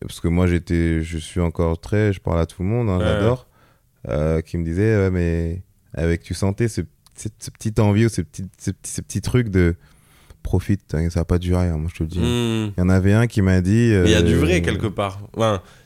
[0.00, 2.98] Parce que moi, j'étais, je suis encore très, je parle à tout le monde, hein,
[2.98, 3.04] Ouais.
[3.04, 3.46] j'adore.
[4.08, 5.62] euh, qui me disaient, ouais, mais
[5.94, 6.80] avec, tu sentais ce,
[7.14, 9.76] ce, ce petit envie ou ce petit, ce petit, ce petit truc de
[10.42, 12.18] profite, hein, ça va pas durer, hein, moi je te le dis.
[12.18, 12.72] Hmm.
[12.76, 13.92] Il y en avait un qui m'a dit.
[14.04, 15.20] Il y a du euh, vrai quelque part.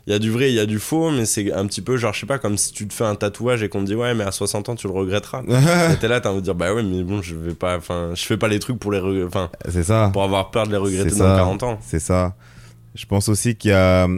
[0.06, 1.96] Il y a du vrai, il y a du faux, mais c'est un petit peu
[1.96, 3.94] genre, je sais pas, comme si tu te fais un tatouage et qu'on te dit
[3.94, 5.42] ouais, mais à 60 ans tu le regretteras.
[5.92, 8.12] et t'es là, t'as envie de dire bah ouais, mais bon, je vais pas, enfin,
[8.14, 10.10] je fais pas les trucs pour les, enfin, c'est ça.
[10.12, 11.36] pour avoir peur de les regretter dans ça.
[11.36, 11.78] 40 ans.
[11.82, 12.36] C'est ça.
[12.94, 14.08] Je pense aussi qu'il y a.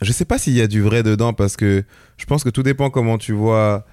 [0.00, 1.84] Je sais pas s'il y a du vrai dedans parce que
[2.16, 3.84] je pense que tout dépend comment tu vois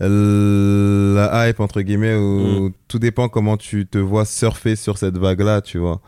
[0.00, 5.40] la hype entre guillemets ou tout dépend comment tu te vois surfer sur cette vague
[5.40, 6.00] là, tu vois.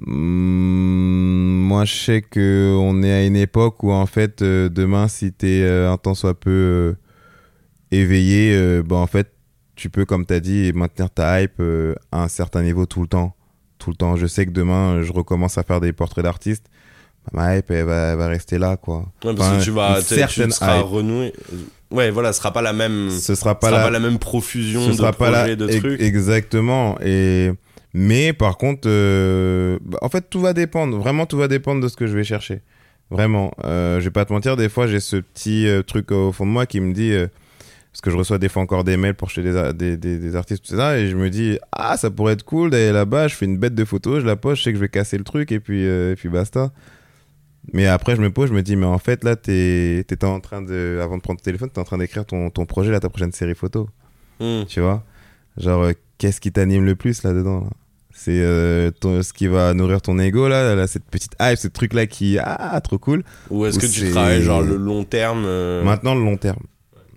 [0.00, 5.08] Hmm, moi, je sais que on est à une époque où en fait euh, demain,
[5.08, 6.94] si t'es euh, un tant soit peu euh,
[7.90, 9.32] éveillé, bah en fait
[9.76, 11.62] tu peux, comme tu as dit, maintenir ta hype
[12.10, 13.34] à un certain niveau tout le temps.
[13.78, 14.16] Tout le temps.
[14.16, 16.66] Je sais que demain, je recommence à faire des portraits d'artistes.
[17.24, 19.06] Bah, ma hype, elle va, elle va rester là, quoi.
[19.24, 20.86] Ouais, parce Enfin, que tu vas, tu- tu certaine seras hype.
[20.86, 21.32] renoué.
[21.90, 24.82] Ouais, voilà, ce sera pas la même, ce sera pas sera pas la même profusion
[24.84, 25.56] ce de sera pas projets, là.
[25.56, 26.00] de ex- trucs.
[26.00, 26.98] Exactement.
[27.00, 27.50] Et,
[27.94, 30.98] mais par contre, euh, bah, en fait, tout va dépendre.
[30.98, 32.60] Vraiment, tout va dépendre de ce que je vais chercher.
[33.10, 33.52] Vraiment.
[33.64, 36.44] Euh, je vais pas te mentir, des fois, j'ai ce petit euh, truc au fond
[36.44, 37.12] de moi qui me dit.
[37.12, 37.26] euh,
[37.90, 40.18] parce que je reçois des fois encore des mails pour chez des, a- des, des,
[40.18, 43.26] des artistes, tout ça, et je me dis, ah, ça pourrait être cool d'aller là-bas,
[43.28, 45.16] je fais une bête de photos, je la poste, je sais que je vais casser
[45.16, 46.70] le truc, et puis, et puis basta.
[47.72, 50.40] Mais après, je me pose, je me dis, mais en fait, là, t'es t'étais en
[50.40, 53.00] train de, avant de prendre ton téléphone, t'es en train d'écrire ton, ton projet, là,
[53.00, 53.88] ta prochaine série photo
[54.40, 54.62] Hmm.
[54.68, 55.02] tu vois?
[55.56, 57.68] Genre euh, qu'est-ce qui t'anime le plus là dedans
[58.12, 61.66] c'est euh, ton- ce qui va nourrir ton ego là, là cette petite hype ce
[61.68, 65.42] truc là qui ah trop cool Ou est-ce que tu travailles genre le long terme
[65.44, 66.62] euh, maintenant le long terme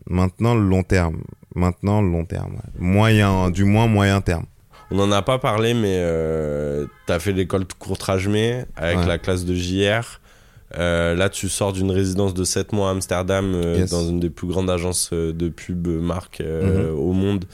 [0.09, 1.21] maintenant le long terme
[1.55, 2.71] maintenant le long terme ouais.
[2.79, 4.45] moyen du moins moyen terme
[4.89, 6.03] On en a pas parlé, mais
[7.05, 9.05] t'as fait l'école de courtrage mai avec Ouais.
[9.07, 10.20] la classe de JR.
[10.77, 13.89] Euh, là, tu sors d'une résidence de 7 mois à Amsterdam, euh, Yes.
[13.91, 17.45] dans une des plus grandes agences euh, de pub euh, marque euh, au monde,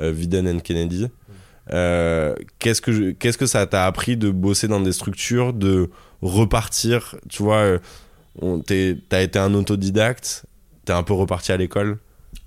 [0.00, 1.08] euh, Viden and Kennedy.
[1.72, 5.90] Euh, qu'est-ce que je- qu'est-ce que ça t'a appris de bosser dans des structures, de
[6.22, 7.78] repartir Tu vois,
[9.08, 10.44] t'as été un autodidacte,
[10.84, 11.98] t'es un peu reparti à l'école.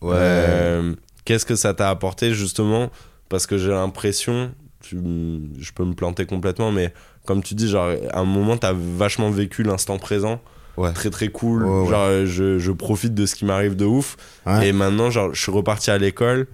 [0.01, 0.93] ouais Euh,
[1.23, 2.91] Qu'est-ce que ça t'a apporté justement?
[3.29, 4.51] Parce que j'ai l'impression,
[4.91, 6.93] je peux me planter complètement, mais
[7.25, 10.39] comme tu dis, genre à un moment t'as vachement vécu l'instant présent,
[10.77, 11.65] ouais très très cool.
[11.65, 11.89] Ouais.
[11.89, 14.17] Genre je, je profite de ce qui m'arrive de ouf.
[14.63, 16.47] Et maintenant, genre je suis reparti à l'école.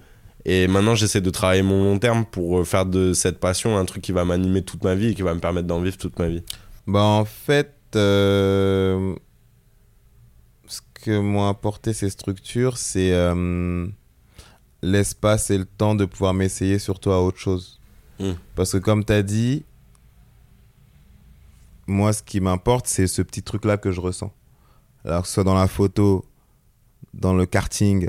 [0.44, 3.84] Et maintenant, j'essaie de travailler mon long terme pour euh, faire de cette passion un
[3.84, 6.18] truc qui va m'animer toute ma vie et qui va me permettre d'en vivre toute
[6.18, 6.42] ma vie.
[6.86, 9.14] Bah en fait, euh,
[10.66, 13.86] ce que m'ont apporté ces structures, c'est euh,
[14.82, 17.78] l'espace et le temps de pouvoir m'essayer surtout à autre chose.
[18.18, 18.32] Mm.
[18.56, 19.64] Parce que comme tu as dit,
[21.86, 24.32] moi ce qui m'importe, c'est ce petit truc-là que je ressens.
[25.04, 26.24] Alors que ce soit dans la photo,
[27.14, 28.08] dans le karting,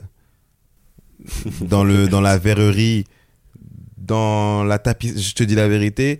[1.61, 3.05] dans, le, dans la verrerie,
[3.97, 5.19] dans la tapis.
[5.19, 6.19] Je te dis la vérité,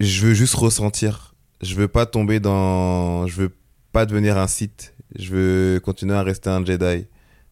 [0.00, 1.34] je veux juste ressentir.
[1.60, 3.26] Je veux pas tomber dans.
[3.26, 3.52] Je veux
[3.92, 4.94] pas devenir un Sith.
[5.16, 7.06] Je veux continuer à rester un Jedi.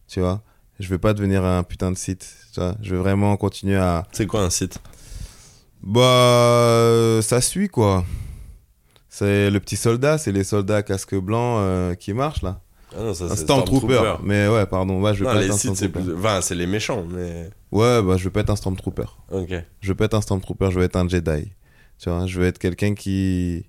[0.07, 0.43] Tu vois
[0.79, 2.35] Je veux pas devenir un putain de Sith.
[2.53, 4.05] Tu vois je veux vraiment continuer à.
[4.11, 4.79] C'est quoi un Sith?
[5.81, 7.19] Bah.
[7.21, 8.05] Ça suit quoi.
[9.15, 12.61] C'est le petit soldat, c'est les soldats casque blanc euh, qui marchent là.
[12.97, 14.15] Ah non, ça, Un c'est Stormtrooper.
[14.23, 14.99] Mais ouais, pardon.
[15.03, 15.99] Ouais, je Non, pas les être un Stormtrooper.
[16.01, 16.15] plus...
[16.15, 17.51] Enfin, c'est les méchants, mais...
[17.71, 19.05] Ouais, bah je veux pas être un Stormtrooper.
[19.31, 19.53] Ok.
[19.81, 21.51] Je veux pas être un Stormtrooper, je veux être un Jedi.
[21.99, 23.67] Tu vois, je veux être quelqu'un qui.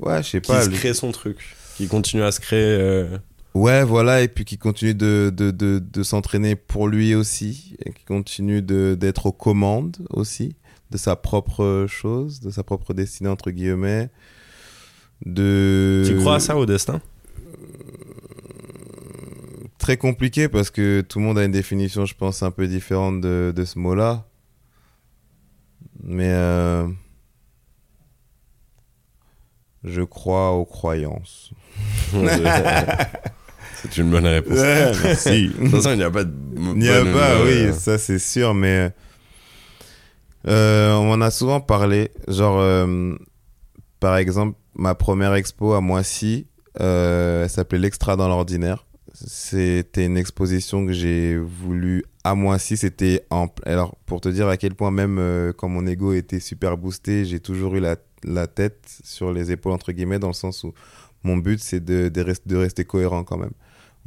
[0.00, 0.62] Ouais, je sais Qui pas.
[0.62, 1.56] se lui- crée son truc.
[1.76, 2.64] Qui continue à se créer...
[2.80, 3.16] euh,
[3.54, 7.92] Ouais, voilà, et puis qui continue de, de, de, de s'entraîner pour lui aussi, et
[7.92, 10.54] qui continue de- d'être aux commandes aussi,
[10.90, 14.10] de sa propre chose, de sa propre destinée, entre guillemets.
[15.24, 16.04] De...
[16.06, 17.00] Tu crois à ça, au destin?
[19.78, 23.20] Très compliqué parce que tout le monde a une définition, je pense, un peu différente
[23.20, 24.26] de, de ce mot-là.
[26.02, 26.86] Mais euh,
[29.84, 31.52] je crois aux croyances.
[33.82, 34.58] C'est une bonne réponse.
[34.58, 35.48] merci.
[35.58, 36.32] De toute façon, il n'y a pas de...
[36.56, 38.92] Il n'y a pas, euh, oui, ça c'est sûr, mais
[40.46, 42.10] euh, on en a souvent parlé.
[42.28, 43.16] Genre, euh,
[44.00, 46.46] par exemple, ma première expo à Moissy,
[46.80, 48.86] euh, elle s'appelait L'Extra dans l'ordinaire.
[49.14, 52.76] C'était une exposition que j'ai voulu à Moissy.
[52.76, 53.48] C'était en.
[53.64, 57.24] Alors, pour te dire à quel point, même euh, quand mon ego était super boosté,
[57.24, 60.72] j'ai toujours eu la, la tête sur les épaules, entre guillemets, dans le sens où
[61.24, 63.54] mon but, c'est de, de, rest- de rester cohérent quand même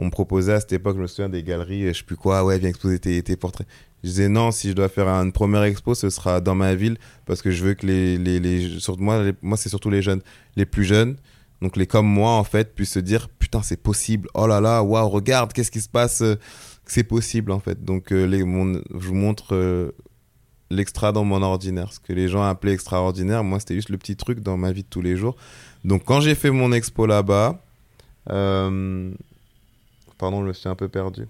[0.02, 2.44] on me proposait à cette époque, je me souviens des galeries, je sais plus quoi,
[2.44, 3.68] ouais, viens exposer tes, tes portraits.
[4.03, 6.98] Je disais non, si je dois faire une première expo, ce sera dans ma ville
[7.28, 8.68] parce que je veux que les, les,
[8.98, 10.22] moi, moi c'est surtout les jeunes,
[10.56, 11.18] les plus jeunes,
[11.61, 14.82] donc les comme moi en fait, puissent se dire putain c'est possible, oh là là,
[14.82, 16.36] waouh, regarde, qu'est-ce qui se passe, euh,
[16.88, 17.86] c'est possible en fait.
[17.86, 19.91] Donc euh, les, je vous montre euh,
[20.72, 24.15] l'extra dans mon ordinaire, ce que les gens appelaient extraordinaire, moi c'était juste le petit
[24.15, 25.36] truc dans ma vie de tous les jours.
[25.84, 27.61] Donc quand j'ai fait mon expo là-bas,
[28.32, 29.11] euh,
[30.22, 31.27] Pardon, je me suis un peu perdu.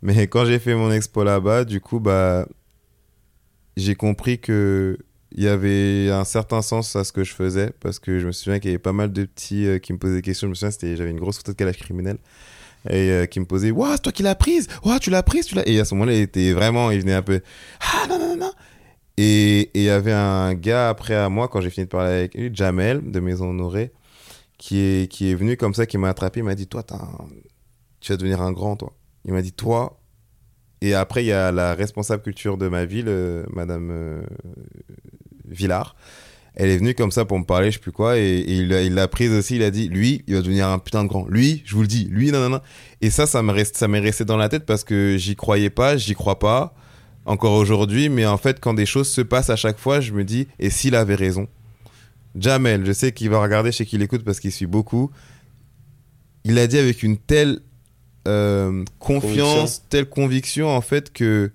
[0.00, 2.46] Mais quand j'ai fait mon expo là-bas, du coup, bah,
[3.76, 4.96] j'ai compris que
[5.32, 8.32] il y avait un certain sens à ce que je faisais parce que je me
[8.32, 10.46] souviens qu'il y avait pas mal de petits euh, qui me posaient des questions.
[10.46, 12.16] Je me souviens, c'était, j'avais une grosse photo de calage criminel
[12.88, 15.46] et euh, qui me posaient Waouh, c'est toi qui l'as prise Waouh, tu l'as prise
[15.46, 15.68] tu l'as...
[15.68, 17.40] Et à ce moment-là, il était vraiment, il venait un peu
[17.80, 18.52] Ah non, non, non,
[19.18, 22.34] et il y avait un gars après à moi, quand j'ai fini de parler avec
[22.34, 23.92] lui, Jamel de Maison Honorée,
[24.58, 26.96] qui est, qui est venu comme ça, qui m'a attrapé, il m'a dit Toi, t'as
[26.96, 27.28] un-
[28.00, 28.92] tu vas devenir un grand, toi.
[29.24, 30.00] Il m'a dit Toi.
[30.80, 34.22] Et après, il y a la responsable culture de ma ville, euh, Madame euh,
[35.44, 35.96] Villard.
[36.54, 39.08] Elle est venue comme ça pour me parler, je sais plus quoi, et, il l'a
[39.08, 39.56] prise aussi.
[39.56, 41.26] Il a dit, lui, il va devenir un putain de grand.
[41.28, 42.60] Lui, je vous le dis, lui, non.
[43.00, 46.38] Et ça, ça m'est resté dans la tête parce que j'y croyais pas, j'y crois
[46.38, 46.74] pas
[47.26, 48.08] encore aujourd'hui.
[48.08, 50.70] Mais en fait, quand des choses se passent à chaque fois, je me dis, et
[50.70, 51.46] s'il avait raison?
[52.36, 55.10] Jamel, je sais qu'il va regarder, je sais qu'il écoute parce qu'il suit beaucoup.
[56.44, 57.60] Il a dit avec une telle
[58.28, 59.82] euh, confiance, Conviction.
[59.88, 61.50] telle conviction en fait que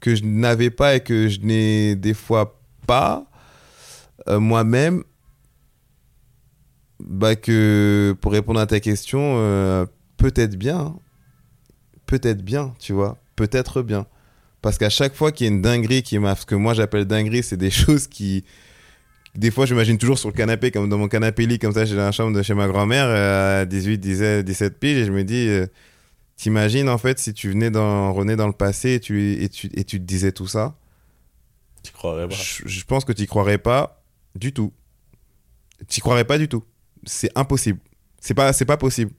[0.00, 3.26] que je n'avais pas et que je n'ai des fois pas
[4.28, 5.04] euh, moi-même
[7.00, 9.84] bah que pour répondre à ta question euh,
[10.16, 10.96] peut-être bien hein.
[12.06, 14.06] peut-être bien tu vois peut-être bien
[14.62, 17.04] parce qu'à chaque fois qu'il y a une dinguerie qui m'a ce que moi j'appelle
[17.04, 18.44] dinguerie c'est des choses qui
[19.34, 21.96] des fois j'imagine toujours sur le canapé comme dans mon canapé lit comme ça j'ai
[21.96, 25.48] la chambre de chez ma grand-mère à 18 17 17 piges et je me dis
[25.48, 25.66] euh,
[26.36, 29.70] t'imagines en fait si tu venais dans revenais dans le passé et tu et tu
[29.74, 30.76] et tu te disais tout ça?
[31.82, 32.34] Tu croirais pas.
[32.34, 34.02] je, je pense que tu croirais pas
[34.34, 34.72] du tout.
[35.88, 36.64] Tu croirais pas du tout.
[37.04, 37.78] C'est impossible.
[38.20, 39.10] C'est pas, c'est pas possible.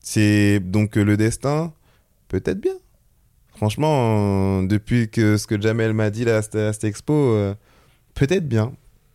[0.00, 1.74] C'est donc euh, le destin,
[2.28, 2.72] peut-être bien.
[3.54, 7.12] Franchement, euh, depuis que ce que Jamel m'a dit là à cette, à cette expo,
[7.12, 7.54] euh,
[8.14, 8.72] peut-être bien.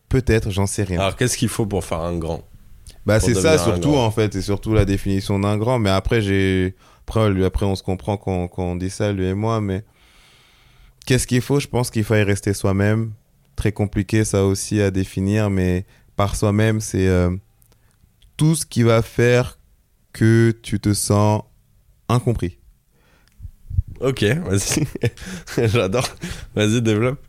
[0.10, 1.00] Peut-être, j'en sais rien.
[1.00, 2.48] Alors, qu'est-ce qu'il faut pour faire un grand?
[3.06, 5.80] Bah c'est ça surtout en fait, et surtout la définition d'un grand.
[5.80, 6.76] Mais après j'ai,
[7.06, 9.62] après, lui, après on se comprend quand, quand on dit ça lui et moi.
[9.62, 9.84] Mais
[11.06, 11.60] qu'est-ce qu'il faut?
[11.60, 13.12] Je pense qu'il faut y rester soi-même.
[13.56, 15.86] Très compliqué ça aussi à définir, mais
[16.16, 17.36] par soi-même c'est euh,
[18.38, 19.60] tout ce qui va faire
[20.12, 21.44] que tu te sens
[22.10, 22.58] incompris.
[24.00, 24.88] Ok, vas-y.
[25.68, 26.08] J'adore.
[26.56, 27.20] Vas-y, développe.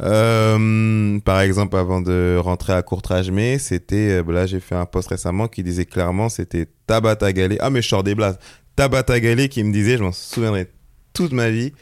[0.00, 4.86] Euh, par exemple, avant de rentrer à Courtrage mai, c'était, euh, là j'ai fait un
[4.86, 7.58] post récemment qui disait clairement, c'était Tabata Galé.
[7.60, 8.36] Ah mais je sors des blagues.
[8.78, 10.70] Tabata Galé qui me disait, je m'en souviendrai
[11.12, 11.72] toute ma vie,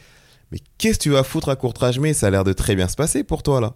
[0.51, 2.89] mais qu'est-ce que tu vas foutre à Courtrage mai Ça a l'air de très bien
[2.89, 3.74] se passer pour toi là.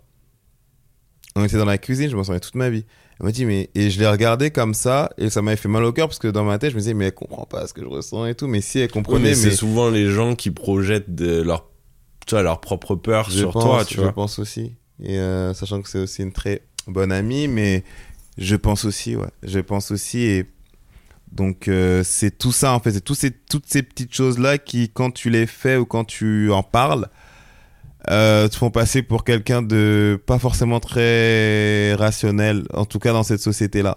[1.36, 2.86] On était dans la cuisine, je m'en souviens toute ma vie.
[3.18, 3.68] Elle m'a dit, mais.
[3.74, 6.28] Et je l'ai regardé comme ça, et ça m'avait fait mal au cœur, parce que
[6.28, 8.34] dans ma tête, je me disais, mais elle comprend pas ce que je ressens et
[8.34, 8.46] tout.
[8.46, 9.34] Mais si elle comprenait, mais mais.
[9.34, 11.68] c'est souvent les gens qui projettent de leur,
[12.26, 14.14] tu vois, leur propre peur Je sur pense, toi, tu je vois.
[14.14, 14.76] pense aussi.
[14.98, 17.84] Et euh, sachant que c'est aussi une très bonne amie, mais
[18.38, 19.28] je pense aussi, ouais.
[19.42, 20.20] Je pense aussi.
[20.20, 20.46] Et
[21.32, 22.90] donc, euh, c'est tout ça, en fait.
[22.90, 26.62] C'est ces, toutes ces petites choses-là qui, quand tu les fais ou quand tu en
[26.62, 27.08] parles,
[28.10, 33.22] euh, te font passer pour quelqu'un de pas forcément très rationnel, en tout cas dans
[33.22, 33.96] cette société-là.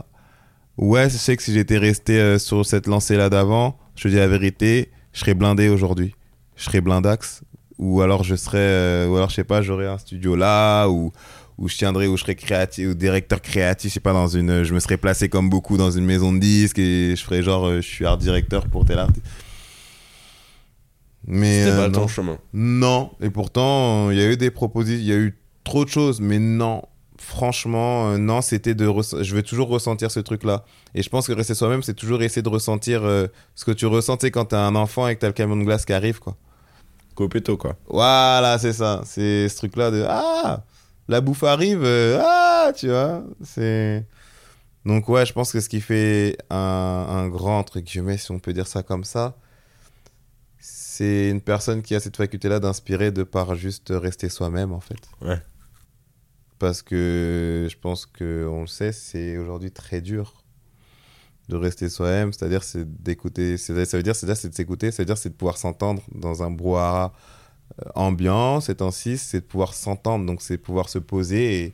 [0.77, 4.15] Ouais, je sais que si j'étais resté euh, sur cette lancée-là d'avant, je te dis
[4.15, 6.15] la vérité, je serais blindé aujourd'hui.
[6.55, 7.41] Je serais blindax.
[7.79, 11.11] Ou alors je serais, ou alors je sais pas, j'aurais un studio là, ou,
[11.57, 14.63] ou je tiendrais, ou je serais créatif, ou directeur créatif, je sais pas, dans une,
[14.63, 17.65] je me serais placé comme beaucoup dans une maison de disques et je ferais genre,
[17.67, 19.25] euh, je suis art directeur pour tel artiste.
[21.25, 22.01] Mais C'était euh, pas non.
[22.01, 22.37] ton chemin.
[22.53, 25.89] Non, et pourtant, il y a eu des propositions, il y a eu trop de
[25.89, 26.81] choses, mais non,
[27.17, 28.91] franchement, euh, non, c'était de.
[29.21, 30.65] Je veux toujours ressentir ce truc-là.
[30.95, 33.85] Et je pense que rester soi-même, c'est toujours essayer de ressentir euh, ce que tu
[33.85, 36.35] ressentais quand t'as un enfant et que t'as le camion de glace qui arrive, quoi.
[37.15, 37.75] Copéto, quoi.
[37.87, 39.01] Voilà, c'est ça.
[39.05, 40.63] C'est ce truc-là de Ah,
[41.07, 43.23] la bouffe arrive, euh, ah, tu vois.
[43.43, 44.05] C'est.
[44.85, 48.39] Donc, ouais, je pense que ce qui fait un, un grand, entre guillemets, si on
[48.39, 49.37] peut dire ça comme ça,
[50.59, 54.99] c'est une personne qui a cette faculté-là d'inspirer de par juste rester soi-même, en fait.
[55.21, 55.41] Ouais.
[56.59, 60.43] Parce que je pense que on le sait, c'est aujourd'hui très dur
[61.49, 65.35] de rester soi-même, c'est-à-dire c'est d'écouter, ça veut dire c'est de s'écouter, c'est-à-dire c'est de
[65.35, 67.11] pouvoir s'entendre dans un brouhaha
[67.95, 71.73] ambiant, ces temps-ci, c'est de pouvoir s'entendre, donc c'est pouvoir se poser et,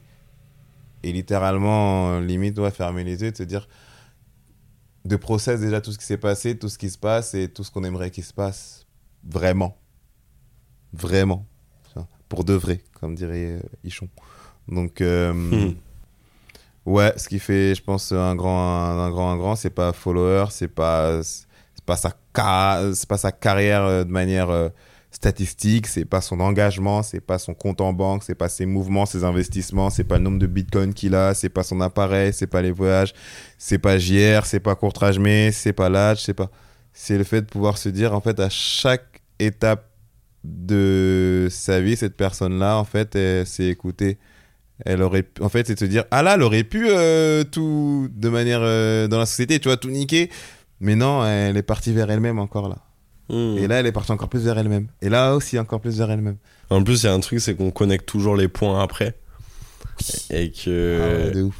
[1.04, 3.68] et littéralement, euh, limite, ouais, fermer les yeux, de se dire,
[5.06, 7.64] de process déjà tout ce qui s'est passé, tout ce qui se passe et tout
[7.64, 8.86] ce qu'on aimerait qu'il se passe,
[9.24, 9.78] vraiment.
[10.94, 11.46] Vraiment.
[12.28, 14.08] Pour de vrai, comme dirait euh, Ichon.
[14.68, 15.74] Donc, euh, Hmm.
[16.86, 20.46] ouais, ce qui fait, je pense, un grand, un, grand, un grand, c'est pas follower,
[20.52, 21.22] c'est pas,
[21.88, 24.50] pas sa, pas sa carrière euh, de manière
[25.12, 28.66] euh, statistique, c'est pas son engagement, c'est pas son compte en banque, c'est pas ses
[28.66, 32.34] mouvements, ses investissements, c'est pas le nombre de bitcoins qu'il a, c'est pas son appareil,
[32.34, 33.14] c'est pas les voyages,
[33.58, 36.50] c'est pas JR, c'est pas Courtrajmé, c'est pas l'âge, c'est pas.
[36.94, 39.86] C'est le fait de pouvoir se dire, en fait, à chaque étape
[40.44, 44.18] de sa vie, cette personne-là, en fait, s'est écoutée.
[44.86, 47.44] Elle aurait pu- en fait, c'est de se dire, ah là, elle aurait pu euh,
[47.44, 50.30] tout, de manière, euh, dans la société, tu vois, tout niquer.
[50.80, 52.78] Mais non, elle est partie vers elle-même encore là.
[53.30, 53.58] Hmm.
[53.58, 54.88] Et là, elle est partie encore plus vers elle-même.
[55.02, 56.38] Et là aussi, encore plus vers elle-même.
[56.70, 59.16] En plus, il y a un truc, c'est qu'on connecte toujours les points après.
[60.30, 61.00] Et que.
[61.02, 61.60] Ah ouais, de ouf.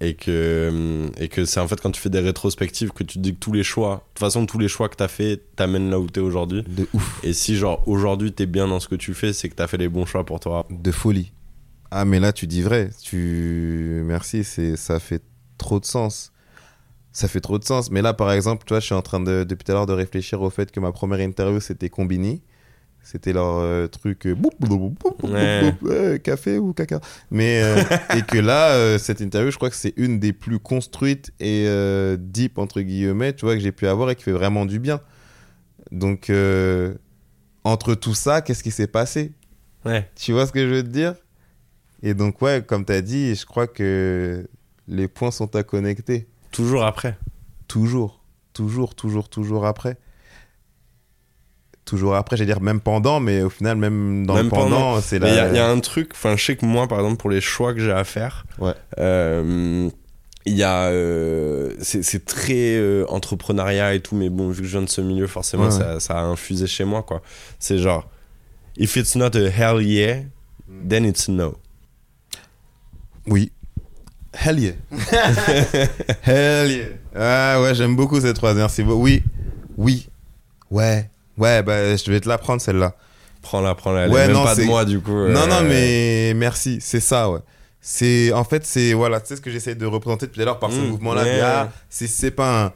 [0.00, 3.22] et que et que c'est en fait quand tu fais des rétrospectives que tu te
[3.22, 5.90] dis que tous les choix de toute façon tous les choix que t'as fait t'amènent
[5.90, 7.20] là où t'es aujourd'hui De ouf.
[7.22, 9.76] et si genre aujourd'hui t'es bien dans ce que tu fais c'est que t'as fait
[9.76, 11.32] les bons choix pour toi De folie.
[11.90, 12.90] Ah, mais là, tu dis vrai.
[13.02, 14.00] Tu...
[14.04, 15.22] Merci, ça fait
[15.58, 16.29] trop de sens.
[17.12, 17.90] Ça fait trop de sens.
[17.90, 19.92] Mais là, par exemple, toi, je suis en train de, depuis tout à l'heure de
[19.92, 22.42] réfléchir au fait que ma première interview, c'était Combini.
[23.02, 24.34] C'était leur euh, truc euh,
[25.22, 25.74] Ouais.
[25.86, 27.00] euh, café ou caca.
[27.30, 27.82] Mais euh,
[28.16, 31.64] et que là, euh, cette interview, je crois que c'est une des plus construites et
[31.66, 34.78] euh, deep entre guillemets, tu vois, que j'ai pu avoir et qui fait vraiment du
[34.78, 35.00] bien.
[35.92, 36.30] Donc
[37.64, 39.32] entre tout ça, qu'est-ce qui s'est passé?
[39.84, 41.14] Ouais Tu vois ce que je veux te dire?
[42.02, 44.46] Et donc ouais, comme tu as dit, je crois que
[44.88, 47.16] les points sont à connecter toujours après
[47.68, 48.20] toujours,
[48.52, 49.96] toujours, toujours, toujours après.
[51.84, 55.18] Toujours après, j'allais dire même pendant, mais au final, même dans Même le pendant, c'est
[55.18, 56.98] Mais il y, a- il y a un truc enfin je sais que moi par
[57.00, 58.74] exemple pour les choix que j'ai à faire Ouais.
[58.98, 59.88] euh,
[60.46, 64.68] il y a euh, c'est c'est très euh, entrepreneuriat et tout mais bon vu que
[64.68, 67.22] je viens de ce milieu forcément Ouais, ça, ça a infusé chez moi quoi
[67.58, 68.08] c'est genre
[68.76, 70.20] if it's not a hell yeah
[70.88, 71.56] then it's no
[73.26, 73.50] Oui.
[74.32, 74.72] Hell yeah.
[76.22, 76.84] Hell yeah.
[77.14, 78.56] Ah ouais, j'aime beaucoup cette phrase.
[78.56, 79.02] Merci beaucoup.
[79.02, 79.24] Oui.
[79.76, 80.08] Oui.
[80.70, 81.08] Ouais.
[81.38, 82.94] Ouais, bah je vais te l'apprendre celle-là.
[83.42, 85.62] prends-la prends-la elle Ouais, est même non, pas de moi du coup Non, euh, non,
[85.62, 87.40] mais merci, c'est ça, ouais.
[87.80, 90.70] C'est, en fait, c'est, voilà, tu sais ce que j'essaie de représenter depuis l'heure par
[90.70, 91.22] ce Mm, mouvement-là.
[91.22, 91.40] ouais.
[91.42, 92.72] ah, c'est, c'est pas un,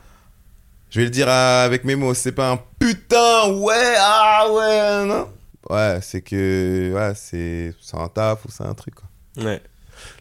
[0.88, 5.04] je vais le dire euh, avec mes mots, c'est pas un putain, ouais, ah, ouais,
[5.06, 5.28] non.
[5.68, 9.44] Ouais, c'est que, ouais, c'est, c'est un taf ou c'est un truc, quoi.
[9.44, 9.60] Ouais.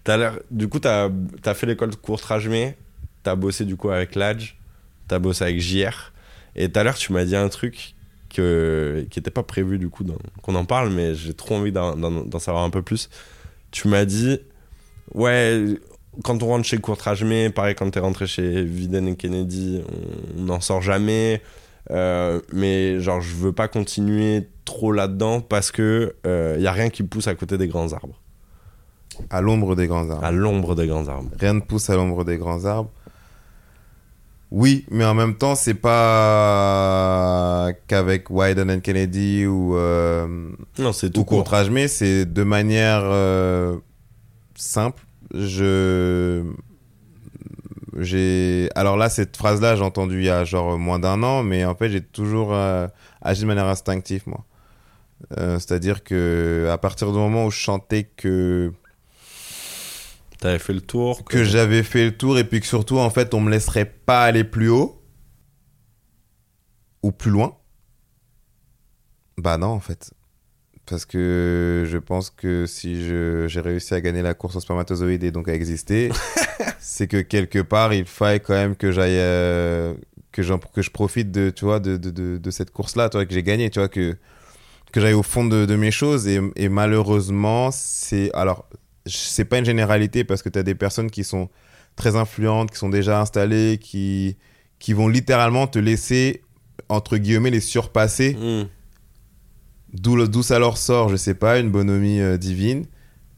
[0.03, 0.39] T'as l'air...
[0.51, 1.09] Du coup, t'as
[1.45, 2.77] as fait l'école de courtrage-mais,
[3.23, 4.57] t'as bossé du coup avec l'Adj,
[5.07, 6.11] t'as bossé avec JR.
[6.55, 7.95] Et tout à l'heure, tu m'as dit un truc
[8.29, 9.05] que...
[9.09, 10.03] qui n'était pas prévu du coup
[10.41, 13.09] qu'on en parle, mais j'ai trop envie d'en, savoir un peu plus.
[13.71, 14.39] Tu m'as dit,
[15.13, 15.65] ouais,
[16.23, 19.81] quand on rentre chez courtrage-mais, pareil, quand t'es rentré chez Viden et Kennedy,
[20.37, 21.41] on- n'en sort jamais.
[21.91, 26.15] Euh, mais genre, je veux pas continuer trop là-dedans parce que
[26.57, 28.19] il y a rien qui pousse à côté des grands arbres.
[29.29, 30.23] À l'ombre des grands arbres.
[30.23, 31.29] À l'ombre des grands arbres.
[31.39, 32.91] Rien ne pousse à l'ombre des grands arbres.
[34.51, 40.27] Oui, mais en même temps, c'est pas qu'avec Wyden and Kennedy ou, euh,
[40.77, 41.51] Non, c'est tout ou court.
[41.51, 43.77] Ajmer, c'est de manière euh,
[44.53, 45.03] simple.
[45.33, 46.43] Je.
[47.97, 48.69] J'ai.
[48.75, 51.73] Alors là, cette phrase-là, j'ai entendu il y a genre moins d'un an, mais en
[51.73, 52.87] fait, j'ai toujours euh,
[53.23, 54.45] agi de manière instinctive, moi.
[55.39, 58.71] Euh, C'est-à-dire que à partir du moment où je chantais que
[60.43, 61.23] T'avais fait le tour.
[61.23, 64.25] que j'avais fait le tour et puis que surtout en fait on me laisserait pas
[64.25, 65.01] aller plus haut
[67.01, 67.55] ou plus loin
[69.37, 70.13] bah non en fait
[70.85, 75.23] parce que je pense que si je- j'ai réussi à gagner la course aux spermatozoïdes
[75.23, 76.09] et donc à exister
[76.79, 79.93] c'est que quelque part il faille quand même que j'aille euh,
[80.33, 80.41] que,
[80.73, 83.33] que je profite de tu vois de, de, de, de cette course là toi que
[83.33, 84.17] j'ai gagné tu vois que
[84.91, 88.67] que j'aille au fond de, de mes choses et, et malheureusement c'est alors
[89.05, 91.49] c'est pas une généralité parce que tu as des personnes qui sont
[91.95, 94.37] très influentes, qui sont déjà installées, qui,
[94.79, 96.41] qui vont littéralement te laisser,
[96.89, 98.35] entre guillemets, les surpasser.
[98.39, 98.67] Hmm.
[99.93, 102.85] D'où ça leur sort, je sais pas, une bonhomie euh, divine.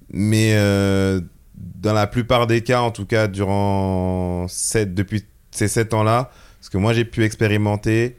[0.10, 1.20] Mais euh,
[1.56, 6.32] dans la plupart des cas, en tout cas, durant sept, depuis ces sept ans-là,
[6.62, 8.16] ce que moi j'ai pu expérimenter,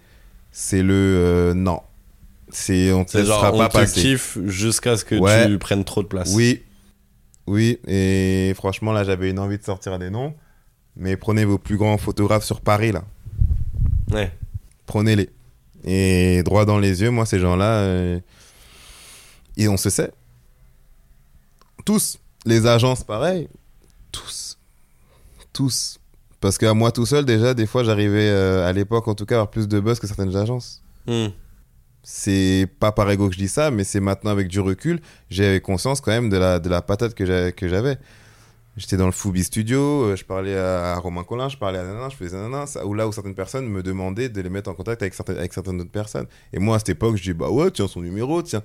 [0.52, 1.80] c'est le euh, non.
[2.50, 5.46] C'est on laissera genre, on pas te kiffe jusqu'à ce que Ouais.
[5.48, 6.32] tu prennes trop de place.
[6.34, 6.62] Oui,
[7.46, 10.34] oui, et franchement, là, j'avais une envie de sortir des noms.
[10.96, 13.04] Mais prenez vos plus grands photographes sur Paris, là.
[14.10, 14.32] Ouais.
[14.86, 15.30] Prenez-les.
[15.84, 18.20] Et droit dans les yeux, moi, ces gens-là, euh,
[19.56, 20.10] et on se sait.
[21.84, 22.18] Tous.
[22.44, 23.48] Les agences, pareil.
[24.10, 24.58] Tous.
[25.52, 25.98] Tous.
[26.40, 29.36] Parce qu'à moi tout seul, déjà, des fois, j'arrivais, euh, à l'époque, en tout cas,
[29.36, 30.82] à avoir plus de buzz que certaines agences.
[31.06, 31.28] Hmm.
[32.08, 35.60] C'est pas par ego que je dis ça, mais c'est maintenant avec du recul, j'avais
[35.60, 37.98] conscience quand même de la, de la patate que j'avais.
[38.76, 42.08] J'étais dans le Foubi Studio, euh, je parlais à Romain Collin, je parlais à Nana,
[42.10, 44.74] je faisais Nana, ça, ou là où certaines personnes me demandaient de les mettre en
[44.74, 46.26] contact avec certaines, avec certaines autres personnes.
[46.52, 48.62] Et moi à cette époque, je dis bah ouais, tiens son numéro, tiens.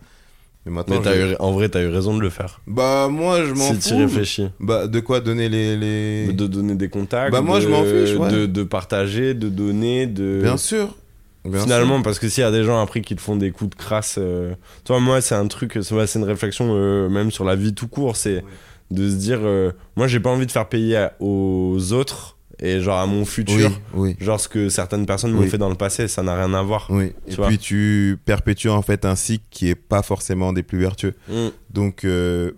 [0.67, 2.61] Mais maintenant, Mais eu- en vrai, t'as eu raison de le faire.
[2.67, 3.97] bah moi je m'en Si tu fous.
[3.97, 4.49] réfléchis.
[4.59, 5.75] Bah de quoi donner les.
[5.77, 6.31] les...
[6.33, 7.31] De donner des contacts.
[7.31, 8.29] Bah, moi, de- je m'en fiche, ouais.
[8.29, 10.41] De, de partager, de donner, de.
[10.43, 10.95] Bien sûr.
[11.43, 12.03] Bien Finalement, sûr.
[12.03, 14.15] parce que s'il y a des gens après qui te font des coups de crasse,
[14.19, 14.53] euh,
[14.83, 17.87] toi, moi, c'est un truc, c'est c'est une réflexion euh, même sur la vie tout
[17.87, 18.43] court, c'est
[18.91, 22.79] de se dire, euh, moi, j'ai pas envie de faire payer à- aux autres et
[22.79, 24.15] genre à mon futur, oui.
[24.19, 25.49] genre ce que certaines personnes m'ont Oui.
[25.49, 26.85] fait dans le passé, ça n'a rien à voir.
[26.91, 27.13] Oui.
[27.25, 27.47] Tu Et vois.
[27.47, 31.15] puis tu perpétues en fait un cycle qui est pas forcément des plus vertueux.
[31.27, 31.47] Mm.
[31.71, 32.51] Donc, euh,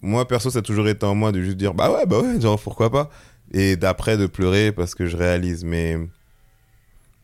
[0.00, 2.40] moi, perso, ça a toujours été en moi de juste dire, bah ouais, bah ouais,
[2.40, 3.10] genre, pourquoi pas?
[3.52, 5.62] Et d'après, de pleurer parce que je réalise.
[5.64, 5.98] Mais,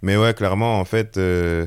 [0.07, 1.67] mais ouais, clairement, en fait, euh,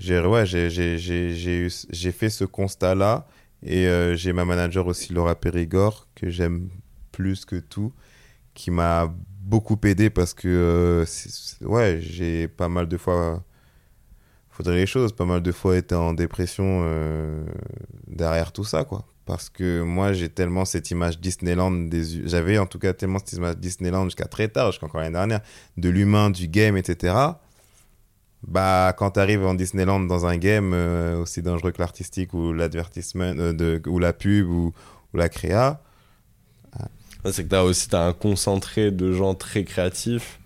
[0.00, 3.28] j'ai ouais, fait ce constat-là.
[3.62, 6.68] Et euh, j'ai ma manager aussi, Laura Périgord, que j'aime
[7.12, 7.92] plus que tout,
[8.54, 11.04] qui m'a beaucoup aidé parce que, euh,
[11.64, 13.44] ouais, j'ai pas mal de fois
[14.50, 15.12] faudrait les choses.
[15.12, 16.84] Pas mal de fois été en dépression
[18.08, 19.04] derrière tout ça, quoi.
[19.26, 22.26] Parce que moi, j'ai tellement cette image Disneyland des...
[22.26, 25.40] J'avais en tout cas tellement cette image Disneyland jusqu'à très tard, jusqu'à encore l'année dernière,
[25.76, 27.14] de l'humain, du game, etc.
[28.46, 33.32] Bah, quand t'arrives en Disneyland dans un game euh, aussi dangereux que l'artistique ou l'advertisement,
[33.36, 34.72] euh, ou la pub ou,
[35.12, 35.80] ou la créa,
[37.24, 40.38] Ouais, C'est que t'as aussi t'as un concentré de gens très créatifs.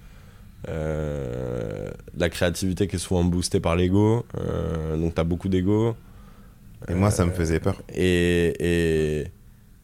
[0.68, 4.24] Euh, la créativité qui est souvent boostée par l'ego.
[4.38, 5.94] euh, donc t'as beaucoup d'ego.
[6.88, 7.82] et moi, ça me faisait peur.
[7.94, 9.26] Et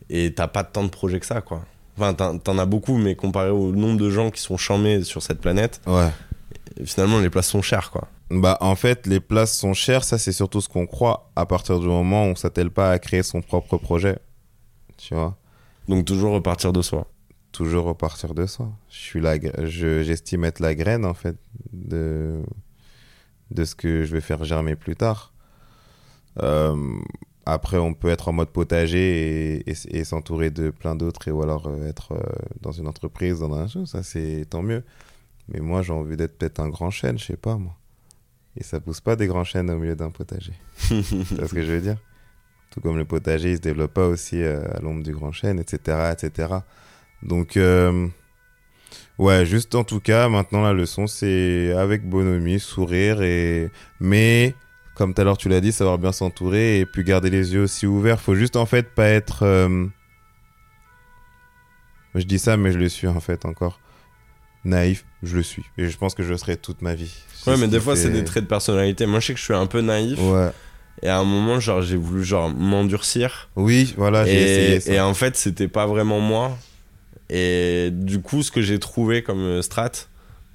[0.09, 1.65] et t'as pas tant de projets que ça, quoi.
[1.99, 5.23] Enfin, t'en t'en as beaucoup, mais comparé au nombre de gens qui sont chamés sur
[5.23, 6.11] cette planète, Ouais.
[6.85, 8.09] Finalement, les places sont chères, quoi.
[8.31, 11.79] Bah, en fait, les places sont chères, ça c'est surtout ce qu'on croit à partir
[11.79, 14.19] du moment où on s'attelle pas à créer son propre projet.
[14.97, 15.37] Tu vois?
[15.89, 17.07] Donc, toujours repartir de soi.
[17.53, 18.71] Toujours repartir de soi.
[18.91, 21.37] Je suis la, je, j'estime être la graine en fait
[21.73, 22.43] de,
[23.51, 25.33] de ce que je vais faire germer plus tard.
[26.43, 26.77] Euh,
[27.47, 31.31] après, on peut être en mode potager et, et, et s'entourer de plein d'autres et
[31.31, 32.21] ou alors euh, être euh,
[32.61, 34.83] dans une entreprise, dans un chose, ça c'est tant mieux.
[35.49, 37.77] Mais moi, j'ai envie d'être peut-être un grand chêne, je sais pas moi.
[38.57, 40.55] Et ça pousse pas des grands chênes au milieu d'un potager.
[40.77, 41.99] C'est ce que je veux dire?
[42.71, 45.59] Tout comme le potager, il se développe pas aussi euh, à l'ombre du grand chêne,
[45.59, 46.55] etc., etc.
[47.23, 48.09] Donc, euh,
[49.19, 53.71] ouais, juste en tout cas, maintenant la leçon, c'est avec bonhomie, sourire et,
[54.01, 54.55] mais,
[54.95, 57.63] comme tout à l'heure tu l'as dit, savoir bien s'entourer et puis garder les yeux
[57.63, 58.21] aussi ouverts.
[58.21, 59.87] Faut juste en fait pas être, euh,
[62.15, 63.81] je dis ça, mais je le suis en fait encore
[64.67, 65.05] naïf.
[65.23, 67.13] Je le suis et je pense que je le serai toute ma vie.
[67.47, 69.07] Ouais, mais des fois, c'est des traits de personnalité.
[69.07, 70.19] Moi, je sais que je suis un peu naïf.
[70.21, 70.51] Ouais.
[71.03, 73.49] Et à un moment, genre, j'ai voulu genre m'endurcir.
[73.55, 74.93] Oui, voilà, j'ai essayé ça.
[74.93, 76.57] Et, en fait, c'était pas vraiment moi.
[77.29, 79.91] Et du coup, ce que j'ai trouvé comme euh, strat,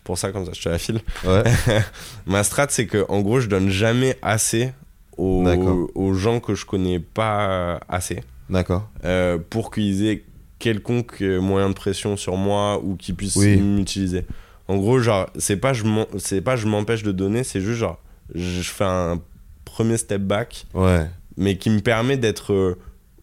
[0.04, 1.02] pour ça, comme ça, je te la file.
[1.26, 1.44] Ouais,
[2.26, 4.74] Ma strat, c'est que en gros, je donne jamais assez
[5.18, 5.46] aux,
[5.94, 8.90] aux gens que je connais pas assez d'accord.
[9.06, 10.24] euh, pour qu'ils aient
[10.62, 13.58] quelconque euh, moyen de pression sur moi ou qu'ils puissent Oui.
[13.58, 14.26] m'utiliser.
[14.68, 15.84] En gros, genre, c'est pas je
[16.68, 18.00] m'empêche de donner, c'est juste genre
[18.34, 19.20] je fais un
[19.66, 22.78] premier step back, Ouais, mais qui me permet d'être euh,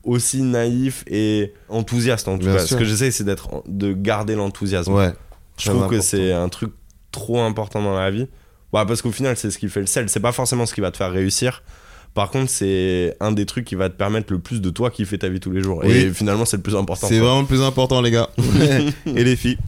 [0.04, 2.58] aussi naïf et enthousiaste en tout Bien cas.
[2.66, 2.76] sûr.
[2.76, 4.92] Ce que j'essaie, c'est d'être de garder l'enthousiasme.
[4.92, 5.12] ouais.
[5.58, 6.72] Je trouve que c'est un truc
[7.10, 8.28] trop important dans la vie.
[8.72, 10.08] Bah, parce qu'au final, c'est ce qui fait le sel.
[10.08, 11.62] C'est pas forcément ce qui va te faire réussir.
[12.14, 15.04] Par contre, c'est un des trucs qui va te permettre le plus de toi qui
[15.04, 15.82] fait ta vie tous les jours.
[15.84, 15.92] Oui.
[15.92, 17.06] Et finalement, c'est le plus important.
[17.06, 18.28] C'est vraiment le plus important, les gars.
[19.06, 19.58] et les filles.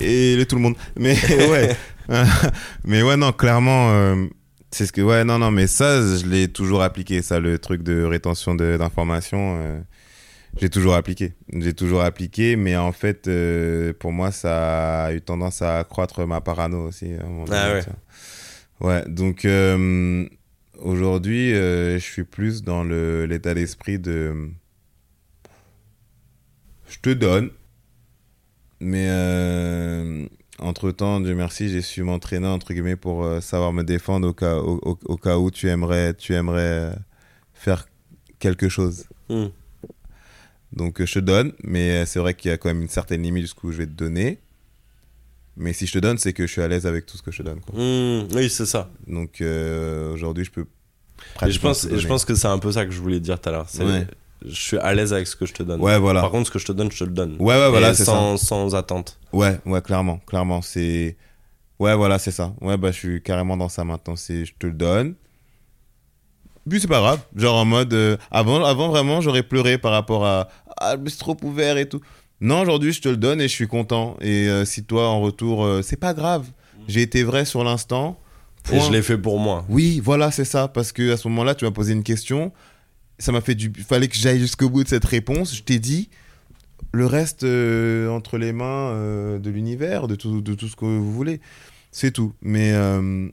[0.00, 0.74] Et le tout le monde.
[0.98, 1.16] Mais
[1.50, 1.76] ouais.
[2.84, 4.26] mais ouais, non, clairement, euh,
[4.70, 5.00] c'est ce que.
[5.00, 8.76] Ouais, non, non, mais ça, je l'ai toujours appliqué, ça, le truc de rétention de-
[8.76, 9.58] d'informations.
[9.62, 9.80] euh,
[10.60, 11.32] j'ai toujours appliqué.
[11.52, 16.26] J'ai toujours appliqué, mais en fait, euh, pour moi, ça a eu tendance à accroître
[16.26, 17.06] ma parano aussi.
[17.20, 17.84] à un moment Ah donné, ouais.
[18.80, 20.26] Ouais, donc euh,
[20.82, 24.50] aujourd'hui, euh, je suis plus dans l'état d'esprit de.
[26.88, 27.50] Je te donne,
[28.80, 30.26] mais euh,
[30.58, 34.34] entre temps, Dieu merci, j'ai su m'entraîner entre guillemets pour euh, savoir me défendre au
[34.34, 36.94] cas, au, au- au cas où tu aimerais, tu aimerais
[37.54, 37.86] faire
[38.38, 39.06] quelque chose.
[39.30, 39.46] Hmm.
[40.72, 43.42] Donc je te donne, mais c'est vrai qu'il y a quand même une certaine limite
[43.44, 44.38] jusqu'où je vais te donner.
[45.56, 47.30] Mais si je te donne, c'est que je suis à l'aise avec tout ce que
[47.30, 47.60] je te donne.
[47.60, 47.74] quoi.
[47.78, 48.90] Hmm, oui, c'est ça.
[49.06, 50.64] Donc euh, aujourd'hui, je peux.
[51.46, 52.08] Et je pense, tout et je donner.
[52.08, 53.68] pense que c'est un peu ça que je voulais dire tout à l'heure.
[53.68, 54.06] C'est- Ouais.
[54.44, 55.80] Je suis à l'aise avec ce que je te donne.
[55.80, 56.20] Ouais, voilà.
[56.20, 57.36] Par contre, ce que je te donne, je te le donne.
[57.38, 59.16] Ouais, ouais, voilà, c'est sans, sans attente.
[59.32, 61.16] Ouais, ouais, clairement, clairement, c'est...
[61.78, 62.52] Ouais, voilà, c'est ça.
[62.60, 65.14] Ouais, bah, je suis carrément dans ça maintenant, c'est je te le donne.
[66.68, 67.94] Puis c'est pas grave, genre en mode...
[67.94, 70.48] euh, avant, avant, vraiment, j'aurais pleuré par rapport à...
[70.76, 72.00] Ah, suis trop ouvert et tout.
[72.42, 74.16] Non, aujourd'hui, je te le donne et je suis content.
[74.20, 76.46] Et euh, si toi, en retour, euh, c'est pas grave.
[76.88, 78.18] J'ai été vrai sur l'instant.
[78.72, 79.64] Et je l'ai fait pour moi.
[79.68, 80.68] Oui, voilà, c'est ça.
[80.68, 82.52] Parce que à ce moment-là, tu m'as posé une question.
[83.18, 83.72] Ça m'a fait du.
[83.76, 85.54] Il fallait que j'aille jusqu'au bout de cette réponse.
[85.54, 86.10] Je t'ai dit.
[86.92, 90.84] Le reste euh, entre les mains euh, de l'univers, de tout, de tout ce que
[90.84, 91.40] vous voulez.
[91.90, 92.34] C'est tout.
[92.42, 93.28] Mais euh,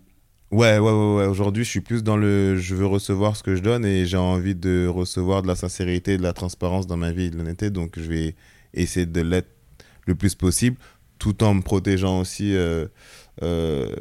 [0.52, 1.26] ouais, ouais, ouais, ouais.
[1.26, 2.56] Aujourd'hui, je suis plus dans le.
[2.56, 6.14] Je veux recevoir ce que je donne et j'ai envie de recevoir de la sincérité
[6.14, 7.70] et de la transparence dans ma vie et de l'honnêteté.
[7.70, 8.36] Donc, je vais
[8.74, 9.50] essayer de l'être
[10.06, 10.78] le plus possible
[11.20, 12.56] tout en me protégeant aussi.
[12.56, 12.88] euh,
[13.44, 13.94] euh,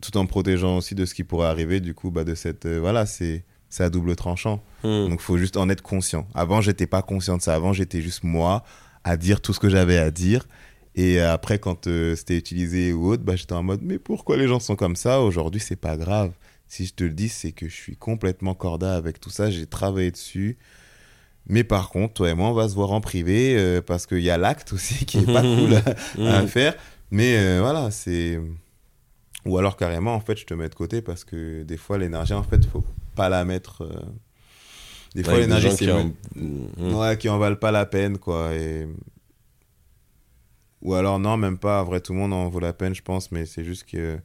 [0.00, 2.66] tout en me protégeant aussi de ce qui pourrait arriver du coup bah, de cette
[2.66, 4.62] euh, voilà c'est c'est à double tranchant.
[4.84, 5.08] Hmm.
[5.08, 6.26] donc faut juste en être conscient.
[6.34, 7.54] Avant j'étais pas conscient de ça.
[7.54, 8.62] Avant j'étais juste moi
[9.04, 10.46] à dire tout ce que j'avais à dire.
[10.94, 11.84] Et après quand
[12.16, 15.20] c'était utilisé ou autre bah j'étais en mode mais pourquoi les gens sont comme ça?
[15.20, 16.32] Aujourd'hui c'est pas grave.
[16.66, 19.50] Si je te le dis c'est que je suis complètement corda avec tout ça.
[19.50, 20.56] J'ai travaillé dessus
[21.48, 24.20] mais par contre toi et moi on va se voir en privé euh, parce qu'il
[24.20, 25.74] y a l'acte aussi qui est pas cool
[26.26, 26.74] à, à faire.
[27.10, 28.38] Mais euh, voilà, c'est.
[29.46, 32.34] Ou alors carrément, en fait, je te mets de côté parce que des fois, l'énergie,
[32.34, 32.84] en fait, faut
[33.14, 33.82] pas la mettre.
[33.82, 34.00] euh,
[35.14, 35.84] Des fois, l'énergie, c'est.
[35.86, 36.94] qui en- Hmm.
[36.94, 38.52] Ouais, qui en valent pas la peine, quoi.
[38.54, 38.86] Et...
[40.82, 41.80] Ou alors, non, même pas.
[41.82, 44.18] En vrai, tout le monde en vaut la peine, je pense, mais c'est juste que.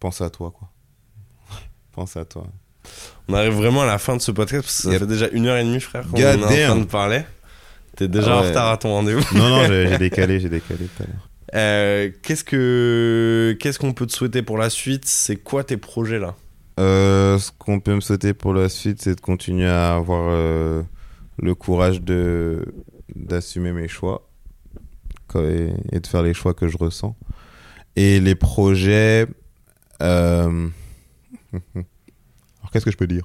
[0.00, 0.70] Pense à toi, quoi.
[1.92, 2.46] pense à toi.
[3.28, 5.00] On arrive vraiment à la fin de ce podcast parce que ça Yep.
[5.00, 6.38] fait déjà une heure et demie, frère, qu'on est en
[6.72, 7.22] train de parler.
[7.96, 8.48] T'es déjà Ah en ouais.
[8.48, 9.22] retard à ton rendez-vous.
[9.36, 11.28] Non, non, j'ai décalé, j'ai décalé tout à l'heure.
[11.54, 15.04] Euh, qu'est-ce que qu'est-ce qu'on peut te souhaiter pour la suite?
[15.06, 16.34] C'est quoi tes projets là?
[16.80, 20.82] Euh, ce qu'on peut me souhaiter pour la suite, c'est de continuer à avoir euh,
[21.38, 22.64] le courage de
[23.14, 24.28] d'assumer mes choix
[25.36, 27.16] et, et de faire les choix que je ressens.
[27.94, 29.26] Et les projets.
[32.74, 33.24] euh, qu'est-ce que je peux dire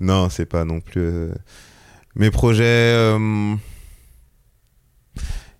[0.00, 1.00] Non, c'est pas non plus.
[1.02, 1.34] euh,
[2.16, 2.64] Mes projets.
[2.64, 3.54] euh,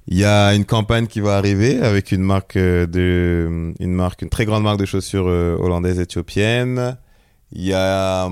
[0.09, 4.23] Il y a une campagne qui va arriver avec une marque euh, de une marque
[4.23, 6.97] une très grande marque de chaussures euh, hollandaise éthiopienne.
[7.53, 8.29] Il y a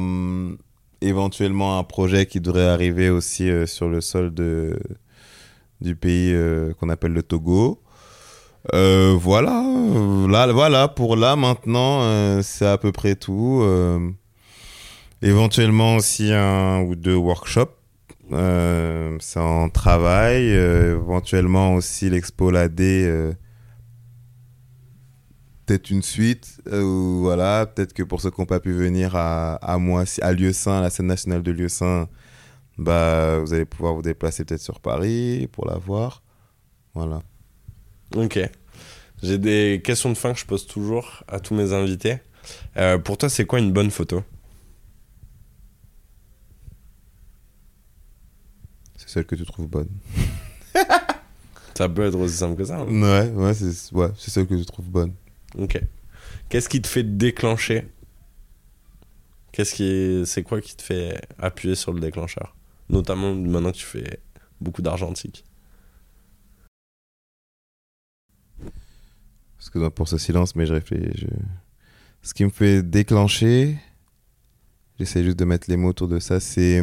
[1.02, 4.78] éventuellement un projet qui devrait arriver aussi euh, sur le sol de
[5.80, 7.82] du pays euh, qu'on appelle le Togo.
[8.74, 13.62] Euh, voilà, euh, là voilà pour là maintenant euh, c'est à peu près tout.
[15.22, 17.76] Éventuellement aussi un ou deux workshops
[18.32, 20.54] euh, c'est en travail.
[20.56, 23.04] euh, éventuellement aussi l'expo La D.
[23.06, 23.32] euh,
[25.66, 26.60] peut-être une suite.
[26.68, 30.04] euh, ou voilà, peut-être que pour ceux qui n'ont pas pu venir à, à moi,
[30.22, 32.08] à Lieu-Saint, à la scène nationale de Lieu-Saint,
[32.78, 36.22] bah, vous allez pouvoir vous déplacer peut-être sur Paris pour la voir.
[36.94, 37.22] Voilà.
[38.14, 38.38] Ok.
[39.22, 42.18] J'ai des questions de fin que je pose toujours à tous mes invités.
[42.76, 44.22] Euh, pour toi, c'est quoi une bonne photo?
[49.10, 49.88] Celle que tu trouves bonne.
[51.76, 52.78] Ça peut être aussi simple que ça.
[52.80, 52.86] hein.
[52.86, 55.14] Ouais, ouais, c'est ouais, celle que tu trouves bonne.
[55.56, 55.80] Ok.
[56.50, 57.86] Qu'est-ce qui te fait déclencher?
[59.52, 62.54] Qu'est-ce qui, c'est quoi qui te fait appuyer sur le déclencheur?
[62.90, 64.20] Notamment maintenant que tu fais
[64.60, 65.44] beaucoup d'argentique.
[69.74, 71.12] Non, pour ce silence, mais je réfléchis.
[71.14, 71.26] je-
[72.22, 73.78] Ce qui me fait déclencher,
[74.98, 76.82] j'essaie juste de mettre les mots autour de ça, c'est.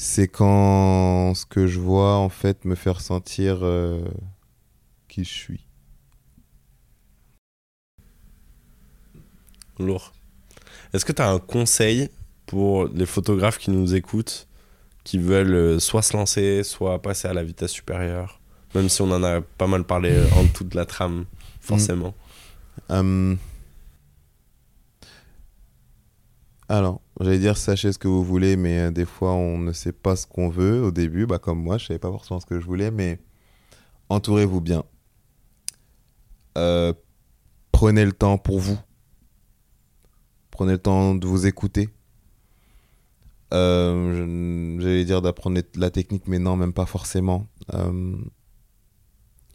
[0.00, 4.00] C'est quand ce que je vois, en fait, me fait ressentir euh,
[5.08, 5.66] qui je suis.
[9.80, 10.12] Lourd.
[10.92, 12.10] Est-ce que tu as un conseil
[12.46, 14.46] pour les photographes qui nous écoutent,
[15.02, 18.40] qui veulent euh, soit se lancer, soit passer à la vitesse supérieure?
[18.76, 21.24] Même si on en a pas mal parlé euh, en toute la trame,
[21.60, 22.14] forcément.
[22.88, 23.36] Hum.
[26.70, 29.92] Alors, j'allais dire sachez ce que vous voulez, mais euh, des fois on ne sait
[29.92, 31.26] pas ce qu'on veut au début.
[31.26, 33.18] Bah, comme moi, je savais pas forcément ce que je voulais, mais
[34.10, 34.84] entourez-vous bien.
[36.58, 36.92] Euh,
[37.72, 38.78] prenez le temps pour vous.
[40.50, 41.88] Prenez le temps de vous écouter.
[43.54, 47.46] Euh, J'allais dire d'apprendre la technique, mais non, même pas forcément.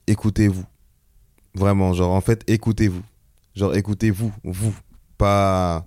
[0.07, 0.65] Écoutez-vous.
[1.53, 3.03] Vraiment, genre, en fait, écoutez-vous.
[3.53, 4.76] Genre, écoutez-vous, vous.
[5.18, 5.85] Pas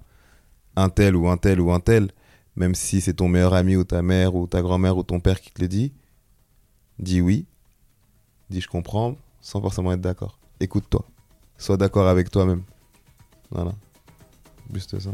[0.77, 2.11] un tel ou un tel ou un tel.
[2.55, 5.41] Même si c'est ton meilleur ami ou ta mère ou ta grand-mère ou ton père
[5.41, 5.93] qui te le dit.
[6.99, 7.47] Dis oui.
[8.49, 10.39] Dis je comprends, sans forcément être d'accord.
[10.61, 11.05] Écoute-toi.
[11.59, 12.63] Sois d'accord avec toi-même.
[13.51, 13.73] Voilà.
[14.73, 15.11] Juste ça.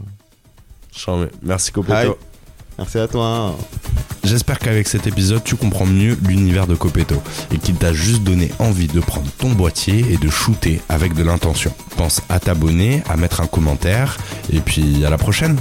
[0.93, 1.29] Charmé.
[1.43, 2.19] Merci Copeto.
[2.83, 3.57] Merci à toi.
[4.25, 7.23] J'espère qu'avec cet épisode, tu comprends mieux l'univers de Copeto
[7.53, 11.23] et qu'il t'a juste donné envie de prendre ton boîtier et de shooter avec de
[11.23, 11.73] l'intention.
[11.97, 14.19] Pense à t'abonner, à mettre un commentaire
[14.53, 15.57] et puis à la prochaine.